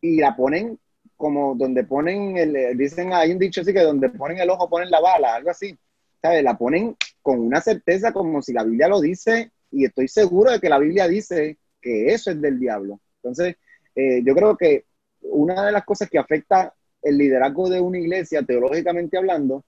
y 0.00 0.18
la 0.20 0.34
ponen 0.34 0.78
como 1.18 1.56
donde 1.56 1.84
ponen, 1.84 2.36
el, 2.36 2.78
dicen, 2.78 3.12
hay 3.12 3.32
un 3.32 3.38
dicho 3.38 3.60
así 3.60 3.72
que 3.72 3.80
donde 3.80 4.08
ponen 4.08 4.38
el 4.38 4.48
ojo 4.50 4.70
ponen 4.70 4.88
la 4.88 5.00
bala, 5.00 5.34
algo 5.34 5.50
así. 5.50 5.76
¿Sabes? 6.22 6.42
La 6.42 6.56
ponen 6.56 6.96
con 7.20 7.40
una 7.40 7.60
certeza 7.60 8.12
como 8.12 8.40
si 8.40 8.52
la 8.52 8.64
Biblia 8.64 8.88
lo 8.88 9.00
dice 9.00 9.50
y 9.70 9.84
estoy 9.84 10.08
seguro 10.08 10.52
de 10.52 10.60
que 10.60 10.68
la 10.68 10.78
Biblia 10.78 11.08
dice 11.08 11.58
que 11.80 12.12
eso 12.12 12.30
es 12.30 12.40
del 12.40 12.58
diablo. 12.58 13.00
Entonces, 13.16 13.56
eh, 13.94 14.22
yo 14.24 14.34
creo 14.34 14.56
que 14.56 14.84
una 15.22 15.66
de 15.66 15.72
las 15.72 15.84
cosas 15.84 16.08
que 16.08 16.18
afecta 16.18 16.74
el 17.02 17.18
liderazgo 17.18 17.68
de 17.68 17.80
una 17.80 17.98
iglesia, 17.98 18.42
teológicamente 18.42 19.18
hablando, 19.18 19.64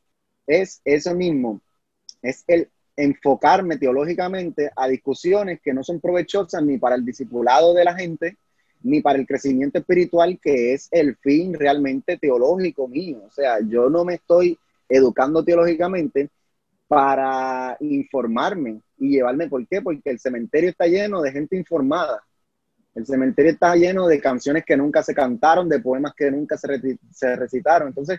es 0.46 0.80
eso 0.84 1.14
mismo, 1.14 1.60
es 2.22 2.44
el 2.46 2.68
enfocarme 2.96 3.78
teológicamente 3.78 4.70
a 4.76 4.88
discusiones 4.88 5.60
que 5.62 5.72
no 5.72 5.82
son 5.82 6.00
provechosas 6.00 6.62
ni 6.62 6.78
para 6.78 6.96
el 6.96 7.04
discipulado 7.04 7.72
de 7.72 7.84
la 7.84 7.94
gente, 7.94 8.36
ni 8.82 9.00
para 9.00 9.18
el 9.18 9.26
crecimiento 9.26 9.78
espiritual, 9.78 10.38
que 10.40 10.74
es 10.74 10.88
el 10.90 11.16
fin 11.16 11.54
realmente 11.54 12.16
teológico 12.18 12.88
mío. 12.88 13.22
O 13.26 13.30
sea, 13.30 13.58
yo 13.60 13.88
no 13.88 14.04
me 14.04 14.14
estoy 14.14 14.58
educando 14.88 15.44
teológicamente 15.44 16.30
para 16.90 17.76
informarme 17.78 18.80
y 18.98 19.10
llevarme. 19.10 19.48
¿Por 19.48 19.64
qué? 19.68 19.80
Porque 19.80 20.10
el 20.10 20.18
cementerio 20.18 20.70
está 20.70 20.88
lleno 20.88 21.22
de 21.22 21.30
gente 21.30 21.54
informada. 21.54 22.20
El 22.96 23.06
cementerio 23.06 23.52
está 23.52 23.76
lleno 23.76 24.08
de 24.08 24.20
canciones 24.20 24.64
que 24.66 24.76
nunca 24.76 25.00
se 25.04 25.14
cantaron, 25.14 25.68
de 25.68 25.78
poemas 25.78 26.14
que 26.16 26.32
nunca 26.32 26.56
se, 26.58 27.36
recitaron. 27.36 27.86
Entonces, 27.86 28.18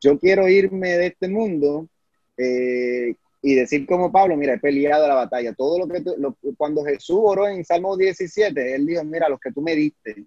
yo 0.00 0.18
quiero 0.18 0.48
irme 0.48 0.98
de 0.98 1.06
este 1.06 1.28
mundo 1.28 1.88
eh, 2.36 3.14
y 3.40 3.54
decir 3.54 3.86
como 3.86 4.10
Pablo, 4.10 4.36
mira, 4.36 4.54
he 4.54 4.58
peleado 4.58 5.06
la 5.06 5.14
batalla. 5.14 5.54
Todo 5.54 5.78
lo 5.78 5.86
que 5.86 6.02
cuando 6.56 6.82
Jesús 6.82 7.20
oró 7.22 7.46
en 7.46 7.64
Salmo 7.64 7.96
17, 7.96 8.74
él 8.74 8.84
dijo, 8.84 9.04
mira, 9.04 9.28
los 9.28 9.38
que 9.38 9.52
tú 9.52 9.62
me 9.62 9.76
diste, 9.76 10.24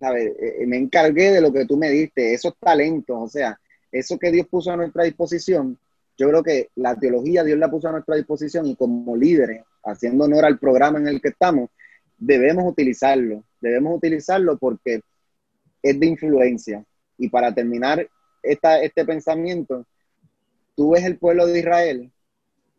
¿sabes? 0.00 0.32
Eh, 0.36 0.66
me 0.66 0.78
encargué 0.78 1.30
de 1.30 1.42
lo 1.42 1.52
que 1.52 1.64
tú 1.64 1.76
me 1.76 1.90
diste, 1.90 2.34
esos 2.34 2.54
talentos, 2.58 3.16
o 3.16 3.28
sea, 3.28 3.56
eso 3.92 4.18
que 4.18 4.32
Dios 4.32 4.48
puso 4.48 4.72
a 4.72 4.76
nuestra 4.76 5.04
disposición, 5.04 5.78
yo 6.20 6.28
creo 6.28 6.42
que 6.42 6.68
la 6.74 6.94
teología 6.96 7.42
Dios 7.42 7.58
la 7.58 7.70
puso 7.70 7.88
a 7.88 7.92
nuestra 7.92 8.14
disposición 8.14 8.66
y 8.66 8.76
como 8.76 9.16
líderes, 9.16 9.64
haciendo 9.82 10.24
honor 10.24 10.44
al 10.44 10.58
programa 10.58 10.98
en 10.98 11.08
el 11.08 11.18
que 11.18 11.28
estamos, 11.28 11.70
debemos 12.18 12.70
utilizarlo, 12.70 13.42
debemos 13.58 13.96
utilizarlo 13.96 14.58
porque 14.58 15.00
es 15.82 15.98
de 15.98 16.06
influencia. 16.06 16.84
Y 17.16 17.30
para 17.30 17.54
terminar 17.54 18.06
esta, 18.42 18.82
este 18.82 19.06
pensamiento, 19.06 19.86
tú 20.76 20.90
ves 20.90 21.06
el 21.06 21.16
pueblo 21.16 21.46
de 21.46 21.58
Israel 21.58 22.12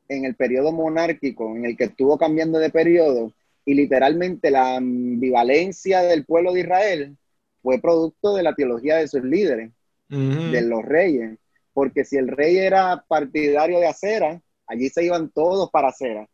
en 0.08 0.26
el 0.26 0.36
periodo 0.36 0.72
monárquico, 0.72 1.56
en 1.56 1.66
el 1.66 1.76
que 1.76 1.86
estuvo 1.86 2.20
cambiando 2.20 2.60
de 2.60 2.70
periodo, 2.70 3.34
y 3.66 3.74
literalmente 3.74 4.52
la 4.52 4.76
ambivalencia 4.76 6.04
del 6.04 6.26
pueblo 6.26 6.54
de 6.54 6.60
Israel 6.60 7.18
fue 7.64 7.82
producto 7.82 8.36
de 8.36 8.44
la 8.44 8.54
teología 8.54 8.98
de 8.98 9.08
sus 9.08 9.24
líderes, 9.24 9.72
de 10.10 10.62
los 10.62 10.84
reyes 10.84 11.40
porque 11.74 12.06
si 12.06 12.18
el 12.18 12.28
rey 12.28 12.58
era 12.58 13.04
partidario 13.08 13.80
de 13.80 13.88
acera, 13.88 14.42
allí 14.68 14.90
se 14.90 15.06
iban 15.06 15.30
todos 15.30 15.70
para 15.72 15.90
acera. 15.90 16.28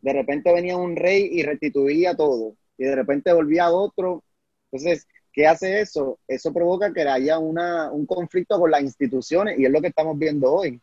De 0.00 0.12
repente 0.12 0.52
venía 0.52 0.76
un 0.76 0.96
rey 0.96 1.28
y 1.32 1.42
restituía 1.42 2.14
todo, 2.14 2.56
y 2.76 2.84
de 2.84 2.94
repente 2.94 3.32
volvía 3.32 3.70
otro. 3.70 4.24
Entonces, 4.70 5.06
¿qué 5.32 5.46
hace 5.46 5.80
eso? 5.80 6.18
Eso 6.26 6.52
provoca 6.52 6.92
que 6.92 7.02
haya 7.02 7.38
una, 7.38 7.90
un 7.92 8.06
conflicto 8.06 8.58
con 8.58 8.70
las 8.70 8.82
instituciones, 8.82 9.58
y 9.58 9.64
es 9.64 9.70
lo 9.70 9.80
que 9.80 9.88
estamos 9.88 10.18
viendo 10.18 10.52
hoy. 10.52 10.80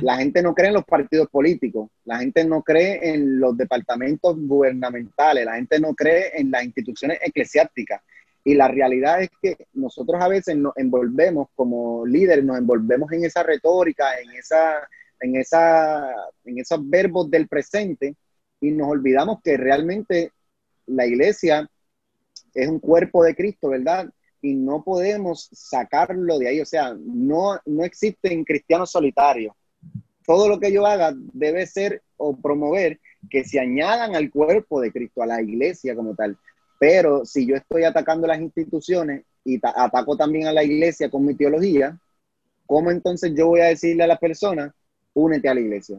La 0.00 0.16
gente 0.16 0.42
no 0.42 0.54
cree 0.54 0.68
en 0.68 0.74
los 0.74 0.84
partidos 0.86 1.28
políticos, 1.28 1.90
la 2.06 2.18
gente 2.18 2.42
no 2.46 2.62
cree 2.62 3.12
en 3.12 3.38
los 3.38 3.54
departamentos 3.54 4.34
gubernamentales, 4.38 5.44
la 5.44 5.56
gente 5.56 5.78
no 5.78 5.94
cree 5.94 6.40
en 6.40 6.50
las 6.50 6.64
instituciones 6.64 7.18
eclesiásticas. 7.22 8.00
Y 8.44 8.54
la 8.54 8.68
realidad 8.68 9.22
es 9.22 9.30
que 9.42 9.66
nosotros 9.74 10.22
a 10.22 10.28
veces 10.28 10.56
nos 10.56 10.76
envolvemos 10.76 11.48
como 11.54 12.06
líderes, 12.06 12.44
nos 12.44 12.58
envolvemos 12.58 13.10
en 13.12 13.24
esa 13.24 13.42
retórica, 13.42 14.18
en, 14.20 14.30
esa, 14.30 14.88
en, 15.20 15.36
esa, 15.36 16.14
en 16.44 16.58
esos 16.58 16.88
verbos 16.88 17.30
del 17.30 17.48
presente 17.48 18.14
y 18.60 18.70
nos 18.70 18.88
olvidamos 18.88 19.40
que 19.42 19.56
realmente 19.56 20.32
la 20.86 21.06
iglesia 21.06 21.68
es 22.54 22.68
un 22.68 22.80
cuerpo 22.80 23.22
de 23.22 23.34
Cristo, 23.34 23.68
¿verdad? 23.68 24.08
Y 24.40 24.54
no 24.54 24.82
podemos 24.82 25.48
sacarlo 25.52 26.38
de 26.38 26.48
ahí. 26.48 26.60
O 26.60 26.66
sea, 26.66 26.94
no, 26.98 27.60
no 27.66 27.84
existen 27.84 28.44
cristianos 28.44 28.90
solitarios. 28.90 29.54
Todo 30.26 30.48
lo 30.48 30.58
que 30.58 30.72
yo 30.72 30.86
haga 30.86 31.12
debe 31.14 31.66
ser 31.66 32.02
o 32.16 32.36
promover 32.36 33.00
que 33.30 33.44
se 33.44 33.58
añadan 33.58 34.14
al 34.14 34.30
cuerpo 34.30 34.80
de 34.80 34.92
Cristo, 34.92 35.22
a 35.22 35.26
la 35.26 35.42
iglesia 35.42 35.94
como 35.94 36.14
tal. 36.14 36.36
Pero 36.78 37.24
si 37.24 37.46
yo 37.46 37.56
estoy 37.56 37.84
atacando 37.84 38.26
las 38.26 38.40
instituciones 38.40 39.24
y 39.44 39.58
ataco 39.62 40.16
también 40.16 40.46
a 40.46 40.52
la 40.52 40.62
iglesia 40.62 41.10
con 41.10 41.24
mi 41.24 41.34
teología, 41.34 41.98
¿cómo 42.66 42.90
entonces 42.90 43.32
yo 43.36 43.48
voy 43.48 43.60
a 43.60 43.66
decirle 43.66 44.04
a 44.04 44.08
la 44.08 44.18
persona, 44.18 44.74
únete 45.14 45.48
a 45.48 45.54
la 45.54 45.60
iglesia? 45.60 45.98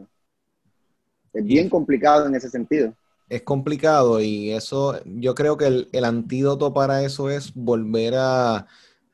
Es 1.32 1.44
bien 1.44 1.68
complicado 1.68 2.26
en 2.26 2.34
ese 2.34 2.48
sentido. 2.48 2.94
Es 3.28 3.42
complicado 3.42 4.20
y 4.20 4.50
eso, 4.50 5.00
yo 5.04 5.34
creo 5.34 5.56
que 5.56 5.86
el, 5.92 6.04
antídoto 6.04 6.74
para 6.74 7.04
eso 7.04 7.30
es 7.30 7.54
volver 7.54 8.14
a, 8.16 8.66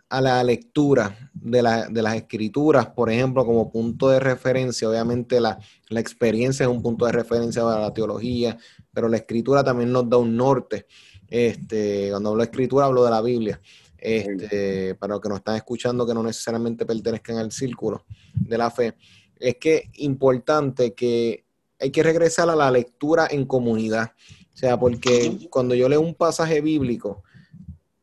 a 0.08 0.20
la 0.20 0.42
lectura 0.44 1.30
de, 1.34 1.62
las 1.62 2.14
escrituras, 2.14 2.86
por 2.86 3.10
ejemplo, 3.10 3.44
como 3.44 3.70
punto 3.70 4.08
de 4.08 4.20
referencia. 4.20 4.88
Obviamente 4.88 5.40
la, 5.40 5.58
experiencia 5.90 6.64
es 6.64 6.70
un 6.70 6.82
punto 6.82 7.06
de 7.06 7.12
referencia 7.12 7.62
para 7.62 7.80
la 7.80 7.94
teología, 7.94 8.56
pero 8.92 9.08
la 9.08 9.16
escritura 9.16 9.64
también 9.64 9.92
nos 9.92 10.08
da 10.08 10.16
un 10.16 10.36
norte. 10.36 10.86
Este, 11.29 12.11
cuando 12.11 12.31
hablo 12.31 12.43
de 12.43 12.51
escritura 12.51 12.87
hablo 12.87 13.05
de 13.05 13.11
la 13.11 13.22
Biblia. 13.22 13.61
Este, 13.99 14.95
para 14.95 15.14
los 15.14 15.20
que 15.20 15.29
nos 15.29 15.39
están 15.39 15.57
escuchando 15.57 16.07
que 16.07 16.14
no 16.14 16.22
necesariamente 16.22 16.87
pertenezcan 16.87 17.39
al 17.39 17.51
círculo 17.51 18.05
de 18.35 18.59
la 18.59 18.70
fe, 18.70 18.95
es 19.39 19.57
que 19.57 19.91
importante 19.95 20.95
que 20.95 21.45
hay 21.79 21.91
que 21.91 22.03
regresar 22.03 22.49
a 22.49 22.57
la 22.57 22.70
lectura 22.70 23.27
en 23.31 23.45
comunidad. 23.47 24.12
O 24.55 24.57
sea, 24.57 24.79
porque 24.79 25.49
cuando 25.51 25.74
yo 25.74 25.89
leo 25.89 26.01
un 26.01 26.14
pasaje 26.14 26.61
bíblico, 26.61 27.22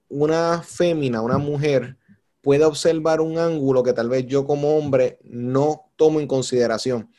una 0.10 0.62
fémina, 0.62 1.22
una 1.22 1.38
mujer, 1.38 1.98
puede 2.42 2.66
observar 2.66 3.22
un 3.22 3.38
ángulo 3.38 3.82
que 3.82 3.94
tal 3.94 4.10
vez 4.10 4.28
yo 4.28 4.46
como 4.46 4.78
hombre 4.78 5.18
no 5.24 5.90
tomo 5.96 6.20
en 6.20 6.28
consideración. 6.28 7.10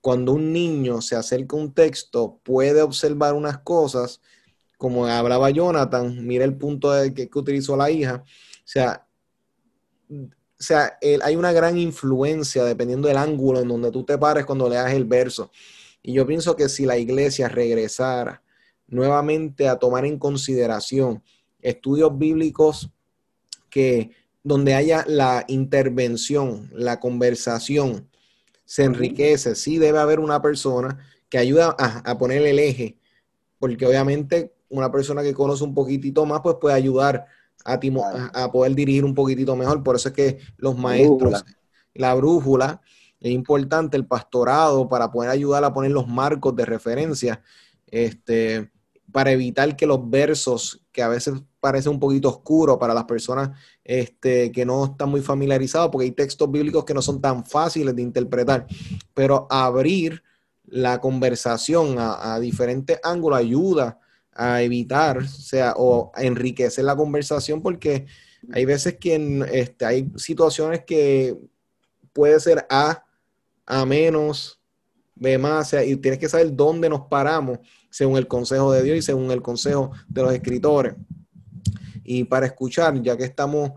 Cuando 0.00 0.32
un 0.32 0.52
niño 0.52 1.00
se 1.00 1.16
acerca 1.16 1.56
a 1.56 1.60
un 1.60 1.72
texto, 1.72 2.38
puede 2.44 2.82
observar 2.82 3.34
unas 3.34 3.58
cosas, 3.58 4.20
como 4.78 5.06
hablaba 5.06 5.50
Jonathan, 5.50 6.26
mira 6.26 6.44
el 6.44 6.56
punto 6.56 6.92
de 6.92 7.12
que, 7.12 7.28
utilizó 7.34 7.76
la 7.76 7.90
hija. 7.90 8.22
O 8.24 8.62
sea, 8.64 9.06
o 10.10 10.30
sea 10.58 10.98
hay 11.22 11.36
una 11.36 11.52
gran 11.52 11.76
influencia 11.76 12.64
dependiendo 12.64 13.08
del 13.08 13.18
ángulo 13.18 13.60
en 13.60 13.68
donde 13.68 13.90
tú 13.90 14.04
te 14.04 14.16
pares 14.16 14.46
cuando 14.46 14.68
leas 14.70 14.92
el 14.94 15.04
verso. 15.04 15.50
Y 16.02 16.14
yo 16.14 16.26
pienso 16.26 16.56
que 16.56 16.70
si 16.70 16.86
la 16.86 16.96
iglesia 16.96 17.48
regresara 17.48 18.42
nuevamente 18.86 19.68
a 19.68 19.76
tomar 19.76 20.06
en 20.06 20.18
consideración 20.18 21.22
estudios 21.60 22.16
bíblicos 22.16 22.90
que 23.68 24.12
donde 24.42 24.74
haya 24.74 25.04
la 25.06 25.44
intervención, 25.48 26.70
la 26.72 27.00
conversación, 27.00 28.08
se 28.64 28.84
enriquece. 28.84 29.54
Sí 29.54 29.78
debe 29.78 29.98
haber 29.98 30.20
una 30.20 30.40
persona 30.40 30.98
que 31.28 31.38
ayuda 31.38 31.76
a, 31.78 32.16
poner 32.18 32.42
el 32.42 32.58
eje, 32.58 32.96
porque 33.58 33.86
obviamente 33.86 34.52
una 34.68 34.90
persona 34.90 35.22
que 35.22 35.34
conoce 35.34 35.64
un 35.64 35.74
poquitito 35.74 36.24
más, 36.26 36.40
pues 36.42 36.56
puede 36.60 36.74
ayudar 36.74 37.26
a, 37.64 37.78
a, 38.34 38.52
poder 38.52 38.74
dirigir 38.74 39.04
un 39.04 39.14
poquitito 39.14 39.56
mejor. 39.56 39.82
Por 39.82 39.96
eso 39.96 40.08
es 40.08 40.14
que 40.14 40.38
los 40.56 40.76
maestros, 40.76 41.44
la 41.94 42.14
brújula, 42.14 42.80
es 43.20 43.32
importante, 43.32 43.96
el 43.96 44.06
pastorado, 44.06 44.88
para 44.88 45.10
poder 45.10 45.30
ayudar 45.30 45.64
a 45.64 45.72
poner 45.72 45.90
los 45.90 46.06
marcos 46.06 46.54
de 46.54 46.64
referencia. 46.64 47.42
Este, 47.86 48.70
para 49.12 49.32
evitar 49.32 49.74
que 49.76 49.86
los 49.86 50.08
versos, 50.08 50.84
que 50.92 51.02
a 51.02 51.08
veces 51.08 51.34
parece 51.60 51.88
un 51.88 51.98
poquito 51.98 52.28
oscuro 52.28 52.78
para 52.78 52.94
las 52.94 53.04
personas 53.04 53.50
este, 53.82 54.52
que 54.52 54.64
no 54.64 54.84
están 54.84 55.08
muy 55.08 55.22
familiarizados, 55.22 55.90
porque 55.90 56.04
hay 56.04 56.12
textos 56.12 56.50
bíblicos 56.50 56.84
que 56.84 56.94
no 56.94 57.02
son 57.02 57.20
tan 57.20 57.44
fáciles 57.44 57.96
de 57.96 58.02
interpretar, 58.02 58.66
pero 59.14 59.46
abrir 59.50 60.22
la 60.66 61.00
conversación 61.00 61.96
a, 61.98 62.38
diferentes 62.38 63.00
ángulos 63.02 63.38
ayuda 63.38 63.98
a 64.38 64.62
evitar, 64.62 65.18
o 65.18 65.26
sea, 65.26 65.74
o 65.76 66.12
a 66.14 66.22
enriquecer 66.22 66.84
la 66.84 66.94
conversación, 66.94 67.60
porque 67.60 68.06
hay 68.52 68.64
veces 68.64 68.96
que 68.98 69.44
este, 69.52 69.84
hay 69.84 70.12
situaciones 70.14 70.84
que 70.84 71.36
puede 72.12 72.38
ser 72.38 72.64
A, 72.70 73.04
A 73.66 73.84
menos, 73.84 74.60
B 75.16 75.36
más, 75.38 75.72
y 75.72 75.96
tienes 75.96 76.20
que 76.20 76.28
saber 76.28 76.54
dónde 76.54 76.88
nos 76.88 77.02
paramos 77.08 77.58
según 77.90 78.16
el 78.16 78.28
consejo 78.28 78.70
de 78.70 78.84
Dios 78.84 78.98
y 78.98 79.02
según 79.02 79.32
el 79.32 79.42
consejo 79.42 79.90
de 80.06 80.22
los 80.22 80.32
escritores. 80.32 80.94
Y 82.04 82.22
para 82.22 82.46
escuchar, 82.46 83.02
ya 83.02 83.16
que 83.16 83.24
estamos 83.24 83.72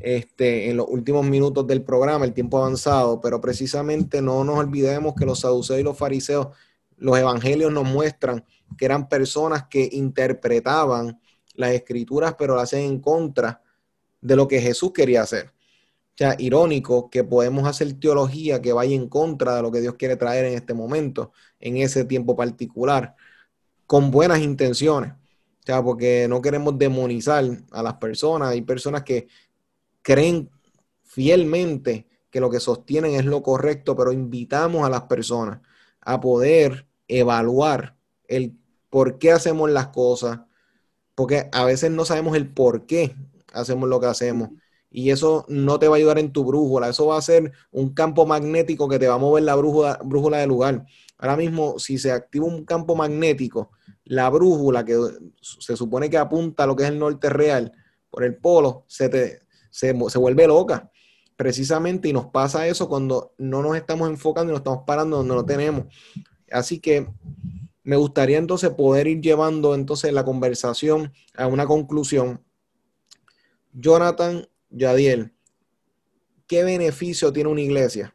este, 0.00 0.70
en 0.70 0.76
los 0.76 0.86
últimos 0.88 1.24
minutos 1.24 1.64
del 1.68 1.82
programa, 1.82 2.24
el 2.24 2.34
tiempo 2.34 2.58
avanzado, 2.58 3.20
pero 3.20 3.40
precisamente 3.40 4.20
no 4.20 4.42
nos 4.42 4.58
olvidemos 4.58 5.14
que 5.14 5.24
los 5.24 5.38
saduceos 5.38 5.78
y 5.78 5.84
los 5.84 5.96
fariseos, 5.96 6.48
los 6.96 7.16
evangelios 7.16 7.72
nos 7.72 7.84
muestran 7.84 8.44
que 8.76 8.84
eran 8.84 9.08
personas 9.08 9.66
que 9.68 9.88
interpretaban 9.92 11.20
las 11.54 11.72
escrituras, 11.72 12.34
pero 12.38 12.54
las 12.54 12.64
hacen 12.64 12.84
en 12.84 13.00
contra 13.00 13.62
de 14.20 14.36
lo 14.36 14.48
que 14.48 14.60
Jesús 14.60 14.92
quería 14.92 15.22
hacer. 15.22 15.46
O 15.46 16.16
sea, 16.16 16.36
irónico 16.38 17.08
que 17.08 17.24
podemos 17.24 17.66
hacer 17.66 17.92
teología 17.98 18.60
que 18.60 18.72
vaya 18.72 18.94
en 18.94 19.08
contra 19.08 19.56
de 19.56 19.62
lo 19.62 19.70
que 19.70 19.80
Dios 19.80 19.94
quiere 19.94 20.16
traer 20.16 20.44
en 20.44 20.54
este 20.54 20.74
momento, 20.74 21.32
en 21.58 21.78
ese 21.78 22.04
tiempo 22.04 22.36
particular 22.36 23.16
con 23.90 24.12
buenas 24.12 24.38
intenciones. 24.38 25.12
O 25.12 25.62
sea, 25.66 25.82
porque 25.82 26.26
no 26.28 26.40
queremos 26.40 26.78
demonizar 26.78 27.44
a 27.72 27.82
las 27.82 27.94
personas. 27.94 28.50
Hay 28.50 28.62
personas 28.62 29.02
que 29.02 29.26
creen 30.00 30.48
fielmente 31.02 32.06
que 32.30 32.38
lo 32.38 32.48
que 32.50 32.60
sostienen 32.60 33.14
es 33.14 33.24
lo 33.24 33.42
correcto, 33.42 33.96
pero 33.96 34.12
invitamos 34.12 34.86
a 34.86 34.90
las 34.90 35.02
personas 35.02 35.58
a 36.00 36.20
poder 36.20 36.86
evaluar 37.08 37.96
el 38.28 38.59
por 38.90 39.18
qué 39.18 39.32
hacemos 39.32 39.70
las 39.70 39.88
cosas, 39.88 40.40
porque 41.14 41.48
a 41.52 41.64
veces 41.64 41.90
no 41.90 42.04
sabemos 42.04 42.36
el 42.36 42.52
por 42.52 42.86
qué 42.86 43.14
hacemos 43.52 43.88
lo 43.88 44.00
que 44.00 44.06
hacemos. 44.06 44.50
Y 44.90 45.10
eso 45.10 45.44
no 45.48 45.78
te 45.78 45.86
va 45.86 45.94
a 45.94 45.98
ayudar 45.98 46.18
en 46.18 46.32
tu 46.32 46.44
brújula, 46.44 46.88
eso 46.88 47.06
va 47.06 47.16
a 47.16 47.22
ser 47.22 47.52
un 47.70 47.94
campo 47.94 48.26
magnético 48.26 48.88
que 48.88 48.98
te 48.98 49.06
va 49.06 49.14
a 49.14 49.18
mover 49.18 49.44
la 49.44 49.54
brújula, 49.54 50.00
brújula 50.04 50.38
del 50.38 50.48
lugar. 50.48 50.84
Ahora 51.16 51.36
mismo, 51.36 51.78
si 51.78 51.98
se 51.98 52.10
activa 52.10 52.46
un 52.46 52.64
campo 52.64 52.96
magnético, 52.96 53.70
la 54.04 54.28
brújula 54.30 54.84
que 54.84 54.98
se 55.40 55.76
supone 55.76 56.10
que 56.10 56.18
apunta 56.18 56.64
a 56.64 56.66
lo 56.66 56.74
que 56.74 56.82
es 56.82 56.88
el 56.88 56.98
norte 56.98 57.30
real 57.30 57.72
por 58.10 58.24
el 58.24 58.36
polo, 58.36 58.84
se, 58.88 59.08
te, 59.08 59.40
se, 59.70 59.92
vuelve 59.92 60.46
loca. 60.46 60.90
Precisamente, 61.36 62.08
y 62.08 62.12
nos 62.12 62.26
pasa 62.26 62.66
eso 62.66 62.88
cuando 62.88 63.34
no 63.38 63.62
nos 63.62 63.76
estamos 63.76 64.10
enfocando 64.10 64.50
y 64.50 64.54
nos 64.54 64.60
estamos 64.60 64.84
parando 64.86 65.18
donde 65.18 65.34
no 65.34 65.44
tenemos. 65.44 65.84
Así 66.50 66.80
que 66.80 67.06
me 67.82 67.96
gustaría 67.96 68.38
entonces 68.38 68.70
poder 68.70 69.06
ir 69.06 69.20
llevando 69.20 69.74
entonces 69.74 70.12
la 70.12 70.24
conversación 70.24 71.12
a 71.36 71.46
una 71.46 71.66
conclusión. 71.66 72.42
Jonathan, 73.72 74.46
Yadiel, 74.70 75.32
¿qué 76.46 76.64
beneficio 76.64 77.32
tiene 77.32 77.50
una 77.50 77.60
iglesia 77.60 78.14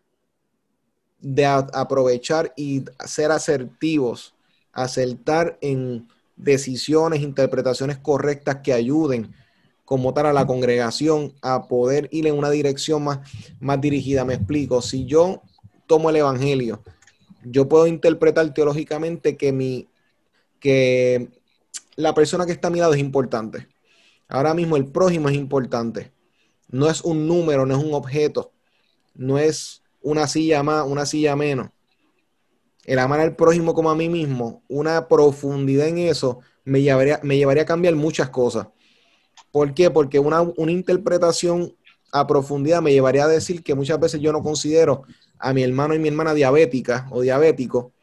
de 1.20 1.46
aprovechar 1.46 2.54
y 2.56 2.84
ser 3.06 3.32
asertivos 3.32 4.36
acertar 4.76 5.58
en 5.62 6.08
decisiones, 6.36 7.22
interpretaciones 7.22 7.98
correctas 7.98 8.58
que 8.58 8.74
ayuden 8.74 9.34
como 9.86 10.14
tal 10.14 10.28
a 10.28 10.34
la 10.34 10.46
congregación 10.46 11.34
a 11.42 11.68
poder 11.68 12.10
ir 12.12 12.28
en 12.28 12.38
una 12.38 12.50
dirección 12.50 13.04
más, 13.04 13.20
más 13.60 13.80
dirigida. 13.80 14.26
Me 14.26 14.34
explico, 14.34 14.82
si 14.82 15.06
yo 15.06 15.42
tomo 15.88 16.10
el 16.10 16.18
Evangelio, 16.18 16.84
yo 17.46 17.68
puedo 17.70 17.88
interpretar 17.88 18.54
teológicamente 18.54 19.38
que, 19.38 19.52
mi, 19.52 19.88
que 20.60 21.30
la 21.96 22.14
persona 22.14 22.46
que 22.46 22.52
está 22.52 22.68
a 22.68 22.72
mi 22.72 22.80
lado 22.80 22.94
es 22.94 23.00
importante. 23.00 23.68
Ahora 24.28 24.54
mismo 24.54 24.78
el 24.78 24.86
prójimo 24.86 25.30
es 25.30 25.36
importante. 25.36 26.12
No 26.70 26.90
es 26.90 27.02
un 27.02 27.28
número, 27.28 27.66
no 27.66 27.78
es 27.78 27.84
un 27.84 27.94
objeto, 27.94 28.52
no 29.14 29.38
es 29.38 29.84
una 30.02 30.28
silla 30.28 30.64
más, 30.64 30.86
una 30.86 31.06
silla 31.06 31.36
menos 31.36 31.70
el 32.86 33.00
amar 33.00 33.20
al 33.20 33.36
prójimo 33.36 33.74
como 33.74 33.90
a 33.90 33.96
mí 33.96 34.10
mismo, 34.10 34.64
una 34.68 35.08
profundidad 35.08 35.88
en 35.88 35.98
eso 35.98 36.40
me 36.64 36.82
llevaría, 36.82 37.20
me 37.24 37.38
llevaría 37.38 37.64
a 37.64 37.66
cambiar 37.66 37.96
muchas 37.96 38.30
cosas. 38.30 38.68
¿Por 39.52 39.74
qué? 39.74 39.90
Porque 39.90 40.20
una, 40.20 40.42
una 40.42 40.72
interpretación 40.72 41.76
a 42.12 42.28
profundidad 42.28 42.82
me 42.82 42.92
llevaría 42.92 43.26
a 43.26 43.28
decir 43.28 43.64
que 43.64 43.76
muchas 43.76 44.00
veces 44.00 44.22
yo 44.22 44.32
no 44.32 44.42
considero 44.42 45.04
a 45.40 45.54
mi 45.54 45.64
hermano 45.64 45.94
y 45.94 46.00
mi 46.00 46.08
hermana 46.08 46.34
diabética 46.34 47.08
o 47.12 47.22
diabético 47.22 47.94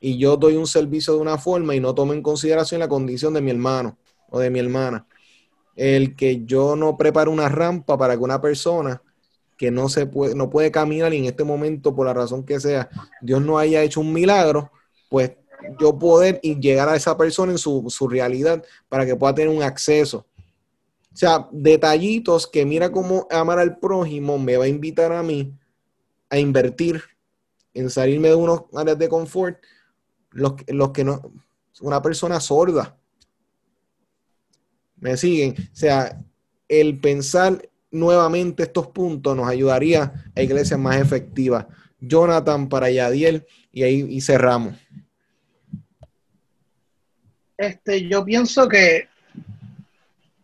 y 0.00 0.18
yo 0.18 0.36
doy 0.36 0.56
un 0.56 0.66
servicio 0.66 1.14
de 1.14 1.20
una 1.20 1.38
forma 1.38 1.74
y 1.74 1.80
no 1.80 1.94
tomo 1.94 2.12
en 2.12 2.22
consideración 2.22 2.80
la 2.80 2.88
condición 2.88 3.34
de 3.34 3.40
mi 3.40 3.50
hermano 3.50 3.98
o 4.30 4.38
de 4.38 4.50
mi 4.50 4.58
hermana. 4.58 5.06
El 5.74 6.16
que 6.16 6.44
yo 6.44 6.76
no 6.76 6.96
preparo 6.96 7.30
una 7.30 7.48
rampa 7.48 7.98
para 7.98 8.16
que 8.16 8.22
una 8.22 8.40
persona 8.40 9.02
que 9.56 9.70
no 9.70 9.88
se 9.88 10.06
puede, 10.06 10.34
no 10.34 10.50
puede 10.50 10.70
caminar 10.70 11.14
y 11.14 11.18
en 11.18 11.24
este 11.24 11.44
momento, 11.44 11.94
por 11.94 12.06
la 12.06 12.14
razón 12.14 12.44
que 12.44 12.60
sea, 12.60 12.88
Dios 13.20 13.42
no 13.42 13.58
haya 13.58 13.82
hecho 13.82 14.00
un 14.00 14.12
milagro, 14.12 14.70
pues 15.08 15.32
yo 15.80 15.98
poder 15.98 16.38
y 16.42 16.60
llegar 16.60 16.88
a 16.88 16.96
esa 16.96 17.16
persona 17.16 17.52
en 17.52 17.58
su, 17.58 18.08
realidad 18.08 18.62
para 18.88 19.06
que 19.06 19.16
pueda 19.16 19.34
tener 19.34 19.54
un 19.54 19.62
acceso. 19.62 20.26
O 21.12 21.16
sea, 21.16 21.48
detallitos 21.50 22.46
que 22.46 22.66
mira 22.66 22.92
cómo 22.92 23.26
amar 23.30 23.58
al 23.58 23.78
prójimo 23.78 24.38
me 24.38 24.58
va 24.58 24.66
a 24.66 24.68
invitar 24.68 25.12
a 25.12 25.22
mí 25.22 25.54
a 26.30 26.38
invertir 26.38 27.02
en 27.74 27.90
salirme 27.90 28.28
de 28.28 28.34
unos 28.34 28.64
áreas 28.74 28.98
de 28.98 29.08
confort, 29.08 29.58
los, 30.30 30.54
los 30.68 30.90
que 30.90 31.04
no, 31.04 31.20
una 31.80 32.00
persona 32.00 32.40
sorda. 32.40 32.96
¿Me 34.96 35.16
siguen? 35.16 35.54
O 35.58 35.76
sea, 35.76 36.22
el 36.68 36.98
pensar 36.98 37.68
nuevamente 37.90 38.64
estos 38.64 38.88
puntos 38.88 39.36
nos 39.36 39.48
ayudaría 39.48 40.12
a 40.34 40.42
iglesias 40.42 40.80
más 40.80 40.96
efectivas. 40.96 41.66
Jonathan 42.00 42.68
para 42.68 42.90
Yadiel 42.90 43.46
y 43.72 43.82
ahí 43.82 44.20
cerramos. 44.20 44.74
Este, 47.56 48.06
yo 48.06 48.24
pienso 48.24 48.68
que 48.68 49.08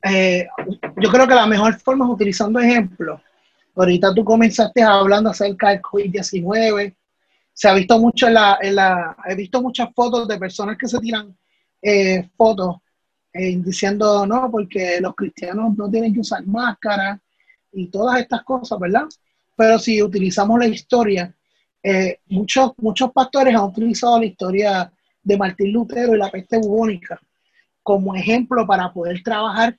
eh, 0.03 0.49
yo 0.97 1.11
creo 1.11 1.29
que 1.29 1.35
la 1.35 1.47
mejor 1.47 1.79
forma 1.79 2.07
es 2.07 2.11
utilizando 2.11 2.59
ejemplos. 2.59 3.21
Ahorita 3.75 4.15
tú 4.15 4.25
comenzaste 4.25 4.83
hablando 4.83 5.31
acerca 5.31 5.71
del 5.71 5.81
COVID-19. 5.81 6.95
Se 7.53 7.69
ha 7.69 7.75
visto 7.75 7.99
mucho 7.99 8.29
en 8.29 8.35
la, 8.35 8.59
en 8.61 8.75
la, 8.77 9.17
he 9.27 9.35
visto 9.35 9.63
muchas 9.63 9.89
fotos 9.95 10.29
de 10.29 10.39
personas 10.39 10.77
que 10.79 10.89
se 10.89 10.99
tiran 10.99 11.37
eh, 11.81 12.29
fotos 12.37 12.77
eh, 13.33 13.57
diciendo 13.59 14.27
no, 14.27 14.51
porque 14.51 15.01
los 15.01 15.15
cristianos 15.15 15.77
no 15.77 15.91
tienen 15.91 16.13
que 16.13 16.21
usar 16.21 16.47
máscara 16.47 17.21
y 17.73 17.87
todas 17.89 18.21
estas 18.21 18.43
cosas, 18.43 18.79
¿verdad? 18.79 19.05
Pero 19.57 19.79
si 19.79 20.03
utilizamos 20.03 20.59
la 20.59 20.67
historia, 20.67 21.35
eh, 21.83 22.21
muchos, 22.27 22.73
muchos 22.79 23.11
pastores 23.13 23.55
han 23.55 23.65
utilizado 23.65 24.19
la 24.19 24.27
historia 24.27 24.93
de 25.23 25.37
Martín 25.37 25.73
Lutero 25.73 26.15
y 26.15 26.19
la 26.19 26.31
peste 26.31 26.59
bubónica 26.59 27.21
como 27.83 28.15
ejemplo 28.15 28.67
para 28.67 28.93
poder 28.93 29.23
trabajar 29.23 29.77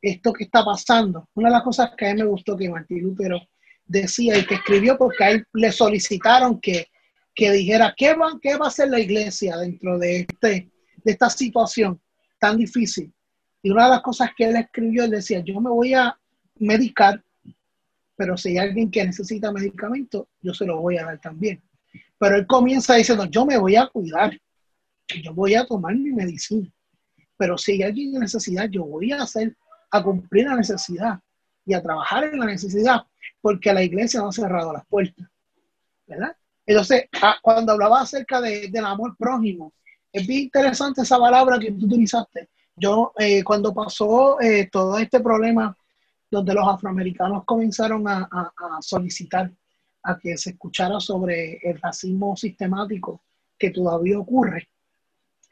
esto 0.00 0.32
que 0.32 0.44
está 0.44 0.64
pasando. 0.64 1.28
Una 1.34 1.48
de 1.48 1.54
las 1.54 1.62
cosas 1.62 1.90
que 1.96 2.06
a 2.06 2.14
mí 2.14 2.22
me 2.22 2.28
gustó 2.28 2.56
que 2.56 2.68
Martín 2.68 3.02
Lutero 3.02 3.40
decía 3.86 4.36
y 4.38 4.46
que 4.46 4.56
escribió 4.56 4.96
porque 4.96 5.24
a 5.24 5.30
él 5.30 5.46
le 5.54 5.72
solicitaron 5.72 6.60
que, 6.60 6.86
que 7.34 7.52
dijera 7.52 7.94
qué 7.96 8.14
va, 8.14 8.38
qué 8.40 8.56
va 8.56 8.66
a 8.66 8.68
hacer 8.68 8.90
la 8.90 9.00
iglesia 9.00 9.56
dentro 9.56 9.98
de, 9.98 10.20
este, 10.20 10.70
de 11.04 11.12
esta 11.12 11.30
situación 11.30 12.00
tan 12.38 12.56
difícil. 12.56 13.12
Y 13.62 13.70
una 13.70 13.84
de 13.84 13.90
las 13.90 14.02
cosas 14.02 14.30
que 14.36 14.44
él 14.44 14.56
escribió, 14.56 15.04
él 15.04 15.10
decía, 15.10 15.40
yo 15.40 15.60
me 15.60 15.70
voy 15.70 15.94
a 15.94 16.16
medicar, 16.56 17.22
pero 18.16 18.36
si 18.36 18.50
hay 18.50 18.58
alguien 18.58 18.90
que 18.90 19.04
necesita 19.04 19.52
medicamento, 19.52 20.28
yo 20.40 20.54
se 20.54 20.64
lo 20.64 20.80
voy 20.80 20.98
a 20.98 21.04
dar 21.04 21.20
también. 21.20 21.62
Pero 22.18 22.36
él 22.36 22.46
comienza 22.46 22.94
diciendo, 22.94 23.24
yo 23.26 23.46
me 23.46 23.56
voy 23.56 23.76
a 23.76 23.86
cuidar, 23.86 24.38
yo 25.22 25.32
voy 25.34 25.54
a 25.54 25.66
tomar 25.66 25.94
mi 25.94 26.12
medicina, 26.12 26.68
pero 27.36 27.56
si 27.56 27.72
hay 27.72 27.82
alguien 27.82 28.14
en 28.14 28.20
necesidad, 28.20 28.68
yo 28.68 28.84
voy 28.84 29.12
a 29.12 29.22
hacer, 29.22 29.56
a 29.90 30.02
cumplir 30.02 30.46
la 30.46 30.56
necesidad 30.56 31.20
y 31.64 31.74
a 31.74 31.82
trabajar 31.82 32.24
en 32.24 32.38
la 32.38 32.46
necesidad, 32.46 33.02
porque 33.40 33.72
la 33.72 33.82
iglesia 33.82 34.20
no 34.20 34.28
ha 34.28 34.32
cerrado 34.32 34.72
las 34.72 34.86
puertas, 34.86 35.26
¿verdad? 36.06 36.36
Entonces, 36.66 37.04
ah, 37.22 37.36
cuando 37.42 37.72
hablaba 37.72 38.02
acerca 38.02 38.40
de, 38.40 38.68
del 38.68 38.84
amor 38.84 39.16
prójimo, 39.16 39.72
es 40.12 40.26
bien 40.26 40.44
interesante 40.44 41.02
esa 41.02 41.18
palabra 41.18 41.58
que 41.58 41.72
tú 41.72 41.86
utilizaste. 41.86 42.48
Yo, 42.76 43.12
eh, 43.18 43.42
cuando 43.42 43.74
pasó 43.74 44.40
eh, 44.40 44.68
todo 44.70 44.98
este 44.98 45.20
problema 45.20 45.76
donde 46.30 46.54
los 46.54 46.66
afroamericanos 46.68 47.44
comenzaron 47.44 48.06
a, 48.06 48.52
solicitar 48.80 49.50
a 50.02 50.18
que 50.18 50.36
se 50.36 50.50
escuchara 50.50 51.00
sobre 51.00 51.58
el 51.62 51.80
racismo 51.80 52.36
sistemático 52.36 53.22
que 53.58 53.70
todavía 53.70 54.18
ocurre, 54.18 54.68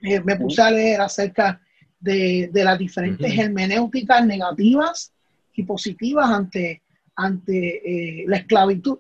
eh, 0.03 0.21
me 0.21 0.37
puse 0.37 0.63
a 0.63 0.71
leer 0.71 1.01
acerca 1.01 1.61
de, 1.99 2.51
las 2.53 2.79
diferentes 2.79 3.39
hermenéuticas 3.39 4.25
negativas 4.27 5.13
y 5.55 5.63
positivas 5.63 6.31
ante, 6.31 6.83
ante 7.15 8.25
la 8.27 8.39
esclavitud. 8.39 8.99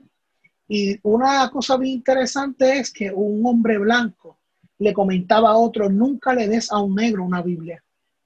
Y 0.68 0.98
una 1.02 1.48
cosa 1.50 1.76
bien 1.76 1.94
interesante 1.94 2.78
es 2.78 2.92
que 2.92 3.12
un 3.12 3.44
hombre 3.46 3.78
blanco 3.78 4.38
le 4.78 4.92
comentaba 4.92 5.50
a 5.50 5.56
otro, 5.56 5.88
nunca 5.88 6.34
le 6.34 6.48
des 6.48 6.70
a 6.70 6.78
un 6.80 6.94
negro 6.94 7.24
una 7.24 7.42
Biblia, 7.42 7.82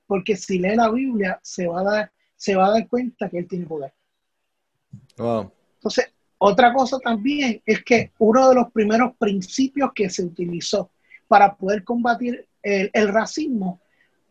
porque 0.07 0.37
si 0.37 0.59
lee 0.59 0.75
la 0.75 0.91
Biblia 0.91 1.39
se 1.43 1.66
va 1.66 1.81
a 1.81 1.85
dar, 1.85 2.12
se 2.35 2.57
va 2.57 2.66
a 2.66 2.71
dar 2.73 2.89
cuenta 2.89 3.29
que 3.29 3.39
él 3.39 3.49
tiene 3.49 3.66
poder. 3.66 3.93
Entonces, 5.16 6.12
otra 6.39 6.73
cosa 6.73 6.99
también 6.99 7.62
es 7.64 7.85
que 7.85 8.12
uno 8.18 8.49
de 8.49 8.55
los 8.55 8.73
primeros 8.73 9.14
principios 9.16 9.91
que 9.95 10.09
se 10.09 10.25
utilizó 10.25 10.91
para 11.29 11.55
poder 11.55 11.85
combatir 11.85 12.49
el, 12.62 13.09
racismo 13.09 13.81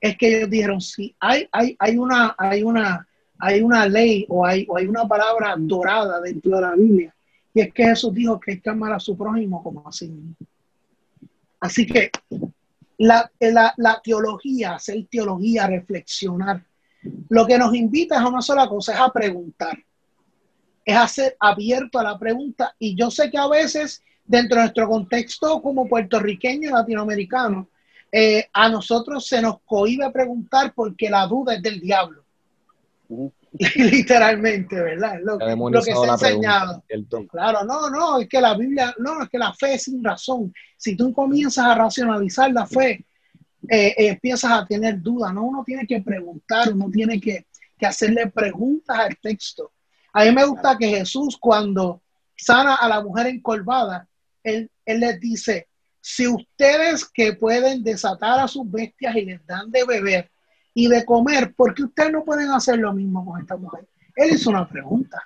es 0.01 0.17
que 0.17 0.37
ellos 0.37 0.49
dijeron, 0.49 0.81
si 0.81 1.15
hay, 1.19 1.47
hay, 1.51 1.75
hay, 1.79 1.97
una, 1.97 2.35
hay, 2.37 2.63
una, 2.63 3.07
hay 3.37 3.61
una 3.61 3.85
ley 3.87 4.25
o 4.29 4.45
hay, 4.45 4.65
o 4.69 4.77
hay 4.77 4.87
una 4.87 5.07
palabra 5.07 5.55
dorada 5.57 6.21
dentro 6.21 6.55
de 6.55 6.61
la 6.61 6.75
Biblia, 6.75 7.13
y 7.53 7.61
es 7.61 7.73
que 7.73 7.83
Jesús 7.83 8.13
dijo 8.13 8.39
que 8.39 8.51
hay 8.51 8.59
que 8.59 8.69
a 8.69 8.99
su 8.99 9.17
prójimo 9.17 9.61
como 9.63 9.87
a 9.87 9.91
sí 9.91 10.07
mismo. 10.07 10.35
Así 11.59 11.85
que 11.85 12.11
la, 12.97 13.29
teología, 14.03 14.75
hacer 14.75 15.05
teología, 15.09 15.67
reflexionar, 15.67 16.63
lo 17.29 17.45
que 17.45 17.57
nos 17.57 17.73
invita 17.75 18.15
es 18.15 18.21
a 18.21 18.27
una 18.27 18.41
sola 18.41 18.67
cosa, 18.67 18.93
es 18.93 18.99
a 18.99 19.11
preguntar, 19.11 19.77
es 20.85 20.95
a 20.95 21.07
ser 21.07 21.35
abierto 21.39 21.99
a 21.99 22.03
la 22.03 22.19
pregunta. 22.19 22.75
Y 22.77 22.95
yo 22.95 23.09
sé 23.09 23.29
que 23.29 23.37
a 23.37 23.47
veces, 23.47 24.03
dentro 24.25 24.57
de 24.57 24.63
nuestro 24.63 24.87
contexto 24.87 25.61
como 25.61 25.87
puertorriqueño 25.87 26.71
latinoamericano, 26.71 27.67
eh, 28.11 28.47
a 28.53 28.69
nosotros 28.69 29.27
se 29.27 29.41
nos 29.41 29.61
cohibe 29.65 30.09
preguntar 30.11 30.73
porque 30.73 31.09
la 31.09 31.27
duda 31.27 31.55
es 31.55 31.61
del 31.61 31.79
diablo. 31.79 32.23
literalmente, 33.75 34.75
¿verdad? 34.75 35.19
Lo, 35.23 35.37
que 35.37 35.81
se 35.81 35.91
ha 35.91 36.13
enseñado. 36.13 36.83
Claro, 37.29 37.63
no, 37.63 37.89
no, 37.89 38.19
es 38.19 38.29
que 38.29 38.39
la 38.39 38.55
Biblia, 38.55 38.93
no, 38.99 39.23
es 39.23 39.29
que 39.29 39.39
la 39.39 39.53
fe 39.53 39.75
es 39.75 39.83
sin 39.83 40.03
razón. 40.03 40.53
Si 40.77 40.95
tú 40.95 41.11
comienzas 41.13 41.65
a 41.65 41.75
racionalizar 41.75 42.51
la 42.51 42.67
fe, 42.67 43.05
eh, 43.67 43.87
eh, 43.97 44.07
empiezas 44.09 44.51
a 44.51 44.65
tener 44.65 45.01
dudas, 45.01 45.33
¿no? 45.33 45.43
Uno 45.43 45.63
tiene 45.65 45.85
que 45.87 46.01
preguntar, 46.01 46.71
uno 46.71 46.89
tiene 46.91 47.19
que, 47.19 47.45
hacerle 47.81 48.27
preguntas 48.27 48.97
al 48.97 49.17
texto. 49.17 49.71
A 50.11 50.25
mí 50.25 50.31
me 50.33 50.43
gusta 50.43 50.77
que 50.77 50.89
Jesús 50.89 51.37
cuando 51.39 52.01
sana 52.35 52.75
a 52.75 52.89
la 52.89 53.01
mujer 53.01 53.27
encorvada, 53.27 54.05
él, 54.43 54.69
él 54.85 54.99
les 54.99 55.19
dice, 55.19 55.67
si 56.01 56.27
ustedes 56.27 57.05
que 57.05 57.33
pueden 57.33 57.83
desatar 57.83 58.39
a 58.39 58.47
sus 58.47 58.69
bestias 58.69 59.15
y 59.15 59.25
les 59.25 59.45
dan 59.45 59.69
de 59.71 59.83
beber, 59.83 60.31
y 60.73 60.87
de 60.87 61.03
comer, 61.05 61.53
¿por 61.55 61.73
qué 61.73 61.83
ustedes 61.83 62.11
no 62.11 62.23
pueden 62.23 62.51
hacer 62.51 62.79
lo 62.79 62.93
mismo 62.93 63.25
con 63.25 63.41
esta 63.41 63.57
mujer? 63.57 63.85
Él 64.15 64.33
hizo 64.33 64.49
una 64.49 64.67
pregunta. 64.67 65.21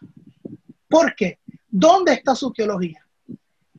¿Por 0.89 1.15
qué? 1.15 1.39
¿Dónde 1.69 2.13
está 2.13 2.35
su 2.35 2.51
teología? 2.51 3.05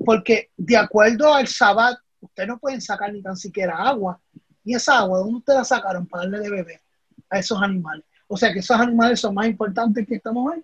Porque 0.05 0.51
de 0.57 0.77
acuerdo 0.77 1.33
al 1.33 1.49
sabbat, 1.49 1.99
ustedes 2.21 2.49
no 2.49 2.59
pueden 2.59 2.81
sacar 2.81 3.13
ni 3.13 3.23
tan 3.23 3.37
siquiera 3.37 3.77
agua. 3.77 4.21
Y 4.65 4.75
esa 4.75 4.99
agua, 4.99 5.19
¿dónde 5.19 5.39
ustedes 5.39 5.59
la 5.59 5.65
sacaron 5.65 6.07
para 6.07 6.25
darle 6.25 6.41
de 6.41 6.51
beber 6.51 6.81
a 7.31 7.39
esos 7.41 7.61
animales? 7.61 8.05
O 8.29 8.37
sea 8.37 8.53
que 8.53 8.61
esos 8.61 8.79
animales 8.79 9.21
son 9.21 9.35
más 9.35 9.47
importantes 9.47 10.07
que 10.07 10.15
esta 10.15 10.33
mujer. 10.33 10.63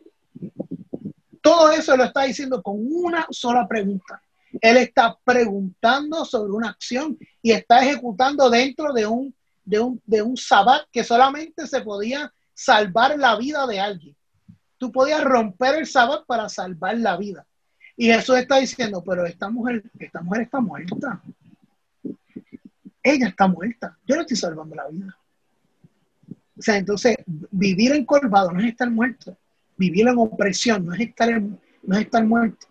Todo 1.42 1.72
eso 1.72 1.96
lo 1.96 2.04
está 2.04 2.22
diciendo 2.22 2.62
con 2.62 2.76
una 2.78 3.26
sola 3.30 3.66
pregunta. 3.66 4.22
Él 4.60 4.76
está 4.78 5.16
preguntando 5.24 6.24
sobre 6.24 6.52
una 6.52 6.70
acción 6.70 7.18
y 7.42 7.52
está 7.52 7.82
ejecutando 7.84 8.48
dentro 8.50 8.92
de 8.92 9.06
un 9.06 9.34
de 9.64 9.78
un, 9.78 10.02
de 10.04 10.20
un 10.20 10.36
sabbat 10.36 10.82
que 10.90 11.04
solamente 11.04 11.66
se 11.66 11.80
podía 11.80 12.32
salvar 12.54 13.16
la 13.18 13.36
vida 13.36 13.66
de 13.66 13.78
alguien. 13.78 14.16
Tú 14.78 14.90
podías 14.90 15.22
romper 15.22 15.76
el 15.76 15.86
sabbat 15.86 16.24
para 16.26 16.48
salvar 16.48 16.98
la 16.98 17.16
vida. 17.16 17.46
Y 17.96 18.06
Jesús 18.06 18.36
está 18.38 18.56
diciendo, 18.56 19.04
pero 19.04 19.24
esta 19.26 19.48
mujer, 19.48 19.84
esta 19.98 20.22
mujer 20.22 20.42
está 20.42 20.60
muerta. 20.60 21.22
Ella 23.02 23.28
está 23.28 23.46
muerta. 23.46 23.96
Yo 24.06 24.16
no 24.16 24.22
estoy 24.22 24.36
salvando 24.36 24.74
la 24.74 24.88
vida. 24.88 25.16
O 26.58 26.62
sea, 26.62 26.76
entonces, 26.76 27.16
vivir 27.50 27.92
encorvado 27.92 28.50
no 28.50 28.60
es 28.60 28.66
estar 28.66 28.90
muerto. 28.90 29.36
Vivir 29.76 30.08
en 30.08 30.18
opresión 30.18 30.84
no 30.84 30.94
es 30.94 31.00
estar, 31.00 31.40
no 31.40 31.96
es 31.96 32.00
estar 32.00 32.24
muerto. 32.24 32.66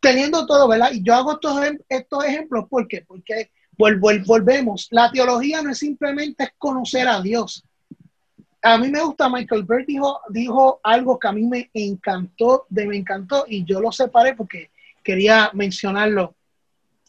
Teniendo 0.00 0.46
todo, 0.46 0.68
¿verdad? 0.68 0.90
Y 0.92 1.02
yo 1.02 1.14
hago 1.14 1.32
estos, 1.32 1.58
estos 1.88 2.24
ejemplos, 2.24 2.68
¿por 2.68 2.86
qué? 2.86 3.04
Porque 3.06 3.50
volvemos. 3.76 4.88
La 4.90 5.10
teología 5.10 5.62
no 5.62 5.70
es 5.70 5.78
simplemente 5.78 6.52
conocer 6.58 7.08
a 7.08 7.20
Dios. 7.20 7.64
A 8.62 8.78
mí 8.78 8.88
me 8.88 9.02
gusta, 9.02 9.28
Michael 9.28 9.64
Bird 9.64 9.86
dijo, 9.86 10.20
dijo 10.28 10.80
algo 10.82 11.18
que 11.18 11.28
a 11.28 11.32
mí 11.32 11.46
me 11.46 11.70
encantó, 11.72 12.66
de 12.68 12.86
me 12.86 12.96
encantó, 12.96 13.44
y 13.46 13.64
yo 13.64 13.80
lo 13.80 13.92
separé 13.92 14.34
porque 14.34 14.70
quería 15.04 15.50
mencionarlo 15.54 16.34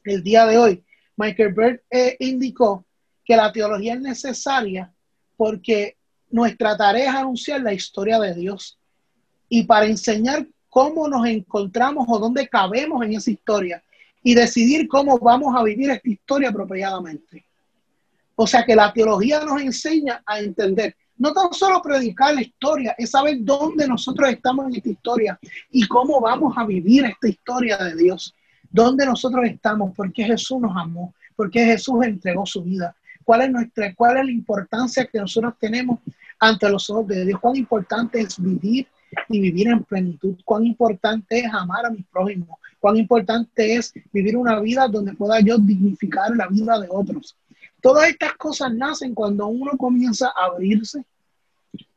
el 0.03 0.23
día 0.23 0.45
de 0.45 0.57
hoy. 0.57 0.83
Michael 1.15 1.53
Bird 1.53 1.81
eh, 1.89 2.15
indicó 2.19 2.85
que 3.25 3.35
la 3.35 3.51
teología 3.51 3.95
es 3.95 4.01
necesaria 4.01 4.93
porque 5.35 5.97
nuestra 6.29 6.77
tarea 6.77 7.09
es 7.09 7.15
anunciar 7.15 7.61
la 7.61 7.73
historia 7.73 8.19
de 8.19 8.35
Dios 8.35 8.77
y 9.49 9.63
para 9.63 9.85
enseñar 9.85 10.47
cómo 10.69 11.07
nos 11.07 11.25
encontramos 11.27 12.05
o 12.07 12.19
dónde 12.19 12.47
cabemos 12.47 13.03
en 13.03 13.13
esa 13.13 13.31
historia 13.31 13.83
y 14.23 14.33
decidir 14.33 14.87
cómo 14.87 15.17
vamos 15.19 15.55
a 15.55 15.63
vivir 15.63 15.89
esta 15.89 16.09
historia 16.09 16.49
apropiadamente. 16.49 17.45
O 18.35 18.45
sea 18.45 18.63
que 18.63 18.75
la 18.75 18.93
teología 18.93 19.43
nos 19.43 19.61
enseña 19.61 20.21
a 20.25 20.39
entender, 20.39 20.95
no 21.17 21.33
tan 21.33 21.51
solo 21.53 21.81
predicar 21.81 22.35
la 22.35 22.41
historia, 22.41 22.93
es 22.97 23.11
saber 23.11 23.37
dónde 23.39 23.87
nosotros 23.87 24.29
estamos 24.29 24.67
en 24.67 24.75
esta 24.75 24.89
historia 24.89 25.39
y 25.71 25.87
cómo 25.87 26.21
vamos 26.21 26.53
a 26.57 26.65
vivir 26.65 27.05
esta 27.05 27.27
historia 27.27 27.77
de 27.77 27.95
Dios. 27.95 28.35
Dónde 28.69 29.05
nosotros 29.05 29.45
estamos, 29.45 29.95
por 29.95 30.11
qué 30.11 30.25
Jesús 30.25 30.59
nos 30.59 30.75
amó, 30.75 31.13
por 31.35 31.49
qué 31.49 31.65
Jesús 31.65 32.03
entregó 32.03 32.45
su 32.45 32.61
vida, 32.61 32.95
cuál 33.23 33.41
es 33.41 33.49
nuestra, 33.49 33.95
cuál 33.95 34.17
es 34.17 34.25
la 34.25 34.31
importancia 34.31 35.05
que 35.05 35.19
nosotros 35.19 35.53
tenemos 35.59 35.99
ante 36.39 36.69
los 36.69 36.89
ojos 36.89 37.07
de 37.07 37.25
Dios, 37.25 37.39
cuán 37.39 37.55
importante 37.55 38.19
es 38.19 38.39
vivir 38.39 38.87
y 39.29 39.39
vivir 39.39 39.67
en 39.67 39.83
plenitud, 39.83 40.35
cuán 40.43 40.65
importante 40.65 41.39
es 41.39 41.53
amar 41.53 41.85
a 41.85 41.89
mis 41.89 42.05
prójimos, 42.05 42.57
cuán 42.79 42.97
importante 42.97 43.75
es 43.75 43.93
vivir 44.11 44.37
una 44.37 44.59
vida 44.59 44.87
donde 44.87 45.13
pueda 45.13 45.39
yo 45.39 45.57
dignificar 45.57 46.35
la 46.35 46.47
vida 46.47 46.79
de 46.79 46.87
otros. 46.89 47.35
Todas 47.81 48.09
estas 48.09 48.33
cosas 48.33 48.73
nacen 48.73 49.13
cuando 49.13 49.47
uno 49.47 49.77
comienza 49.77 50.27
a 50.27 50.45
abrirse 50.45 51.03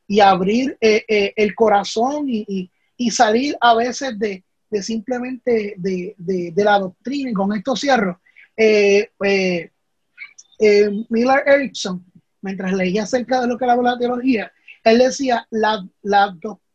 y 0.07 0.21
abrir 0.21 0.77
eh, 0.81 1.05
eh, 1.09 1.33
el 1.37 1.55
corazón 1.55 2.27
y, 2.29 2.71
salir 3.11 3.57
a 3.61 3.75
veces 3.75 4.19
de, 4.19 4.45
simplemente 4.83 5.75
de, 5.79 6.53
la 6.57 6.81
doctrina. 6.81 7.31
Y 7.31 7.33
con 7.33 7.53
esto 7.53 7.75
cierro. 7.77 8.21
Eh, 8.57 9.09
Miller 11.09 11.43
Erickson, 11.47 12.05
mientras 12.43 12.73
leía 12.73 13.05
acerca 13.05 13.41
de 13.41 13.47
lo 13.47 13.57
que 13.57 13.65
era 13.65 13.77
la 13.77 13.99
teología, 13.99 14.53
él 14.85 14.99
decía, 14.99 15.47
la, 15.51 15.87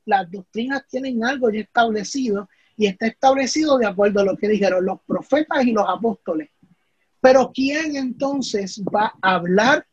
las 0.05 0.29
doctrinas 0.29 0.85
tienen 0.87 1.23
algo 1.23 1.49
ya 1.49 1.61
establecido 1.61 2.49
y 2.77 2.87
está 2.87 3.07
establecido 3.07 3.77
de 3.77 3.87
acuerdo 3.87 4.21
a 4.21 4.25
lo 4.25 4.37
que 4.37 4.47
dijeron 4.47 4.85
los 4.85 4.99
profetas 5.05 5.65
y 5.65 5.71
los 5.71 5.85
apóstoles. 5.87 6.49
Pero 7.21 7.51
¿quién 7.53 7.95
entonces 7.95 8.83
va 8.83 9.13
a 9.21 9.35
hablar 9.35 9.85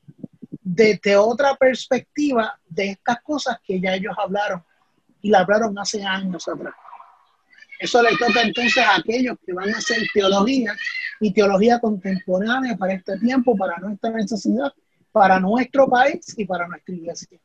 desde 0.61 1.17
otra 1.17 1.55
perspectiva 1.57 2.59
de 2.69 2.91
estas 2.91 3.23
cosas 3.23 3.59
que 3.67 3.81
ya 3.81 3.95
ellos 3.95 4.15
hablaron 4.19 4.63
y 5.23 5.31
la 5.31 5.41
hablaron 5.41 5.79
hace 5.79 6.05
años 6.05 6.47
atrás? 6.47 6.75
Eso 7.79 8.03
le 8.03 8.11
toca 8.17 8.43
entonces 8.43 8.85
a 8.85 8.97
aquellos 8.97 9.37
que 9.45 9.53
van 9.53 9.73
a 9.75 9.79
hacer 9.79 9.99
teología 10.13 10.75
y 11.21 11.33
teología 11.33 11.81
contemporánea 11.81 12.77
para 12.77 12.95
este 12.95 13.19
tiempo, 13.19 13.57
para 13.57 13.79
nuestra 13.79 14.11
necesidad, 14.11 14.73
para 15.11 15.41
nuestro 15.41 15.89
país 15.89 16.35
y 16.37 16.45
para 16.45 16.69
nuestra 16.69 16.95
iglesia. 16.95 17.41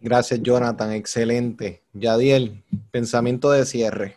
Gracias, 0.00 0.40
Jonathan. 0.42 0.92
Excelente. 0.92 1.82
Yadiel, 1.92 2.62
pensamiento 2.90 3.50
de 3.50 3.64
cierre. 3.64 4.16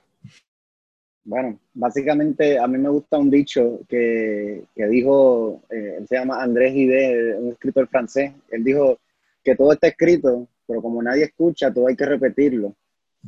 Bueno, 1.23 1.59
básicamente 1.73 2.57
a 2.57 2.67
mí 2.67 2.77
me 2.77 2.89
gusta 2.89 3.17
un 3.17 3.29
dicho 3.29 3.79
que, 3.88 4.63
dijo, 4.75 5.61
eh, 5.69 5.97
él 5.99 6.07
se 6.07 6.15
llama 6.15 6.41
Andrés 6.41 6.73
Gide, 6.73 7.36
un 7.38 7.51
escritor 7.51 7.88
francés. 7.88 8.32
Él 8.49 8.63
dijo 8.63 8.99
que 9.43 9.55
todo 9.55 9.73
está 9.73 9.88
escrito, 9.88 10.47
pero 10.67 10.82
como 10.82 11.01
nadie 11.01 11.25
escucha, 11.25 11.73
todo 11.73 11.88
hay 11.88 11.95
que 11.95 12.05
repetirlo. 12.05 12.75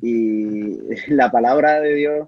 Y 0.01 0.77
la 1.13 1.31
palabra 1.31 1.81
de 1.81 1.93
Dios 1.93 2.27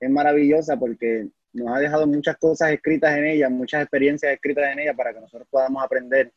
es 0.00 0.10
maravillosa 0.10 0.78
porque 0.78 1.28
nos 1.52 1.74
ha 1.74 1.80
dejado 1.80 2.06
muchas 2.06 2.36
cosas 2.36 2.72
escritas 2.72 3.16
en 3.16 3.24
ella, 3.24 3.48
muchas 3.48 3.82
experiencias 3.82 4.32
escritas 4.32 4.72
en 4.72 4.80
ella 4.80 4.94
para 4.94 5.14
que 5.14 5.20
nosotros 5.20 5.48
podamos 5.50 5.82
aprender. 5.82 6.32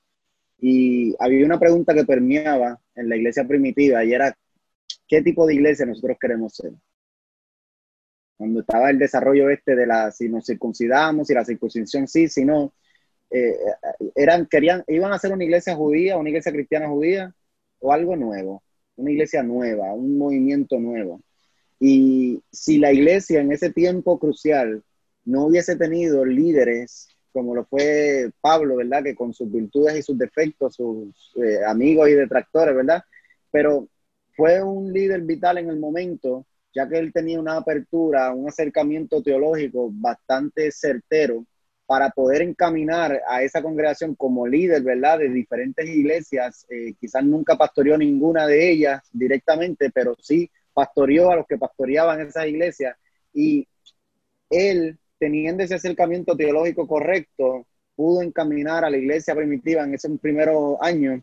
Y 0.61 1.15
había 1.19 1.45
una 1.45 1.59
pregunta 1.59 1.93
que 1.93 2.05
permeaba 2.05 2.79
en 2.95 3.09
la 3.09 3.15
iglesia 3.15 3.47
primitiva 3.47 4.03
y 4.03 4.13
era, 4.13 4.35
¿qué 5.07 5.21
tipo 5.21 5.45
de 5.45 5.55
iglesia 5.55 5.85
nosotros 5.85 6.17
queremos 6.19 6.55
ser? 6.55 6.73
cuando 8.39 8.61
estaba 8.61 8.89
el 8.89 8.97
desarrollo 8.97 9.49
este 9.49 9.75
de 9.75 9.85
la, 9.85 10.11
si 10.11 10.29
nos 10.29 10.45
circuncidamos, 10.45 11.29
y 11.29 11.33
la 11.33 11.43
circuncisión 11.43 12.07
sí, 12.07 12.29
si 12.29 12.45
no, 12.45 12.73
eh, 13.29 13.53
eran, 14.15 14.45
querían, 14.45 14.81
iban 14.87 15.11
a 15.11 15.19
ser 15.19 15.33
una 15.33 15.43
iglesia 15.43 15.75
judía, 15.75 16.15
una 16.15 16.29
iglesia 16.29 16.53
cristiana 16.53 16.87
judía, 16.87 17.35
o 17.79 17.91
algo 17.91 18.15
nuevo, 18.15 18.63
una 18.95 19.11
iglesia 19.11 19.43
nueva, 19.43 19.93
un 19.93 20.17
movimiento 20.17 20.79
nuevo. 20.79 21.21
Y 21.81 22.41
si 22.49 22.77
la 22.77 22.93
iglesia 22.93 23.41
en 23.41 23.51
ese 23.51 23.73
tiempo 23.73 24.17
crucial 24.17 24.85
no 25.25 25.47
hubiese 25.47 25.75
tenido 25.75 26.23
líderes 26.23 27.08
como 27.31 27.55
lo 27.55 27.65
fue 27.65 28.31
Pablo, 28.41 28.77
¿verdad? 28.77 29.03
Que 29.03 29.15
con 29.15 29.33
sus 29.33 29.51
virtudes 29.51 29.97
y 29.97 30.01
sus 30.01 30.17
defectos, 30.17 30.75
sus 30.75 31.33
eh, 31.37 31.63
amigos 31.65 32.09
y 32.09 32.13
detractores, 32.13 32.75
¿verdad? 32.75 33.03
Pero 33.51 33.87
fue 34.35 34.61
un 34.63 34.91
líder 34.93 35.21
vital 35.21 35.57
en 35.57 35.69
el 35.69 35.79
momento 35.79 36.45
ya 36.73 36.87
que 36.87 36.97
él 36.97 37.11
tenía 37.11 37.39
una 37.39 37.57
apertura, 37.57 38.31
un 38.33 38.47
acercamiento 38.47 39.21
teológico 39.21 39.89
bastante 39.91 40.71
certero 40.71 41.45
para 41.85 42.11
poder 42.11 42.43
encaminar 42.43 43.21
a 43.27 43.41
esa 43.41 43.63
congregación 43.63 44.13
como 44.13 44.45
líder, 44.45 44.83
¿verdad? 44.83 45.19
De 45.19 45.29
diferentes 45.29 45.87
iglesias. 45.89 46.65
Eh, 46.69 46.93
quizás 46.99 47.23
nunca 47.23 47.57
pastoreó 47.57 47.97
ninguna 47.97 48.45
de 48.45 48.71
ellas 48.71 49.01
directamente, 49.11 49.89
pero 49.89 50.15
sí 50.19 50.51
pastoreó 50.71 51.31
a 51.31 51.37
los 51.37 51.47
que 51.47 51.57
pastoreaban 51.57 52.21
esas 52.21 52.45
iglesias. 52.45 52.95
Y 53.33 53.67
él, 54.51 54.99
teniendo 55.19 55.63
ese 55.63 55.75
acercamiento 55.75 56.35
teológico 56.35 56.87
correcto, 56.87 57.67
pudo 57.95 58.21
encaminar 58.21 58.85
a 58.85 58.89
la 58.89 58.97
iglesia 58.97 59.35
primitiva 59.35 59.83
en 59.83 59.93
ese 59.93 60.09
primeros 60.17 60.77
años 60.81 61.21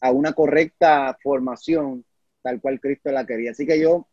a 0.00 0.12
una 0.12 0.32
correcta 0.32 1.16
formación, 1.22 2.04
tal 2.42 2.60
cual 2.60 2.80
Cristo 2.80 3.10
la 3.10 3.26
quería. 3.26 3.52
Así 3.52 3.66
que 3.66 3.80
yo 3.80 4.06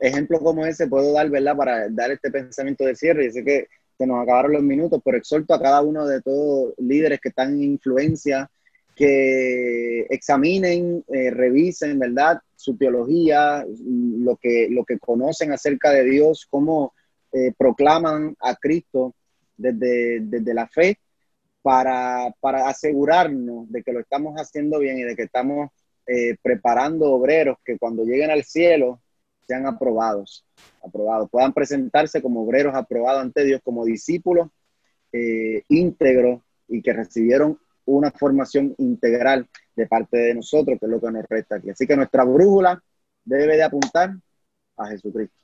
ejemplos 0.00 0.40
como 0.40 0.64
ese 0.64 0.86
puedo 0.86 1.12
dar, 1.12 1.28
¿verdad? 1.28 1.56
Para 1.56 1.88
dar 1.88 2.12
este 2.12 2.30
pensamiento 2.30 2.84
de 2.84 2.94
cierre. 2.94 3.26
Y 3.26 3.32
sé 3.32 3.44
que 3.44 3.66
se 3.98 4.06
nos 4.06 4.22
acabaron 4.22 4.52
los 4.52 4.62
minutos, 4.62 5.00
pero 5.04 5.18
exhorto 5.18 5.54
a 5.54 5.60
cada 5.60 5.82
uno 5.82 6.06
de 6.06 6.22
todos 6.22 6.74
líderes 6.78 7.20
que 7.20 7.28
están 7.28 7.54
en 7.54 7.62
influencia 7.62 8.50
que 8.94 10.02
examinen, 10.10 11.04
eh, 11.08 11.30
revisen, 11.30 11.98
¿verdad? 11.98 12.40
Su 12.54 12.76
teología, 12.76 13.64
lo 13.66 14.36
que, 14.36 14.68
lo 14.70 14.84
que 14.84 14.98
conocen 14.98 15.52
acerca 15.52 15.90
de 15.90 16.04
Dios, 16.04 16.46
cómo 16.48 16.94
eh, 17.32 17.52
proclaman 17.56 18.36
a 18.40 18.54
Cristo 18.56 19.14
desde, 19.56 20.20
desde 20.20 20.54
la 20.54 20.66
fe 20.68 20.98
para, 21.62 22.34
para, 22.40 22.68
asegurarnos 22.68 23.70
de 23.70 23.82
que 23.82 23.92
lo 23.92 24.00
estamos 24.00 24.34
haciendo 24.36 24.78
bien 24.78 24.98
y 24.98 25.02
de 25.04 25.16
que 25.16 25.22
estamos 25.22 25.70
eh, 26.06 26.36
preparando 26.42 27.12
obreros 27.12 27.58
que 27.64 27.78
cuando 27.78 28.04
lleguen 28.04 28.30
al 28.30 28.44
cielo 28.44 29.00
sean 29.46 29.66
aprobados, 29.66 30.44
aprobados, 30.84 31.30
puedan 31.30 31.52
presentarse 31.52 32.20
como 32.20 32.42
obreros 32.42 32.74
aprobados 32.74 33.22
ante 33.22 33.44
Dios, 33.44 33.60
como 33.62 33.84
discípulos 33.84 34.48
eh, 35.12 35.62
íntegros 35.68 36.40
y 36.68 36.82
que 36.82 36.92
recibieron 36.92 37.58
una 37.84 38.10
formación 38.10 38.74
integral 38.78 39.48
de 39.76 39.86
parte 39.86 40.16
de 40.16 40.34
nosotros, 40.34 40.78
que 40.78 40.86
es 40.86 40.92
lo 40.92 41.00
que 41.00 41.10
nos 41.10 41.24
resta 41.28 41.56
aquí. 41.56 41.70
Así 41.70 41.86
que 41.86 41.96
nuestra 41.96 42.24
brújula 42.24 42.82
debe 43.24 43.56
de 43.56 43.62
apuntar 43.62 44.14
a 44.76 44.86
Jesucristo. 44.88 45.41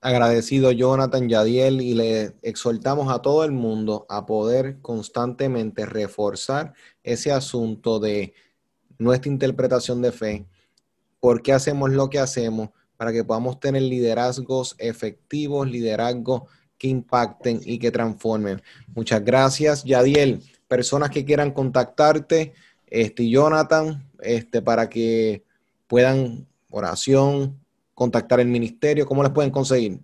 Agradecido 0.00 0.70
Jonathan 0.70 1.28
Yadiel 1.28 1.80
y 1.80 1.94
le 1.94 2.36
exhortamos 2.42 3.12
a 3.12 3.20
todo 3.20 3.44
el 3.44 3.50
mundo 3.50 4.06
a 4.08 4.26
poder 4.26 4.80
constantemente 4.80 5.86
reforzar 5.86 6.72
ese 7.02 7.32
asunto 7.32 7.98
de 7.98 8.32
nuestra 8.98 9.30
interpretación 9.30 10.00
de 10.00 10.12
fe, 10.12 10.46
por 11.18 11.42
qué 11.42 11.52
hacemos 11.52 11.90
lo 11.90 12.10
que 12.10 12.20
hacemos, 12.20 12.70
para 12.96 13.12
que 13.12 13.24
podamos 13.24 13.58
tener 13.58 13.82
liderazgos 13.82 14.76
efectivos, 14.78 15.68
liderazgos 15.68 16.42
que 16.78 16.88
impacten 16.88 17.60
y 17.64 17.78
que 17.78 17.90
transformen. 17.90 18.62
Muchas 18.94 19.24
gracias, 19.24 19.84
Yadiel. 19.84 20.42
Personas 20.68 21.10
que 21.10 21.24
quieran 21.24 21.52
contactarte, 21.52 22.52
este, 22.86 23.28
Jonathan, 23.28 24.08
este, 24.20 24.62
para 24.62 24.88
que 24.88 25.42
puedan 25.86 26.46
oración, 26.70 27.58
contactar 27.98 28.38
el 28.38 28.46
ministerio, 28.46 29.04
¿cómo 29.04 29.22
les 29.22 29.32
pueden 29.32 29.50
conseguir? 29.50 29.98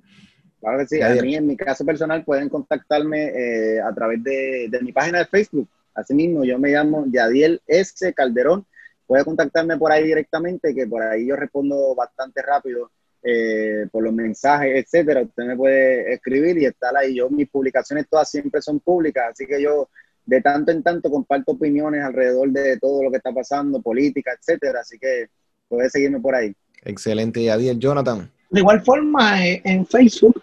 Claro 0.61 0.79
que 0.79 0.87
sí, 0.87 1.01
a 1.01 1.11
mí 1.23 1.37
en 1.37 1.47
mi 1.47 1.57
caso 1.57 1.85
personal 1.85 2.25
pueden 2.25 2.49
contactarme 2.49 3.27
eh, 3.27 3.81
a 3.81 3.95
través 3.95 4.23
de, 4.25 4.69
de, 4.69 4.81
mi 4.81 4.93
página 4.93 5.19
de 5.21 5.27
Facebook. 5.27 5.69
Asimismo, 5.95 6.43
yo 6.45 6.59
me 6.59 6.71
llamo 6.71 7.05
Yadiel 7.07 7.61
S. 7.67 8.13
Calderón 8.13 8.67
puede 9.07 9.25
contactarme 9.25 9.77
por 9.77 9.93
ahí 9.93 10.05
directamente, 10.05 10.75
que 10.75 10.87
por 10.87 11.03
ahí 11.03 11.27
yo 11.27 11.37
respondo 11.37 11.95
bastante 11.95 12.43
rápido 12.43 12.91
eh, 13.23 13.87
por 13.93 14.03
los 14.03 14.13
mensajes, 14.13 14.85
etcétera. 14.85 15.23
Usted 15.23 15.45
me 15.45 15.57
puede 15.57 16.15
escribir 16.15 16.59
y 16.59 16.67
estar 16.67 16.97
ahí. 16.97 17.15
Yo, 17.15 17.31
mis 17.31 17.49
publicaciones 17.49 18.09
todas 18.09 18.31
siempre 18.31 18.61
son 18.61 18.81
públicas, 18.81 19.31
así 19.33 19.47
que 19.47 19.63
yo 19.63 19.89
de 20.27 20.41
tanto 20.41 20.73
en 20.73 20.83
tanto 20.83 21.11
comparto 21.11 21.53
opiniones 21.53 22.03
alrededor 22.03 22.51
de 22.51 22.79
todo 22.79 23.03
lo 23.03 23.11
que 23.11 23.19
está 23.19 23.33
pasando, 23.33 23.83
política, 23.83 24.33
etcétera. 24.33 24.81
Así 24.81 24.99
que 24.99 25.29
puede 25.69 25.91
seguirme 25.91 26.21
por 26.21 26.35
ahí. 26.35 26.55
Excelente, 26.85 27.43
Yadiel. 27.43 27.79
Jonathan. 27.79 28.31
De 28.51 28.61
igual 28.61 28.83
forma, 28.83 29.47
eh, 29.47 29.61
en 29.65 29.87
Facebook, 29.87 30.43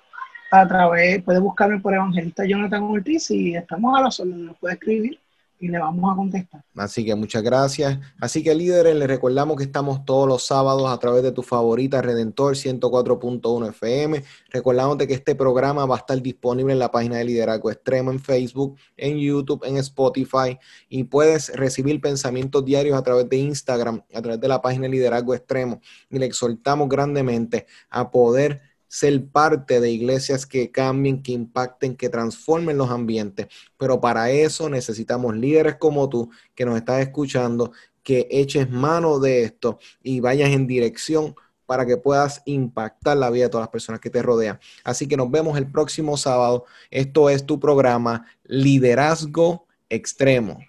a 0.51 0.67
través, 0.67 1.23
puede 1.23 1.39
buscarme 1.39 1.79
por 1.79 1.93
Evangelista 1.93 2.45
Jonathan 2.45 2.83
Ortiz 2.83 3.31
y 3.31 3.55
estamos 3.55 3.97
a 3.97 4.03
la 4.03 4.11
sola, 4.11 4.35
nos 4.35 4.57
puede 4.57 4.73
escribir 4.73 5.19
y 5.61 5.67
le 5.67 5.77
vamos 5.77 6.11
a 6.11 6.15
contestar. 6.15 6.63
Así 6.75 7.05
que 7.05 7.13
muchas 7.13 7.43
gracias. 7.43 7.99
Así 8.19 8.43
que 8.43 8.55
líderes, 8.55 8.95
les 8.95 9.07
recordamos 9.07 9.55
que 9.57 9.63
estamos 9.63 10.03
todos 10.03 10.27
los 10.27 10.43
sábados 10.45 10.89
a 10.89 10.97
través 10.97 11.21
de 11.21 11.31
tu 11.31 11.43
favorita 11.43 12.01
Redentor 12.01 12.55
104.1 12.55 13.69
FM. 13.69 14.23
Recordándote 14.49 15.07
que 15.07 15.13
este 15.13 15.35
programa 15.35 15.85
va 15.85 15.95
a 15.95 15.99
estar 15.99 16.19
disponible 16.19 16.73
en 16.73 16.79
la 16.79 16.89
página 16.89 17.17
de 17.17 17.25
Liderazgo 17.25 17.69
Extremo 17.69 18.11
en 18.11 18.19
Facebook, 18.19 18.75
en 18.97 19.19
YouTube, 19.19 19.63
en 19.63 19.77
Spotify 19.77 20.57
y 20.89 21.03
puedes 21.03 21.55
recibir 21.55 22.01
pensamientos 22.01 22.65
diarios 22.65 22.97
a 22.97 23.03
través 23.03 23.29
de 23.29 23.37
Instagram, 23.37 24.01
a 24.13 24.21
través 24.21 24.41
de 24.41 24.47
la 24.47 24.61
página 24.61 24.83
de 24.83 24.89
Liderazgo 24.89 25.35
Extremo. 25.35 25.79
Y 26.09 26.17
le 26.17 26.25
exhortamos 26.25 26.89
grandemente 26.89 27.67
a 27.91 28.09
poder 28.09 28.70
ser 28.91 29.25
parte 29.25 29.79
de 29.79 29.89
iglesias 29.89 30.45
que 30.45 30.69
cambien, 30.69 31.23
que 31.23 31.31
impacten, 31.31 31.95
que 31.95 32.09
transformen 32.09 32.77
los 32.77 32.89
ambientes. 32.89 33.47
Pero 33.77 34.01
para 34.01 34.31
eso 34.31 34.69
necesitamos 34.69 35.33
líderes 35.33 35.77
como 35.77 36.09
tú 36.09 36.29
que 36.53 36.65
nos 36.65 36.75
estás 36.75 36.99
escuchando, 36.99 37.71
que 38.03 38.27
eches 38.29 38.69
mano 38.69 39.19
de 39.19 39.43
esto 39.43 39.79
y 40.03 40.19
vayas 40.19 40.49
en 40.49 40.67
dirección 40.67 41.35
para 41.65 41.85
que 41.85 41.95
puedas 41.95 42.41
impactar 42.43 43.15
la 43.15 43.29
vida 43.29 43.45
de 43.45 43.49
todas 43.49 43.63
las 43.63 43.71
personas 43.71 44.01
que 44.01 44.09
te 44.09 44.21
rodean. 44.21 44.59
Así 44.83 45.07
que 45.07 45.15
nos 45.15 45.31
vemos 45.31 45.57
el 45.57 45.71
próximo 45.71 46.17
sábado. 46.17 46.65
Esto 46.89 47.29
es 47.29 47.45
tu 47.45 47.61
programa 47.61 48.25
Liderazgo 48.43 49.67
Extremo. 49.89 50.59